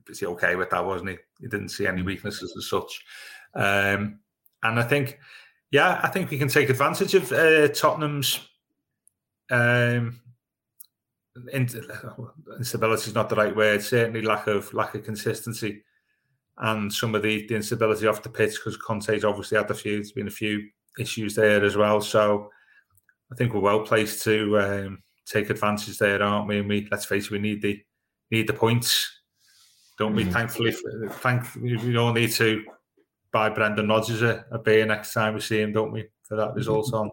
pretty 0.05 0.25
okay 0.25 0.55
with 0.55 0.69
that, 0.69 0.85
wasn't 0.85 1.11
he? 1.11 1.17
He 1.41 1.47
didn't 1.47 1.69
see 1.69 1.87
any 1.87 2.01
weaknesses 2.01 2.53
as 2.57 2.69
such. 2.69 3.01
Um, 3.55 4.19
and 4.63 4.79
I 4.79 4.83
think, 4.83 5.19
yeah, 5.71 5.99
I 6.03 6.09
think 6.09 6.29
we 6.29 6.37
can 6.37 6.49
take 6.49 6.69
advantage 6.69 7.13
of 7.13 7.31
uh, 7.31 7.69
Tottenham's 7.69 8.39
um, 9.49 10.19
instability 11.53 13.09
is 13.09 13.15
not 13.15 13.29
the 13.29 13.35
right 13.35 13.55
word. 13.55 13.81
Certainly, 13.81 14.21
lack 14.21 14.47
of 14.47 14.73
lack 14.73 14.95
of 14.95 15.03
consistency, 15.03 15.83
and 16.57 16.91
some 16.91 17.15
of 17.15 17.21
the, 17.21 17.47
the 17.47 17.55
instability 17.55 18.07
off 18.07 18.23
the 18.23 18.29
pitch 18.29 18.55
because 18.55 18.77
Conte's 18.77 19.23
obviously 19.23 19.57
had 19.57 19.71
a 19.71 19.73
few. 19.73 19.95
There's 19.95 20.11
been 20.11 20.27
a 20.27 20.31
few 20.31 20.67
issues 20.99 21.35
there 21.35 21.63
as 21.63 21.77
well. 21.77 22.01
So 22.01 22.49
I 23.31 23.35
think 23.35 23.53
we're 23.53 23.61
well 23.61 23.81
placed 23.81 24.23
to 24.23 24.59
um, 24.59 25.03
take 25.29 25.49
advantage 25.49 25.97
there, 25.97 26.21
aren't 26.21 26.47
we? 26.47 26.59
And 26.59 26.67
we 26.67 26.87
let's 26.91 27.05
face 27.05 27.25
it, 27.25 27.31
we 27.31 27.39
need 27.39 27.61
the 27.61 27.81
need 28.31 28.47
the 28.47 28.53
points, 28.53 29.21
don't 29.97 30.15
we? 30.15 30.23
Mm-hmm. 30.23 30.33
Thankfully, 30.33 30.75
thank 31.09 31.43
you. 31.61 31.79
we 31.79 31.97
all 31.97 32.13
need 32.13 32.31
to 32.31 32.63
buy 33.31 33.49
Brendan 33.49 33.87
Rodgers 33.87 34.21
a, 34.21 34.45
a 34.51 34.59
beer 34.59 34.85
next 34.85 35.13
time 35.13 35.35
we 35.35 35.39
see 35.39 35.61
him, 35.61 35.71
don't 35.71 35.91
we? 35.91 36.07
For 36.23 36.35
that 36.35 36.55
result 36.55 36.93
on 36.93 37.11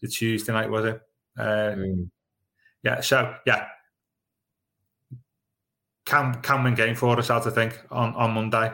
the 0.00 0.08
Tuesday 0.08 0.52
night, 0.52 0.70
was 0.70 0.84
it? 0.86 1.00
Uh, 1.38 1.74
mm. 1.76 2.10
Yeah, 2.82 3.00
so 3.00 3.34
yeah, 3.46 3.66
can 6.04 6.40
can 6.42 6.64
win 6.64 6.74
game 6.74 6.94
for 6.94 7.18
us, 7.18 7.30
I 7.30 7.40
think, 7.50 7.80
on 7.90 8.14
on 8.14 8.32
Monday. 8.32 8.72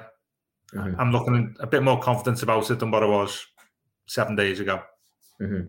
Mm-hmm. 0.74 1.00
I'm 1.00 1.12
looking 1.12 1.56
a 1.60 1.66
bit 1.66 1.82
more 1.82 2.00
confident 2.00 2.42
about 2.42 2.70
it 2.70 2.78
than 2.78 2.90
what 2.90 3.02
I 3.02 3.06
was 3.06 3.46
seven 4.06 4.36
days 4.36 4.60
ago. 4.60 4.82
Mm-hmm. 5.40 5.66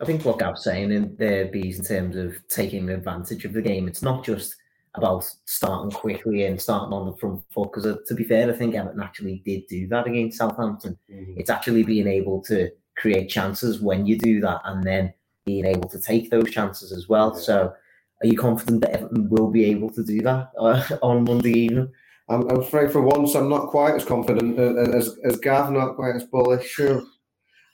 I 0.00 0.04
think 0.04 0.24
what 0.24 0.38
Gav's 0.38 0.64
saying 0.64 0.92
in 0.92 1.16
there, 1.16 1.46
bees 1.46 1.78
in 1.78 1.84
terms 1.84 2.16
of 2.16 2.36
taking 2.48 2.88
advantage 2.90 3.44
of 3.44 3.54
the 3.54 3.62
game. 3.62 3.88
It's 3.88 4.02
not 4.02 4.24
just 4.24 4.56
about 4.96 5.24
starting 5.44 5.90
quickly 5.90 6.44
and 6.44 6.60
starting 6.60 6.92
on 6.92 7.06
the 7.06 7.16
front 7.16 7.42
foot. 7.50 7.70
Because 7.70 7.86
uh, 7.86 7.96
to 8.06 8.14
be 8.14 8.24
fair, 8.24 8.50
I 8.50 8.56
think 8.56 8.74
Everton 8.74 9.02
actually 9.02 9.42
did 9.44 9.66
do 9.68 9.86
that 9.88 10.06
against 10.06 10.38
Southampton. 10.38 10.98
Mm-hmm. 11.10 11.34
It's 11.38 11.50
actually 11.50 11.82
being 11.82 12.06
able 12.06 12.42
to 12.42 12.70
create 12.96 13.28
chances 13.28 13.80
when 13.80 14.06
you 14.06 14.18
do 14.18 14.40
that, 14.40 14.60
and 14.64 14.82
then 14.82 15.12
being 15.44 15.66
able 15.66 15.88
to 15.88 16.00
take 16.00 16.30
those 16.30 16.50
chances 16.50 16.92
as 16.92 17.08
well. 17.08 17.32
Yeah. 17.34 17.42
So, 17.42 17.74
are 18.22 18.26
you 18.26 18.36
confident 18.36 18.80
that 18.82 18.92
Everton 18.92 19.28
will 19.28 19.50
be 19.50 19.64
able 19.66 19.90
to 19.90 20.02
do 20.02 20.20
that 20.22 20.50
uh, 20.58 20.82
on 21.02 21.24
Monday 21.24 21.52
evening? 21.52 21.92
I'm, 22.28 22.48
I'm, 22.50 22.60
afraid 22.60 22.90
for 22.90 23.02
once 23.02 23.34
I'm 23.34 23.48
not 23.48 23.68
quite 23.68 23.94
as 23.94 24.04
confident 24.04 24.58
as 24.58 25.16
as 25.24 25.38
Gav, 25.38 25.70
not 25.70 25.94
quite 25.94 26.16
as 26.16 26.24
bullish. 26.24 26.66
Sure. 26.66 27.02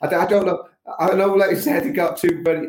I, 0.01 0.07
I 0.07 0.25
don't 0.25 0.45
know. 0.45 0.67
I 0.99 1.07
don't 1.07 1.17
know, 1.17 1.33
like 1.33 1.51
you 1.51 1.57
said, 1.57 1.85
he 1.85 1.91
got 1.91 2.17
two 2.17 2.41
very 2.43 2.67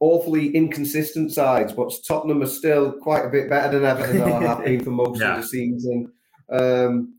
awfully 0.00 0.54
inconsistent 0.54 1.32
sides, 1.32 1.72
but 1.72 1.92
Tottenham 2.06 2.42
are 2.42 2.46
still 2.46 2.92
quite 2.92 3.24
a 3.24 3.30
bit 3.30 3.48
better 3.48 3.78
than 3.78 3.88
Everton 3.88 4.20
are 4.20 4.42
have 4.42 4.64
been 4.64 4.82
for 4.82 4.90
most 5.02 5.20
yeah. 5.20 5.36
of 5.36 5.42
the 5.42 5.48
season. 5.48 6.12
Um, 6.50 7.14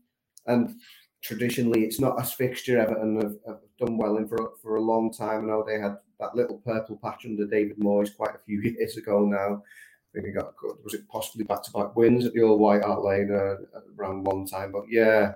and 0.46 0.76
traditionally, 1.22 1.84
it's 1.84 2.00
not 2.00 2.20
as 2.20 2.32
fixture. 2.32 2.78
Everton 2.78 3.16
have, 3.16 3.36
have, 3.46 3.60
done 3.78 3.98
well 3.98 4.16
in 4.16 4.26
for 4.26 4.52
for 4.62 4.76
a 4.76 4.80
long 4.80 5.12
time. 5.12 5.44
I 5.44 5.46
know 5.48 5.62
they 5.62 5.78
had 5.78 5.98
that 6.18 6.34
little 6.34 6.58
purple 6.64 6.98
patch 7.02 7.26
under 7.26 7.46
David 7.46 7.78
Moyes 7.78 8.16
quite 8.16 8.34
a 8.34 8.44
few 8.46 8.60
years 8.78 8.96
ago 8.96 9.26
now. 9.26 9.62
I 9.62 10.08
think 10.14 10.26
he 10.26 10.32
got 10.32 10.56
good 10.56 10.76
was 10.82 10.94
it 10.94 11.06
possibly 11.08 11.44
back 11.44 11.62
to 11.64 11.72
back 11.72 11.94
wins 11.94 12.24
at 12.24 12.32
the 12.32 12.40
old 12.40 12.60
White 12.60 12.82
Hart 12.82 13.04
Lane 13.04 13.30
uh, 13.30 13.56
around 13.98 14.24
one 14.24 14.46
time. 14.46 14.72
But 14.72 14.84
yeah, 14.88 15.32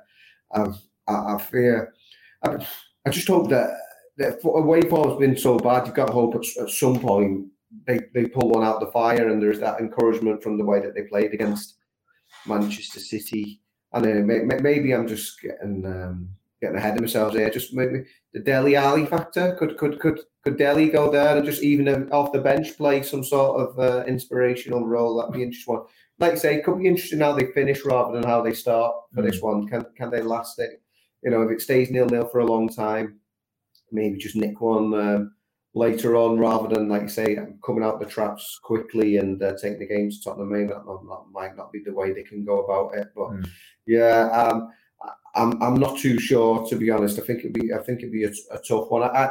I've, 0.52 0.78
I, 1.06 1.34
I 1.34 1.38
fear. 1.38 1.92
I, 2.42 2.66
I 3.06 3.10
just 3.10 3.28
hope 3.28 3.50
that 3.50 3.76
the 4.20 4.48
away 4.48 4.82
form's 4.82 5.18
been 5.18 5.36
so 5.36 5.58
bad. 5.58 5.86
You've 5.86 5.96
got 5.96 6.08
to 6.08 6.12
hope 6.12 6.34
at, 6.34 6.62
at, 6.62 6.70
some 6.70 7.00
point 7.00 7.46
they, 7.86 8.00
they 8.12 8.26
pull 8.26 8.50
one 8.50 8.62
out 8.62 8.80
the 8.80 8.92
fire, 8.92 9.28
and 9.28 9.42
there's 9.42 9.60
that 9.60 9.80
encouragement 9.80 10.42
from 10.42 10.58
the 10.58 10.64
way 10.64 10.80
that 10.80 10.94
they 10.94 11.02
played 11.02 11.32
against 11.32 11.76
Manchester 12.46 13.00
City. 13.00 13.60
And 13.92 14.06
uh, 14.06 14.60
maybe 14.60 14.92
I'm 14.92 15.08
just 15.08 15.40
getting 15.40 15.84
um, 15.86 16.28
getting 16.60 16.76
ahead 16.76 16.96
of 16.96 17.00
myself 17.00 17.32
here. 17.32 17.50
Just 17.50 17.74
maybe 17.74 18.04
the 18.34 18.40
Dele 18.40 18.76
Alli 18.76 19.06
factor 19.06 19.56
could 19.58 19.78
could 19.78 19.98
could 19.98 20.20
could 20.44 20.58
Dele 20.58 20.90
go 20.90 21.10
there 21.10 21.36
and 21.36 21.46
just 21.46 21.62
even 21.62 22.10
off 22.12 22.32
the 22.32 22.40
bench 22.40 22.76
play 22.76 23.02
some 23.02 23.24
sort 23.24 23.60
of 23.60 23.78
uh, 23.78 24.04
inspirational 24.04 24.86
role? 24.86 25.16
That'd 25.16 25.34
be 25.34 25.42
interesting. 25.42 25.76
One. 25.76 25.84
Like 26.18 26.32
I 26.32 26.36
say, 26.36 26.56
it 26.56 26.64
could 26.64 26.78
be 26.78 26.86
interesting 26.86 27.20
how 27.20 27.32
they 27.32 27.46
finish 27.52 27.84
rather 27.86 28.12
than 28.12 28.28
how 28.28 28.42
they 28.42 28.52
start 28.52 28.94
for 29.14 29.22
mm. 29.22 29.30
this 29.30 29.40
one. 29.40 29.66
Can 29.66 29.86
can 29.96 30.10
they 30.10 30.20
last 30.20 30.58
it? 30.58 30.82
You 31.22 31.30
know, 31.30 31.42
if 31.42 31.50
it 31.50 31.62
stays 31.62 31.90
nil 31.90 32.06
nil 32.06 32.28
for 32.28 32.40
a 32.40 32.46
long 32.46 32.68
time, 32.68 33.19
maybe 33.92 34.18
just 34.18 34.36
nick 34.36 34.60
one 34.60 34.94
um, 34.94 35.32
later 35.74 36.16
on 36.16 36.38
rather 36.38 36.74
than, 36.74 36.88
like 36.88 37.02
you 37.02 37.08
say, 37.08 37.38
coming 37.64 37.84
out 37.84 38.00
the 38.00 38.06
traps 38.06 38.58
quickly 38.62 39.16
and 39.18 39.42
uh, 39.42 39.54
taking 39.60 39.78
the 39.78 39.86
game 39.86 40.10
to 40.10 40.22
Tottenham. 40.22 40.52
Maybe 40.52 40.68
that, 40.68 40.84
that, 40.84 41.24
might 41.32 41.56
not 41.56 41.72
be 41.72 41.80
the 41.84 41.92
way 41.92 42.12
they 42.12 42.22
can 42.22 42.44
go 42.44 42.64
about 42.64 42.96
it. 42.96 43.08
But 43.14 43.30
mm. 43.30 43.48
yeah, 43.86 44.28
um, 44.30 44.70
I'm 45.34 45.62
I'm 45.62 45.74
not 45.74 45.98
too 45.98 46.18
sure 46.18 46.66
to 46.68 46.76
be 46.76 46.90
honest. 46.90 47.18
I 47.18 47.22
think 47.22 47.40
it'd 47.40 47.52
be 47.52 47.72
I 47.72 47.78
think 47.78 48.00
it'd 48.00 48.12
be 48.12 48.24
a, 48.24 48.32
a 48.52 48.58
tough 48.58 48.90
one. 48.90 49.02
I, 49.02 49.06
I 49.06 49.30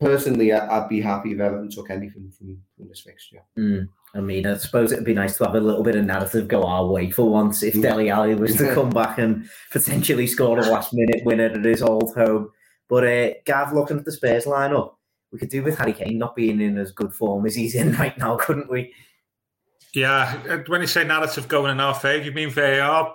personally, 0.00 0.52
I, 0.52 0.78
would 0.78 0.88
be 0.88 1.00
happy 1.00 1.32
if 1.32 1.40
Everton 1.40 1.70
took 1.70 1.90
anything 1.90 2.32
from, 2.36 2.58
from 2.76 2.88
this 2.88 3.00
fixture. 3.00 3.42
Mm. 3.58 3.88
I 4.14 4.20
mean, 4.20 4.46
I 4.46 4.56
suppose 4.56 4.90
it'd 4.90 5.04
be 5.04 5.14
nice 5.14 5.36
to 5.38 5.44
have 5.44 5.54
a 5.54 5.60
little 5.60 5.84
bit 5.84 5.94
of 5.94 6.04
narrative 6.04 6.48
go 6.48 6.64
our 6.64 6.86
way 6.86 7.10
for 7.10 7.30
once 7.30 7.62
if 7.62 7.80
Dele 7.80 8.10
Alli 8.10 8.34
was 8.34 8.56
to 8.56 8.74
come 8.74 8.90
back 8.90 9.18
and 9.18 9.48
potentially 9.70 10.26
score 10.26 10.58
a 10.58 10.62
last 10.62 10.92
minute 10.92 11.24
winner 11.24 11.46
at 11.46 11.64
his 11.64 11.82
old 11.82 12.12
home. 12.16 12.50
But 12.90 13.06
uh, 13.06 13.30
Gav, 13.46 13.72
looking 13.72 13.98
at 13.98 14.04
the 14.04 14.12
Spurs 14.12 14.44
lineup, 14.44 14.94
we 15.32 15.38
could 15.38 15.48
do 15.48 15.62
with 15.62 15.78
Harry 15.78 15.92
Kane 15.92 16.18
not 16.18 16.34
being 16.34 16.60
in 16.60 16.76
as 16.76 16.90
good 16.90 17.14
form 17.14 17.46
as 17.46 17.54
he's 17.54 17.76
in 17.76 17.92
right 17.96 18.18
now, 18.18 18.36
couldn't 18.36 18.68
we? 18.68 18.92
Yeah, 19.94 20.40
uh, 20.48 20.58
when 20.66 20.80
you 20.80 20.86
say 20.86 21.04
narrative 21.04 21.48
going 21.48 21.70
in 21.70 21.80
our 21.80 21.94
favour, 21.94 22.24
you 22.24 22.32
mean 22.32 22.50
VAR 22.50 23.14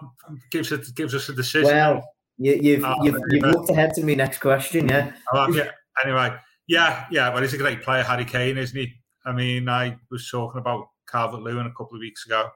gives 0.50 0.72
it 0.72 0.88
gives 0.96 1.14
us 1.14 1.30
a 1.30 1.34
decision. 1.34 1.70
Well, 1.70 2.04
you, 2.38 2.54
have 2.54 2.64
you've, 2.64 2.84
oh, 2.84 2.96
you've, 3.04 3.20
you've 3.30 3.44
looked 3.44 3.70
ahead 3.70 3.94
to 3.94 4.04
me 4.04 4.16
next 4.16 4.40
question, 4.40 4.90
yeah. 4.90 5.12
Oh, 5.32 5.54
yeah. 5.54 5.72
Anyway, 6.04 6.36
yeah, 6.68 7.06
yeah. 7.12 7.34
Well, 7.34 7.42
he's 7.42 7.54
a 7.54 7.58
great 7.58 7.82
player, 7.82 8.04
Harry 8.04 8.26
Kane, 8.26 8.58
isn't 8.58 8.78
he? 8.78 8.94
I 9.26 9.32
mean, 9.32 9.70
I 9.70 9.98
was 10.12 10.30
talking 10.30 10.60
about 10.60 10.90
Calvert 11.10 11.42
Lewin 11.42 11.66
a 11.66 11.72
couple 11.72 11.96
of 11.96 12.02
weeks 12.02 12.26
ago 12.26 12.50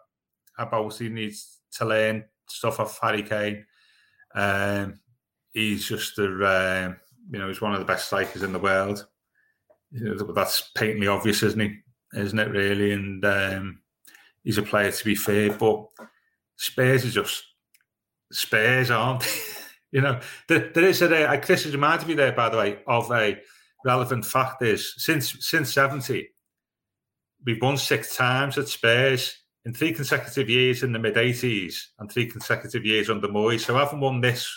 about 0.58 0.98
he 0.98 1.08
needs 1.08 1.60
to 1.74 1.86
learn 1.86 2.26
stuff 2.50 2.80
off 2.80 3.00
Harry 3.02 3.24
Kane. 3.24 3.66
Um, 4.36 5.00
he's 5.54 5.88
just 5.88 6.20
a 6.20 6.88
um, 6.88 6.98
you 7.30 7.40
know, 7.40 7.48
he's 7.48 7.62
one 7.62 7.74
of 7.74 7.80
the 7.80 7.86
best 7.86 8.08
strikers 8.08 8.44
in 8.44 8.54
the 8.54 8.60
world. 8.60 9.06
That's 9.92 10.70
patently 10.76 11.08
obvious, 11.08 11.44
isn't 11.44 11.60
he? 11.60 11.78
Isn't 12.14 12.40
it 12.40 12.50
really? 12.50 12.92
And 12.92 13.24
um, 13.24 13.82
he's 14.44 14.58
a 14.58 14.64
player 14.64 14.92
to 14.92 15.06
be 15.06 15.16
fair, 15.16 15.52
but 15.52 15.86
Spurs 16.58 17.06
are 17.06 17.10
just 17.10 17.44
Spurs, 18.32 18.92
aren't 18.92 19.22
they? 19.22 19.28
you 19.92 20.02
know, 20.02 20.20
there, 20.48 20.72
there 20.74 20.86
is 20.86 21.02
a, 21.02 21.26
a 21.26 21.38
Chris 21.40 21.66
reminded 21.66 22.08
me 22.08 22.16
there, 22.16 22.32
by 22.32 22.50
the 22.50 22.58
way, 22.58 22.80
of 22.88 23.12
a 23.12 23.40
relevant 23.86 24.26
fact 24.26 24.62
is 24.62 24.94
since 24.98 25.36
since 25.40 25.74
70, 25.74 26.30
we've 27.46 27.62
won 27.62 27.78
six 27.78 28.16
times 28.16 28.58
at 28.58 28.68
Spurs 28.68 29.38
in 29.66 29.74
three 29.74 29.94
consecutive 29.94 30.50
years 30.50 30.84
in 30.84 30.92
the 30.92 31.00
mid 31.00 31.16
80s 31.16 31.76
and 32.00 32.12
three 32.12 32.26
consecutive 32.26 32.86
years 32.86 33.10
under 33.10 33.28
Moyes. 33.28 33.62
So 33.62 33.76
I 33.76 33.80
haven't 33.80 34.00
won 34.00 34.22
this 34.22 34.50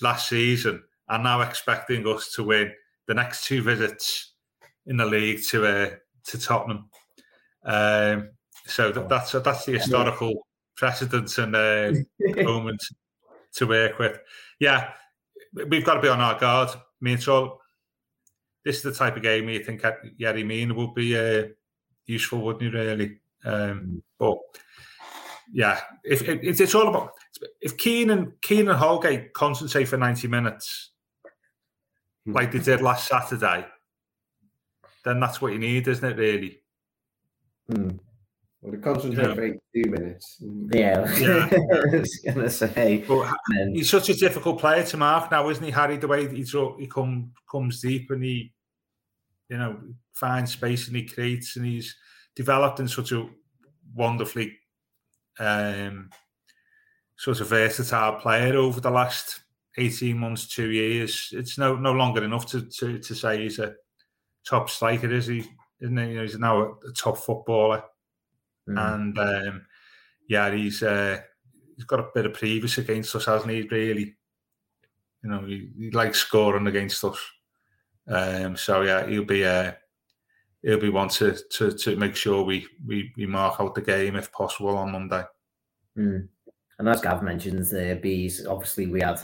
last 0.00 0.28
season 0.28 0.82
are 1.08 1.22
now 1.22 1.40
expecting 1.42 2.06
us 2.06 2.32
to 2.32 2.42
win 2.42 2.72
the 3.06 3.14
next 3.14 3.44
two 3.44 3.62
visits 3.62 4.32
in 4.86 4.96
the 4.96 5.06
league 5.06 5.40
to 5.50 5.66
uh, 5.66 5.90
to 6.26 6.38
Tottenham. 6.38 6.90
Um, 7.64 8.30
so 8.66 8.92
that, 8.92 9.08
that's 9.08 9.32
that's 9.32 9.64
the 9.64 9.72
historical 9.72 10.46
precedent 10.76 11.36
and 11.38 11.54
uh, 11.54 11.92
moment 12.42 12.82
to 13.54 13.66
work 13.66 13.98
with. 13.98 14.18
Yeah, 14.58 14.90
we've 15.68 15.84
got 15.84 15.94
to 15.94 16.02
be 16.02 16.08
on 16.08 16.20
our 16.20 16.38
guard. 16.38 16.70
I 16.70 16.80
mean, 17.00 17.14
it's 17.14 17.28
all. 17.28 17.60
This 18.64 18.76
is 18.76 18.82
the 18.82 18.92
type 18.92 19.16
of 19.16 19.22
game 19.22 19.48
you 19.50 19.62
think 19.62 19.82
Yerry 20.18 20.44
Mina 20.44 20.72
would 20.72 20.94
be 20.94 21.18
uh, 21.18 21.48
useful, 22.06 22.40
wouldn't 22.40 22.62
you? 22.62 22.70
Really, 22.70 23.20
um, 23.44 24.02
but 24.18 24.38
yeah, 25.52 25.80
if, 26.02 26.22
if, 26.22 26.60
it's 26.60 26.74
all 26.74 26.88
about 26.88 27.12
if 27.60 27.76
Keane 27.76 28.10
and 28.10 28.32
Keane 28.40 28.68
and 28.68 28.78
Holgate 28.78 29.34
concentrate 29.34 29.84
for 29.84 29.98
ninety 29.98 30.28
minutes, 30.28 30.92
mm. 30.92 30.93
Like 32.26 32.52
they 32.52 32.58
did 32.58 32.80
last 32.80 33.08
Saturday, 33.08 33.66
then 35.04 35.20
that's 35.20 35.40
what 35.40 35.52
you 35.52 35.58
need, 35.58 35.86
isn't 35.88 36.12
it? 36.12 36.16
Really. 36.16 36.60
Mm. 37.70 37.98
Well, 38.60 38.72
they 38.72 38.78
concentrate 38.78 39.28
yeah. 39.28 39.34
for 39.34 39.44
eighty-two 39.44 39.90
minutes. 39.90 40.42
Yeah, 40.72 41.14
yeah. 41.18 41.48
I 41.52 41.96
was 41.96 42.18
gonna 42.24 42.48
say. 42.48 43.04
But 43.06 43.30
he's 43.72 43.90
such 43.90 44.08
a 44.08 44.14
difficult 44.14 44.58
player 44.58 44.82
to 44.84 44.96
mark 44.96 45.30
now, 45.30 45.48
isn't 45.50 45.64
he, 45.64 45.70
Harry? 45.70 45.98
The 45.98 46.08
way 46.08 46.26
he 46.26 46.42
he 46.42 46.86
come 46.86 47.32
comes 47.50 47.80
deep 47.82 48.10
and 48.10 48.24
he, 48.24 48.52
you 49.50 49.58
know, 49.58 49.78
finds 50.14 50.52
space 50.52 50.88
and 50.88 50.96
he 50.96 51.06
creates 51.06 51.56
and 51.56 51.66
he's 51.66 51.94
developed 52.34 52.80
in 52.80 52.88
such 52.88 53.12
a 53.12 53.28
wonderfully 53.94 54.58
um, 55.38 56.08
sort 57.16 57.40
of 57.40 57.48
versatile 57.48 58.14
player 58.14 58.56
over 58.56 58.80
the 58.80 58.90
last 58.90 59.40
18 59.76 60.16
months, 60.16 60.46
two 60.46 60.70
years. 60.70 61.30
It's 61.32 61.58
no 61.58 61.76
no 61.76 61.92
longer 61.92 62.24
enough 62.24 62.46
to 62.46 62.62
to, 62.62 62.98
to 62.98 63.14
say 63.14 63.42
he's 63.42 63.58
a 63.58 63.74
top 64.46 64.70
striker, 64.70 65.12
is 65.12 65.26
he? 65.26 65.44
Isn't 65.80 65.96
he? 65.96 66.04
You 66.08 66.14
know, 66.14 66.22
he's 66.22 66.38
now 66.38 66.60
a, 66.60 66.70
a 66.88 66.92
top 66.96 67.18
footballer. 67.18 67.82
Mm. 68.68 68.94
And 68.94 69.18
um, 69.18 69.66
yeah, 70.28 70.50
he's 70.54 70.82
uh, 70.82 71.20
he's 71.76 71.84
got 71.84 72.00
a 72.00 72.08
bit 72.14 72.26
of 72.26 72.34
previous 72.34 72.78
against 72.78 73.14
us, 73.14 73.26
hasn't 73.26 73.52
he? 73.52 73.62
Really, 73.62 74.14
you 75.22 75.30
know, 75.30 75.44
he, 75.44 75.70
he 75.76 75.90
likes 75.90 76.18
scoring 76.18 76.66
against 76.66 77.04
us. 77.04 77.18
Um, 78.08 78.56
so 78.56 78.82
yeah, 78.82 79.06
he'll 79.06 79.24
be 79.24 79.44
uh, 79.44 79.72
he'll 80.62 80.80
be 80.80 80.90
one 80.90 81.08
to, 81.10 81.36
to 81.52 81.72
to 81.72 81.96
make 81.96 82.16
sure 82.16 82.42
we, 82.42 82.66
we 82.86 83.12
we 83.16 83.26
mark 83.26 83.60
out 83.60 83.74
the 83.74 83.82
game 83.82 84.16
if 84.16 84.32
possible 84.32 84.76
on 84.76 84.92
Monday. 84.92 85.24
Mm. 85.96 86.28
And 86.78 86.88
as 86.88 87.00
Gav 87.00 87.22
mentions, 87.22 87.70
the 87.70 87.98
bees. 88.02 88.46
Obviously, 88.46 88.86
we 88.86 89.00
had 89.00 89.20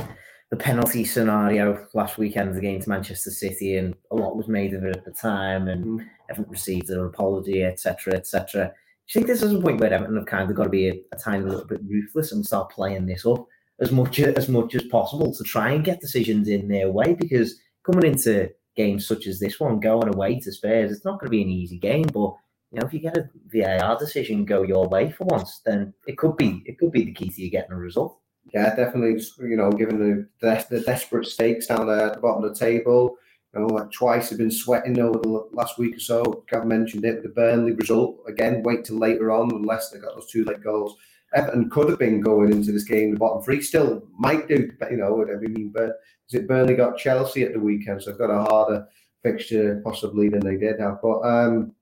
the 0.51 0.57
penalty 0.57 1.05
scenario 1.05 1.87
last 1.95 2.19
weekend 2.19 2.57
against 2.57 2.89
Manchester 2.89 3.31
City, 3.31 3.77
and 3.77 3.95
a 4.11 4.17
lot 4.17 4.37
was 4.37 4.49
made 4.49 4.75
of 4.75 4.85
it 4.85 4.97
at 4.97 5.05
the 5.05 5.13
time, 5.13 5.69
and 5.69 6.01
mm. 6.01 6.07
haven't 6.29 6.49
received 6.49 6.91
an 6.91 7.05
apology, 7.05 7.63
etc., 7.63 8.15
etc. 8.15 8.67
Do 8.67 9.19
you 9.19 9.27
think 9.27 9.27
this 9.27 9.43
is 9.43 9.53
a 9.53 9.61
point 9.61 9.81
where 9.81 9.93
Everton 9.93 10.17
have 10.17 10.27
kind 10.27 10.51
of 10.51 10.57
got 10.57 10.65
to 10.65 10.71
be 10.71 10.89
a, 10.89 11.01
a 11.13 11.17
tiny 11.17 11.45
little 11.45 11.65
bit 11.65 11.81
ruthless 11.89 12.33
and 12.33 12.45
start 12.45 12.71
playing 12.71 13.07
this 13.07 13.25
up 13.25 13.47
as 13.81 13.93
much 13.93 14.19
as 14.19 14.49
much 14.49 14.75
as 14.75 14.83
possible 14.85 15.35
to 15.35 15.45
try 15.45 15.71
and 15.71 15.85
get 15.85 16.01
decisions 16.01 16.49
in 16.49 16.69
their 16.69 16.91
way? 16.91 17.15
Because 17.15 17.61
coming 17.85 18.07
into 18.07 18.51
games 18.77 19.07
such 19.07 19.27
as 19.27 19.39
this 19.39 19.61
one, 19.61 19.79
going 19.79 20.13
away 20.13 20.41
to 20.41 20.53
Spurs, 20.53 20.91
it's 20.91 21.05
not 21.05 21.21
going 21.21 21.29
to 21.29 21.37
be 21.37 21.43
an 21.43 21.49
easy 21.49 21.79
game, 21.79 22.07
but 22.13 22.35
you 22.73 22.79
know, 22.79 22.87
if 22.87 22.93
you 22.93 23.01
get 23.01 23.17
a 23.17 23.29
VAR 23.47 23.99
decision 23.99 24.45
go 24.45 24.63
your 24.63 24.89
way 24.89 25.11
for 25.11 25.25
once, 25.25 25.61
then 25.65 25.93
it 26.07 26.19
could 26.19 26.37
be 26.37 26.63
it 26.67 26.79
could 26.79 26.93
be 26.93 27.05
the 27.05 27.13
key 27.13 27.29
to 27.29 27.43
you 27.43 27.51
getting 27.51 27.73
a 27.73 27.77
result. 27.77 28.19
Yeah, 28.53 28.75
definitely. 28.75 29.23
You 29.41 29.57
know, 29.57 29.71
given 29.71 29.99
the 29.99 30.27
the, 30.41 30.67
the 30.71 30.81
desperate 30.81 31.27
stakes 31.27 31.67
down 31.67 31.87
there 31.87 32.07
at 32.07 32.15
the 32.15 32.21
bottom 32.21 32.45
of 32.45 32.53
the 32.53 32.59
table, 32.59 33.17
You 33.55 33.61
know, 33.61 33.67
like 33.67 33.91
twice 33.93 34.29
have 34.31 34.39
been 34.39 34.51
sweating 34.51 34.99
over 34.99 35.19
the 35.19 35.49
last 35.53 35.79
week 35.79 35.97
or 35.97 36.01
so. 36.01 36.45
Gav 36.49 36.67
mentioned 36.67 37.05
it. 37.05 37.23
The 37.23 37.29
Burnley 37.29 37.73
result 37.73 38.21
again. 38.27 38.63
Wait 38.63 38.85
till 38.85 38.99
later 38.99 39.31
on 39.31 39.51
unless 39.53 39.91
they 39.91 39.99
got 39.99 40.15
those 40.15 40.31
two 40.31 40.45
late 40.45 40.63
goals. 40.63 40.97
Everton 41.33 41.71
could 41.71 41.89
have 41.89 41.99
been 42.01 42.21
going 42.21 42.51
into 42.51 42.73
this 42.73 42.83
game 42.85 43.13
the 43.13 43.19
bottom 43.19 43.43
three. 43.43 43.63
Still 43.63 44.03
might 44.19 44.49
do. 44.49 44.69
You 44.91 44.97
know, 44.97 45.13
whatever 45.15 45.45
you 45.45 45.51
mean. 45.51 45.71
But 45.73 46.01
is 46.29 46.35
it 46.35 46.49
Burnley 46.49 46.75
got 46.75 46.99
Chelsea 46.99 47.45
at 47.45 47.53
the 47.53 47.61
weekend, 47.61 48.03
so 48.03 48.11
they've 48.11 48.19
got 48.19 48.31
a 48.31 48.43
harder 48.43 48.87
fixture 49.23 49.81
possibly 49.85 50.29
than 50.29 50.41
they 50.41 50.57
did 50.57 50.81
have. 50.81 51.01
But 51.01 51.21
um, 51.21 51.73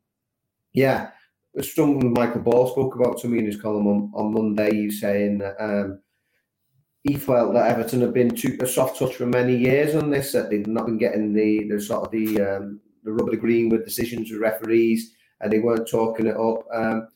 yeah, 0.74 1.10
something 1.62 2.12
Michael 2.12 2.42
Ball 2.42 2.68
spoke 2.68 2.94
about 2.94 3.18
to 3.18 3.28
me 3.28 3.38
in 3.38 3.46
his 3.46 3.60
column 3.60 3.86
on, 3.86 4.12
on 4.14 4.34
Monday. 4.34 4.74
He's 4.74 5.00
saying 5.00 5.38
that 5.38 5.56
um, 5.58 6.00
he 7.09 7.16
felt 7.16 7.54
that 7.54 7.70
Everton 7.70 8.02
have 8.02 8.12
been 8.12 8.34
too 8.34 8.59
a 8.61 8.66
soft 8.66 8.98
touch 8.98 9.14
for 9.14 9.24
many 9.24 9.56
years 9.56 9.94
on 9.94 10.11
this. 10.11 10.32
That 10.32 10.50
they've 10.50 10.66
not 10.66 10.86
been 10.86 10.98
getting 10.98 11.32
the 11.32 11.66
the 11.68 11.80
sort 11.80 12.04
of 12.04 12.11
the 12.11 12.40
um, 12.40 12.80
the 13.02 13.12
rubber 13.12 13.36
green 13.36 13.70
with 13.70 13.86
decisions 13.86 14.30
with 14.30 14.40
referees, 14.40 15.14
and 15.40 15.50
they 15.50 15.59
weren't 15.59 15.88
talking 15.88 16.26
it 16.26 16.36
up. 16.36 16.66
Um, 16.72 17.09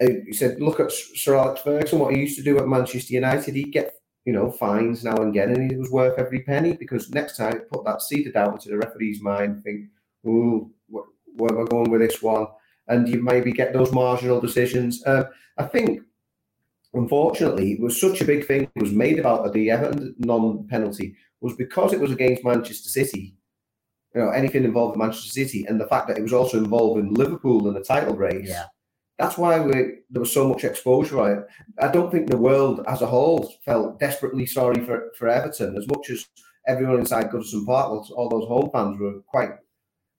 he 0.00 0.32
said, 0.32 0.60
"Look 0.60 0.80
at 0.80 0.90
Sir 0.90 1.36
Alex 1.36 1.60
Ferguson. 1.60 1.98
What 1.98 2.14
he 2.14 2.20
used 2.20 2.38
to 2.38 2.42
do 2.42 2.58
at 2.58 2.66
Manchester 2.66 3.12
United. 3.12 3.54
He'd 3.54 3.72
get 3.72 3.94
you 4.24 4.32
know 4.32 4.50
fines 4.50 5.04
now 5.04 5.16
and 5.16 5.28
again, 5.28 5.50
and 5.50 5.70
it 5.70 5.78
was 5.78 5.90
worth 5.90 6.18
every 6.18 6.40
penny 6.40 6.72
because 6.72 7.10
next 7.10 7.36
time 7.36 7.60
put 7.70 7.84
that 7.84 8.00
seed 8.00 8.26
of 8.26 8.32
doubt 8.32 8.54
into 8.54 8.70
the 8.70 8.78
referee's 8.78 9.20
mind. 9.20 9.62
Think, 9.62 9.90
ooh, 10.26 10.70
where 10.88 11.52
am 11.52 11.66
I 11.66 11.68
going 11.68 11.90
with 11.90 12.00
this 12.00 12.22
one?" 12.22 12.46
And 12.88 13.06
you 13.06 13.22
maybe 13.22 13.52
get 13.52 13.74
those 13.74 13.92
marginal 13.92 14.40
decisions. 14.40 15.04
Uh, 15.04 15.24
I 15.58 15.64
think 15.64 16.00
unfortunately, 16.94 17.72
it 17.72 17.80
was 17.80 18.00
such 18.00 18.20
a 18.20 18.24
big 18.24 18.46
thing 18.46 18.62
It 18.74 18.82
was 18.82 18.92
made 18.92 19.18
about 19.18 19.52
the 19.52 19.70
Everton 19.70 20.14
non-penalty 20.18 21.16
was 21.40 21.54
because 21.54 21.92
it 21.92 22.00
was 22.00 22.12
against 22.12 22.44
Manchester 22.44 22.88
City. 22.88 23.34
You 24.14 24.22
know, 24.22 24.30
anything 24.30 24.64
involved 24.64 24.96
with 24.96 25.04
Manchester 25.04 25.30
City, 25.30 25.64
and 25.66 25.80
the 25.80 25.86
fact 25.86 26.08
that 26.08 26.18
it 26.18 26.22
was 26.22 26.32
also 26.32 26.58
involved 26.58 27.00
in 27.00 27.14
Liverpool 27.14 27.68
in 27.68 27.74
the 27.74 27.84
title 27.84 28.16
race. 28.16 28.48
Yeah. 28.48 28.64
That's 29.18 29.38
why 29.38 29.60
we, 29.60 29.72
there 30.08 30.20
was 30.20 30.32
so 30.32 30.48
much 30.48 30.64
exposure 30.64 31.20
on 31.20 31.30
it. 31.30 31.46
I 31.78 31.88
don't 31.88 32.10
think 32.10 32.28
the 32.28 32.38
world 32.38 32.80
as 32.88 33.02
a 33.02 33.06
whole 33.06 33.52
felt 33.64 34.00
desperately 34.00 34.46
sorry 34.46 34.82
for, 34.82 35.12
for 35.16 35.28
Everton 35.28 35.76
as 35.76 35.86
much 35.86 36.08
as 36.10 36.26
everyone 36.66 36.98
inside 36.98 37.30
Goodison 37.30 37.66
Park, 37.66 38.10
all 38.10 38.28
those 38.28 38.48
home 38.48 38.70
fans 38.72 38.98
were 38.98 39.20
quite 39.26 39.50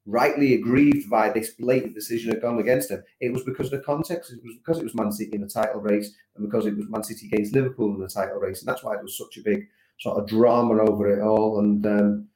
rightly 0.06 0.56
aggrieved 0.56 1.10
by 1.10 1.30
this 1.30 1.52
blatant 1.52 1.93
decision 1.93 2.32
had 2.32 2.41
gone 2.41 2.60
against 2.60 2.89
them, 2.89 3.04
It 3.20 3.32
was 3.32 3.43
because 3.43 3.72
of 3.72 3.80
the 3.80 3.86
context. 3.86 4.32
It 4.32 4.39
was 4.43 4.56
because 4.58 4.80
it 4.80 4.84
was 4.84 4.95
Man 4.95 5.12
City 5.12 5.32
in 5.34 5.41
the 5.41 5.47
title 5.47 5.82
race 5.82 6.14
and 6.36 6.45
because 6.45 6.66
it 6.66 6.76
was 6.76 6.89
Man 6.89 7.04
City 7.04 7.28
against 7.28 7.54
Liverpool 7.54 7.93
in 7.93 8.02
the 8.02 8.08
title 8.08 8.39
race. 8.39 8.60
And 8.60 8.68
that's 8.68 8.84
why 8.84 8.95
it 8.95 9.04
was 9.04 9.18
such 9.18 9.38
a 9.38 9.43
big 9.43 9.68
sort 9.99 10.18
of 10.18 10.28
drama 10.28 10.82
over 10.82 11.08
it 11.08 11.22
all. 11.22 11.60
And 11.60 11.86
um, 11.86 12.28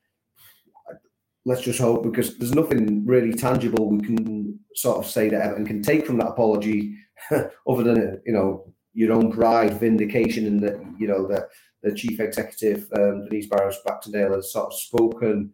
let's 1.45 1.61
just 1.61 1.79
hope 1.79 2.03
because 2.03 2.37
there's 2.37 2.55
nothing 2.55 3.05
really 3.05 3.33
tangible 3.33 3.89
we 3.89 4.01
can 4.01 4.59
sort 4.75 4.97
of 4.97 5.09
say 5.09 5.29
that 5.29 5.41
Everton 5.41 5.65
can 5.65 5.81
take 5.81 6.05
from 6.05 6.17
that 6.17 6.29
apology 6.29 6.95
other 7.31 7.83
than, 7.83 8.21
you 8.25 8.33
know, 8.33 8.71
your 8.93 9.11
own 9.11 9.31
pride, 9.31 9.79
vindication, 9.79 10.45
and 10.45 10.61
that, 10.61 10.79
you 10.97 11.07
know, 11.07 11.27
that 11.27 11.49
the 11.83 11.93
chief 11.93 12.19
executive, 12.19 12.87
um, 12.97 13.25
Denise 13.25 13.47
Barrett-Baxendale, 13.47 14.35
has 14.35 14.51
sort 14.51 14.67
of 14.67 14.73
spoken 14.73 15.51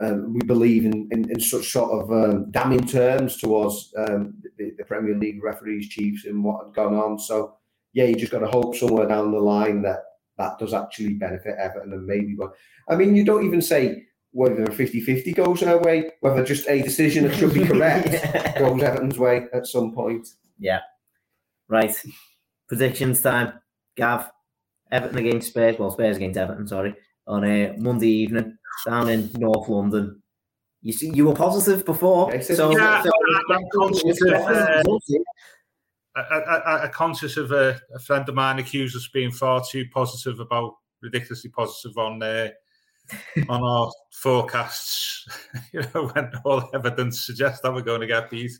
um, 0.00 0.34
we 0.34 0.40
believe 0.40 0.84
in, 0.84 1.08
in, 1.12 1.30
in, 1.30 1.40
such 1.40 1.70
sort 1.70 1.90
of 1.92 2.10
um, 2.10 2.50
damning 2.50 2.86
terms 2.86 3.36
towards 3.36 3.92
um, 3.96 4.34
the, 4.58 4.72
the, 4.76 4.84
Premier 4.84 5.16
League 5.16 5.42
referees, 5.42 5.88
chiefs, 5.88 6.24
and 6.24 6.42
what 6.42 6.64
had 6.64 6.74
gone 6.74 6.94
on. 6.94 7.18
So, 7.18 7.56
yeah, 7.92 8.04
you 8.04 8.16
just 8.16 8.32
got 8.32 8.40
to 8.40 8.48
hope 8.48 8.74
somewhere 8.74 9.06
down 9.06 9.30
the 9.30 9.38
line 9.38 9.82
that 9.82 10.00
that 10.36 10.58
does 10.58 10.74
actually 10.74 11.14
benefit 11.14 11.54
Everton 11.60 11.92
and 11.92 12.06
maybe. 12.06 12.34
But 12.36 12.54
I 12.88 12.96
mean, 12.96 13.14
you 13.14 13.24
don't 13.24 13.46
even 13.46 13.62
say 13.62 14.04
whether 14.32 14.66
50 14.66 15.00
50 15.00 15.32
goes 15.32 15.62
our 15.62 15.78
way, 15.78 16.10
whether 16.20 16.44
just 16.44 16.68
a 16.68 16.82
decision 16.82 17.28
that 17.28 17.36
should 17.36 17.54
be 17.54 17.64
correct 17.66 18.08
yeah. 18.08 18.58
goes 18.58 18.82
Everton's 18.82 19.18
way 19.18 19.46
at 19.52 19.66
some 19.66 19.92
point. 19.92 20.26
Yeah. 20.58 20.80
Right. 21.68 21.94
Predictions 22.68 23.22
time. 23.22 23.52
Gav, 23.96 24.28
Everton 24.90 25.18
against 25.18 25.48
Spurs. 25.48 25.78
Well, 25.78 25.92
Spurs 25.92 26.16
against 26.16 26.36
Everton, 26.36 26.66
sorry, 26.66 26.96
on 27.28 27.44
a 27.44 27.76
Monday 27.78 28.08
evening 28.08 28.58
down 28.86 29.08
in 29.08 29.30
North 29.34 29.68
London. 29.68 30.22
You 30.82 30.92
see, 30.92 31.10
you 31.14 31.26
were 31.26 31.34
positive 31.34 31.84
before, 31.86 32.30
so, 32.42 32.76
yeah, 32.76 33.02
so 33.02 33.10
I'm 33.50 33.64
conscious 33.72 34.20
of, 34.22 34.32
uh, 34.34 34.82
I, 36.14 36.84
am 36.84 36.92
conscious 36.92 37.36
of 37.38 37.52
a, 37.52 37.80
a, 37.94 37.98
friend 37.98 38.28
of 38.28 38.34
mine 38.34 38.58
accused 38.58 38.94
us 38.94 39.08
being 39.08 39.30
far 39.30 39.62
too 39.68 39.86
positive 39.92 40.40
about 40.40 40.74
ridiculously 41.02 41.50
positive 41.50 41.96
on 41.96 42.22
uh, 42.22 42.48
on 43.48 43.62
our 43.62 43.90
forecasts. 44.12 45.26
you 45.72 45.82
know, 45.94 46.08
when 46.08 46.30
all 46.44 46.68
evidence 46.74 47.24
suggests 47.24 47.60
that 47.62 47.72
we're 47.72 47.82
going 47.82 48.02
to 48.02 48.06
get 48.06 48.30
beat, 48.30 48.52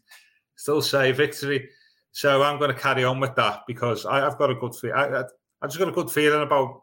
still 0.57 0.83
say 0.83 1.13
victory. 1.13 1.69
So 2.13 2.43
I'm 2.43 2.59
going 2.59 2.73
to 2.73 2.81
carry 2.81 3.05
on 3.05 3.21
with 3.21 3.35
that 3.35 3.63
because 3.67 4.07
I, 4.07 4.21
have 4.21 4.39
got 4.39 4.51
a 4.51 4.55
good 4.55 4.75
feel. 4.75 4.95
I, 4.95 5.05
I, 5.05 5.17
have 5.17 5.31
just 5.65 5.79
got 5.79 5.89
a 5.89 5.93
good 5.93 6.11
feeling 6.11 6.43
about 6.43 6.83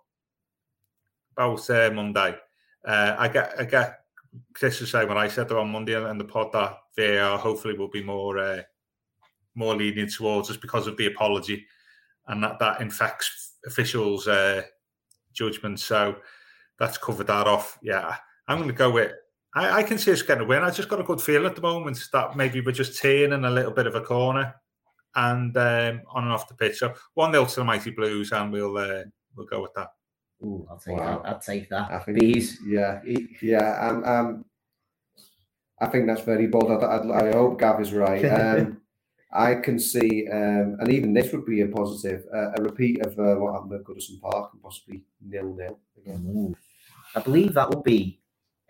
about 1.36 1.70
uh, 1.70 1.90
Monday. 1.92 2.36
Uh, 2.86 3.16
I 3.18 3.28
get 3.28 3.54
I 3.60 3.66
get 3.66 4.00
Chris 4.54 4.80
was 4.80 4.92
saying 4.92 5.08
when 5.08 5.18
I 5.18 5.28
said 5.28 5.50
that 5.50 5.58
on 5.58 5.72
Monday 5.72 5.94
and 5.94 6.20
the 6.20 6.26
pod 6.26 6.52
that 6.54 6.78
VAR 6.98 7.38
hopefully 7.38 7.78
will 7.78 7.90
be 7.90 8.04
more 8.04 8.38
uh, 8.38 8.62
more 9.56 9.76
lenient 9.76 10.14
towards 10.14 10.50
us 10.50 10.58
because 10.58 10.88
of 10.88 10.98
the 10.98 11.08
apology, 11.08 11.66
and 12.28 12.44
that 12.44 12.60
that 12.60 12.82
infects 12.82 13.56
officials' 13.66 14.28
uh, 14.28 14.64
judgment. 15.34 15.80
So 15.80 16.18
that's 16.80 16.98
covered 16.98 17.28
that 17.28 17.48
off. 17.48 17.78
Yeah, 17.82 18.16
I'm 18.48 18.58
going 18.58 18.70
to 18.70 18.76
go 18.76 18.92
with. 18.92 19.14
I, 19.54 19.80
I 19.80 19.84
can 19.84 19.98
see 19.98 20.12
us 20.12 20.22
getting 20.22 20.44
a 20.44 20.48
win. 20.48 20.64
I 20.64 20.72
just 20.72 20.90
got 20.90 21.02
a 21.02 21.04
good 21.04 21.22
feel 21.22 21.46
at 21.46 21.56
the 21.56 21.62
moment 21.62 22.02
that 22.14 22.38
maybe 22.38 22.62
we're 22.62 22.72
just 22.72 23.02
turning 23.02 23.44
a 23.44 23.50
little 23.50 23.72
bit 23.72 23.88
of 23.88 23.96
a 23.96 24.02
corner 24.02 24.56
and 25.16 25.56
um, 25.58 26.02
on 26.08 26.24
and 26.24 26.32
off 26.32 26.48
the 26.48 26.56
pitch. 26.56 26.78
So 26.78 26.94
one 27.14 27.32
nil 27.32 27.46
to 27.46 27.56
the 27.56 27.64
mighty 27.66 27.92
Blues, 27.92 28.32
and 28.32 28.52
we'll 28.52 28.78
uh, 28.78 29.04
we'll 29.36 29.48
go 29.48 29.62
with 29.62 29.74
that. 29.76 29.90
Ooh, 30.44 30.68
I'll 30.70 30.78
take 30.78 30.98
wow. 30.98 31.22
that. 31.22 31.30
I'll 31.30 31.39
take 31.39 31.70
that. 31.70 31.92
I 31.92 32.00
think, 32.00 32.20
Bees. 32.20 32.60
Yeah, 32.66 33.02
yeah. 33.42 33.78
Um, 33.80 34.04
um, 34.04 34.46
I 35.80 35.88
think 35.88 36.08
that's 36.08 36.22
very 36.22 36.48
bold. 36.48 36.72
I, 36.72 36.76
I, 36.76 37.30
I 37.30 37.32
hope 37.32 37.60
Gav 37.60 37.82
is 37.82 37.94
right. 37.94 38.24
Um, 38.62 38.82
I 39.34 39.56
can 39.56 39.80
see, 39.80 40.28
um, 40.30 40.76
and 40.80 40.92
even 40.92 41.14
this 41.14 41.32
would 41.32 41.46
be 41.46 41.62
a 41.62 41.68
positive, 41.68 42.26
uh, 42.36 42.52
a 42.58 42.62
repeat 42.62 43.06
of 43.06 43.18
uh, 43.18 43.36
what 43.36 43.54
happened 43.54 43.74
at 43.74 43.84
Goodison 43.86 44.20
Park 44.20 44.50
and 44.52 44.62
possibly 44.62 45.04
nil 45.26 45.56
nil 45.56 45.80
again. 45.98 46.54
I 47.16 47.22
believe 47.22 47.54
that 47.54 47.70
will 47.70 47.82
be 47.82 48.20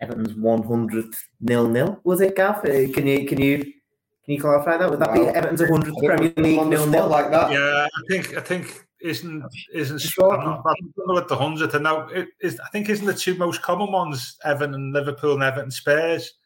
Everton's 0.00 0.34
100th 0.34 1.16
nil 1.40 1.68
nil. 1.68 2.00
Was 2.04 2.20
it, 2.20 2.36
Gav? 2.36 2.58
Uh, 2.58 2.92
can 2.92 3.06
you 3.08 3.26
can 3.26 3.40
you 3.40 3.58
can 3.58 4.34
you 4.34 4.40
clarify 4.40 4.76
that? 4.76 4.88
Would 4.88 5.00
that 5.00 5.10
wow. 5.10 5.14
be 5.14 5.26
Everton's 5.30 5.62
100th 5.62 5.98
Premier 5.98 6.32
League 6.36 6.66
nil 6.66 6.86
nil 6.86 7.08
like 7.08 7.30
that? 7.32 7.50
Yeah, 7.50 7.86
I 7.86 8.02
think 8.08 8.36
I 8.36 8.40
think 8.40 8.86
isn't 9.02 9.44
isn't 9.72 10.00
sure. 10.00 10.38
I'm 10.38 10.44
not, 10.44 10.64
I'm 10.66 11.14
not 11.14 11.28
the 11.28 11.36
hundredth. 11.36 11.74
And 11.74 11.84
now 11.84 12.08
it 12.08 12.28
is. 12.40 12.58
I 12.60 12.68
think 12.68 12.88
isn't 12.88 13.06
the 13.06 13.14
two 13.14 13.34
most 13.34 13.62
common 13.62 13.92
ones 13.92 14.38
Everton 14.44 14.74
and 14.74 14.92
Liverpool 14.92 15.34
and 15.34 15.42
Everton 15.42 15.70
Spurs. 15.70 16.32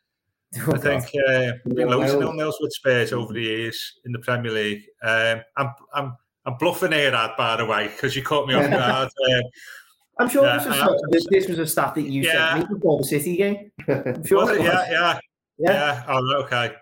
Oh, 0.68 0.72
I 0.72 0.78
think 0.78 1.04
uh, 1.28 1.52
been 1.66 1.88
loads 1.88 2.12
of 2.12 2.20
nil 2.20 2.32
nils 2.32 2.56
with 2.60 2.72
Spurs 2.72 3.12
over 3.12 3.32
the 3.32 3.42
years 3.42 3.94
in 4.06 4.12
the 4.12 4.20
Premier 4.20 4.52
League. 4.52 4.84
Um, 5.02 5.40
I'm 5.56 5.74
I'm 5.92 6.16
I'm 6.46 6.56
bluffing 6.56 6.92
here, 6.92 7.12
Ad, 7.12 7.32
by 7.36 7.56
the 7.56 7.66
way, 7.66 7.88
because 7.88 8.14
you 8.14 8.22
caught 8.22 8.46
me 8.46 8.54
off 8.54 8.70
guard. 8.70 9.08
Uh, 9.08 9.40
I'm 10.18 10.28
sure 10.28 10.46
yeah, 10.46 10.56
this, 10.58 10.66
was 10.66 10.80
uh, 10.80 11.26
this, 11.28 11.48
was 11.48 11.58
a 11.58 11.66
stat 11.66 11.94
that 11.96 12.02
you 12.02 12.22
yeah. 12.22 12.54
sent 12.54 12.70
me 12.70 12.76
before 12.76 12.98
the 12.98 13.04
City 13.04 13.36
game. 13.36 13.70
I'm 13.88 14.24
sure 14.24 14.50
it, 14.54 14.62
yeah, 14.62 14.90
yeah, 14.90 15.18
yeah, 15.58 15.72
yeah. 15.72 16.04
Oh, 16.08 16.42
okay. 16.44 16.74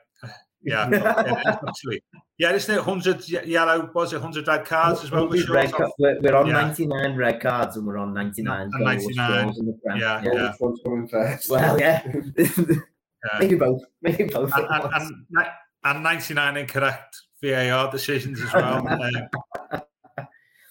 Yeah, 0.65 0.89
yeah, 0.93 1.57
actually. 1.69 2.03
Yeah, 2.39 2.53
isn't 2.53 2.75
it 2.75 2.79
100 2.79 3.29
yellow? 3.47 3.91
Was 3.95 4.13
it 4.13 4.17
100 4.17 4.49
red 4.49 4.65
cards 4.65 5.05
as 5.05 5.11
well? 5.11 5.29
Red 5.29 5.73
we're, 5.99 6.21
we're, 6.21 6.35
on 6.35 6.47
yeah. 6.47 6.53
99 6.53 7.17
red 7.17 7.41
cards 7.41 7.77
and 7.77 7.87
we're 7.87 7.99
on 7.99 8.13
ninety 8.13 8.43
nine. 8.43 8.71
Ninety 8.73 9.15
nine. 9.15 9.53
Yeah, 9.87 10.23
yeah. 10.23 10.33
yeah. 10.33 10.53
Which 10.59 10.83
coming 10.83 11.07
first? 11.07 11.51
Well, 11.51 11.79
yeah. 11.79 12.03
yeah. 12.37 13.39
Maybe 13.39 13.57
both. 13.57 13.83
Maybe 14.03 14.25
both. 14.25 14.53
And, 14.55 14.67
and, 14.67 15.27
and, 15.37 15.47
and, 15.85 16.03
99 16.03 16.57
incorrect 16.57 17.17
VAR 17.43 17.91
decisions 17.91 18.41
as 18.41 18.53
well. 18.53 18.89
um, 18.89 19.83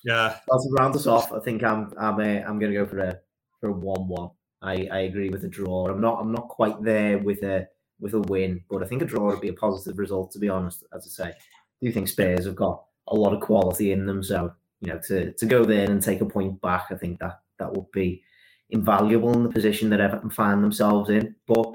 yeah. 0.03 0.37
Well, 0.47 0.61
to 0.61 0.69
round 0.77 0.95
us 0.95 1.07
off, 1.07 1.31
I 1.31 1.39
think 1.39 1.63
I'm 1.63 1.93
I'm 1.97 2.19
uh, 2.19 2.47
I'm 2.47 2.59
going 2.59 2.71
to 2.71 2.77
go 2.77 2.85
for 2.85 2.99
a 2.99 3.19
for 3.61 3.69
a 3.69 3.73
one-one. 3.73 4.31
I, 4.61 4.87
I 4.91 4.99
agree 5.01 5.29
with 5.29 5.43
a 5.43 5.49
draw. 5.49 5.87
I'm 5.87 6.01
not 6.01 6.19
I'm 6.19 6.31
not 6.31 6.49
quite 6.49 6.81
there 6.83 7.19
with 7.19 7.43
a 7.43 7.67
with 8.03 8.13
a 8.13 8.19
win. 8.19 8.61
But 8.69 8.83
I 8.83 8.85
think 8.85 9.01
a 9.01 9.05
draw 9.05 9.29
would 9.29 9.41
be 9.41 9.47
a 9.47 9.53
positive 9.53 9.97
result, 9.97 10.31
to 10.31 10.39
be 10.39 10.49
honest. 10.49 10.83
As 10.93 11.07
I 11.07 11.23
say, 11.23 11.29
I 11.29 11.35
do 11.81 11.91
think 11.91 12.09
Spurs 12.09 12.45
have 12.45 12.55
got 12.55 12.83
a 13.07 13.15
lot 13.15 13.33
of 13.33 13.41
quality 13.41 13.93
in 13.93 14.05
them. 14.05 14.21
So, 14.21 14.53
you 14.81 14.89
know, 14.89 14.99
to, 15.07 15.31
to 15.31 15.45
go 15.45 15.63
there 15.63 15.89
and 15.89 16.01
take 16.01 16.21
a 16.21 16.25
point 16.25 16.61
back, 16.61 16.87
I 16.91 16.95
think 16.95 17.19
that 17.19 17.39
that 17.57 17.73
would 17.73 17.89
be 17.91 18.21
invaluable 18.69 19.33
in 19.33 19.43
the 19.43 19.49
position 19.49 19.89
that 19.89 20.01
Everton 20.01 20.29
find 20.29 20.63
themselves 20.63 21.09
in. 21.09 21.33
But 21.47 21.73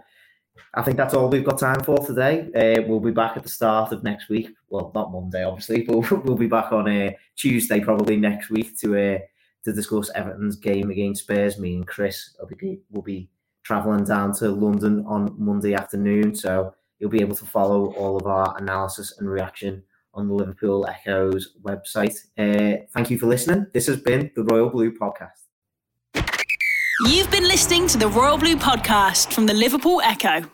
I 0.75 0.83
think 0.83 0.99
that's 0.99 1.15
all 1.15 1.29
we've 1.29 1.45
got 1.45 1.59
time 1.59 1.83
for 1.83 1.99
today. 2.05 2.51
Uh, 2.55 2.83
we'll 2.87 3.01
be 3.01 3.11
back 3.11 3.37
at 3.37 3.43
the 3.43 3.49
start 3.49 3.93
of 3.93 4.05
next 4.05 4.29
week. 4.29 4.51
Well, 4.69 4.93
not 4.95 5.13
Monday, 5.13 5.45
obviously, 5.45 5.83
but 5.89 6.25
we'll 6.25 6.37
be 6.37 6.47
back 6.47 6.73
on 6.73 6.89
uh, 6.89 7.13
Tuesday 7.37 7.81
probably 7.81 8.17
next 8.17 8.51
week 8.51 8.79
to 8.81 9.15
uh, 9.15 9.19
to 9.65 9.73
discuss 9.73 10.11
Everton's 10.15 10.57
game 10.57 10.91
against 10.91 11.23
Spurs. 11.23 11.59
Me 11.59 11.75
and 11.75 11.87
Chris 11.87 12.37
will 12.39 12.49
be, 12.57 12.81
will 12.91 13.03
be 13.03 13.29
traveling 13.69 14.03
down 14.03 14.33
to 14.33 14.49
London 14.49 15.05
on 15.07 15.35
Monday 15.39 15.75
afternoon. 15.75 16.35
So 16.35 16.75
you'll 16.99 17.11
be 17.11 17.21
able 17.21 17.37
to 17.37 17.45
follow 17.45 17.93
all 17.97 18.17
of 18.17 18.27
our 18.27 18.57
analysis 18.57 19.19
and 19.19 19.29
reaction 19.29 19.83
on 20.15 20.27
the 20.27 20.33
Liverpool 20.33 20.87
Echo's 20.87 21.55
website. 21.63 22.17
Uh, 22.39 22.83
thank 22.95 23.11
you 23.11 23.19
for 23.19 23.27
listening. 23.27 23.67
This 23.75 23.87
has 23.87 24.01
been 24.01 24.31
the 24.35 24.43
Royal 24.45 24.71
Blue 24.71 24.91
Podcast. 24.91 25.43
You've 27.07 27.31
been 27.31 27.45
listening 27.45 27.87
to 27.89 27.99
the 27.99 28.09
Royal 28.09 28.39
Blue 28.39 28.57
Podcast 28.57 29.35
from 29.35 29.45
the 29.45 29.55
Liverpool 29.55 30.01
Echo. 30.03 30.51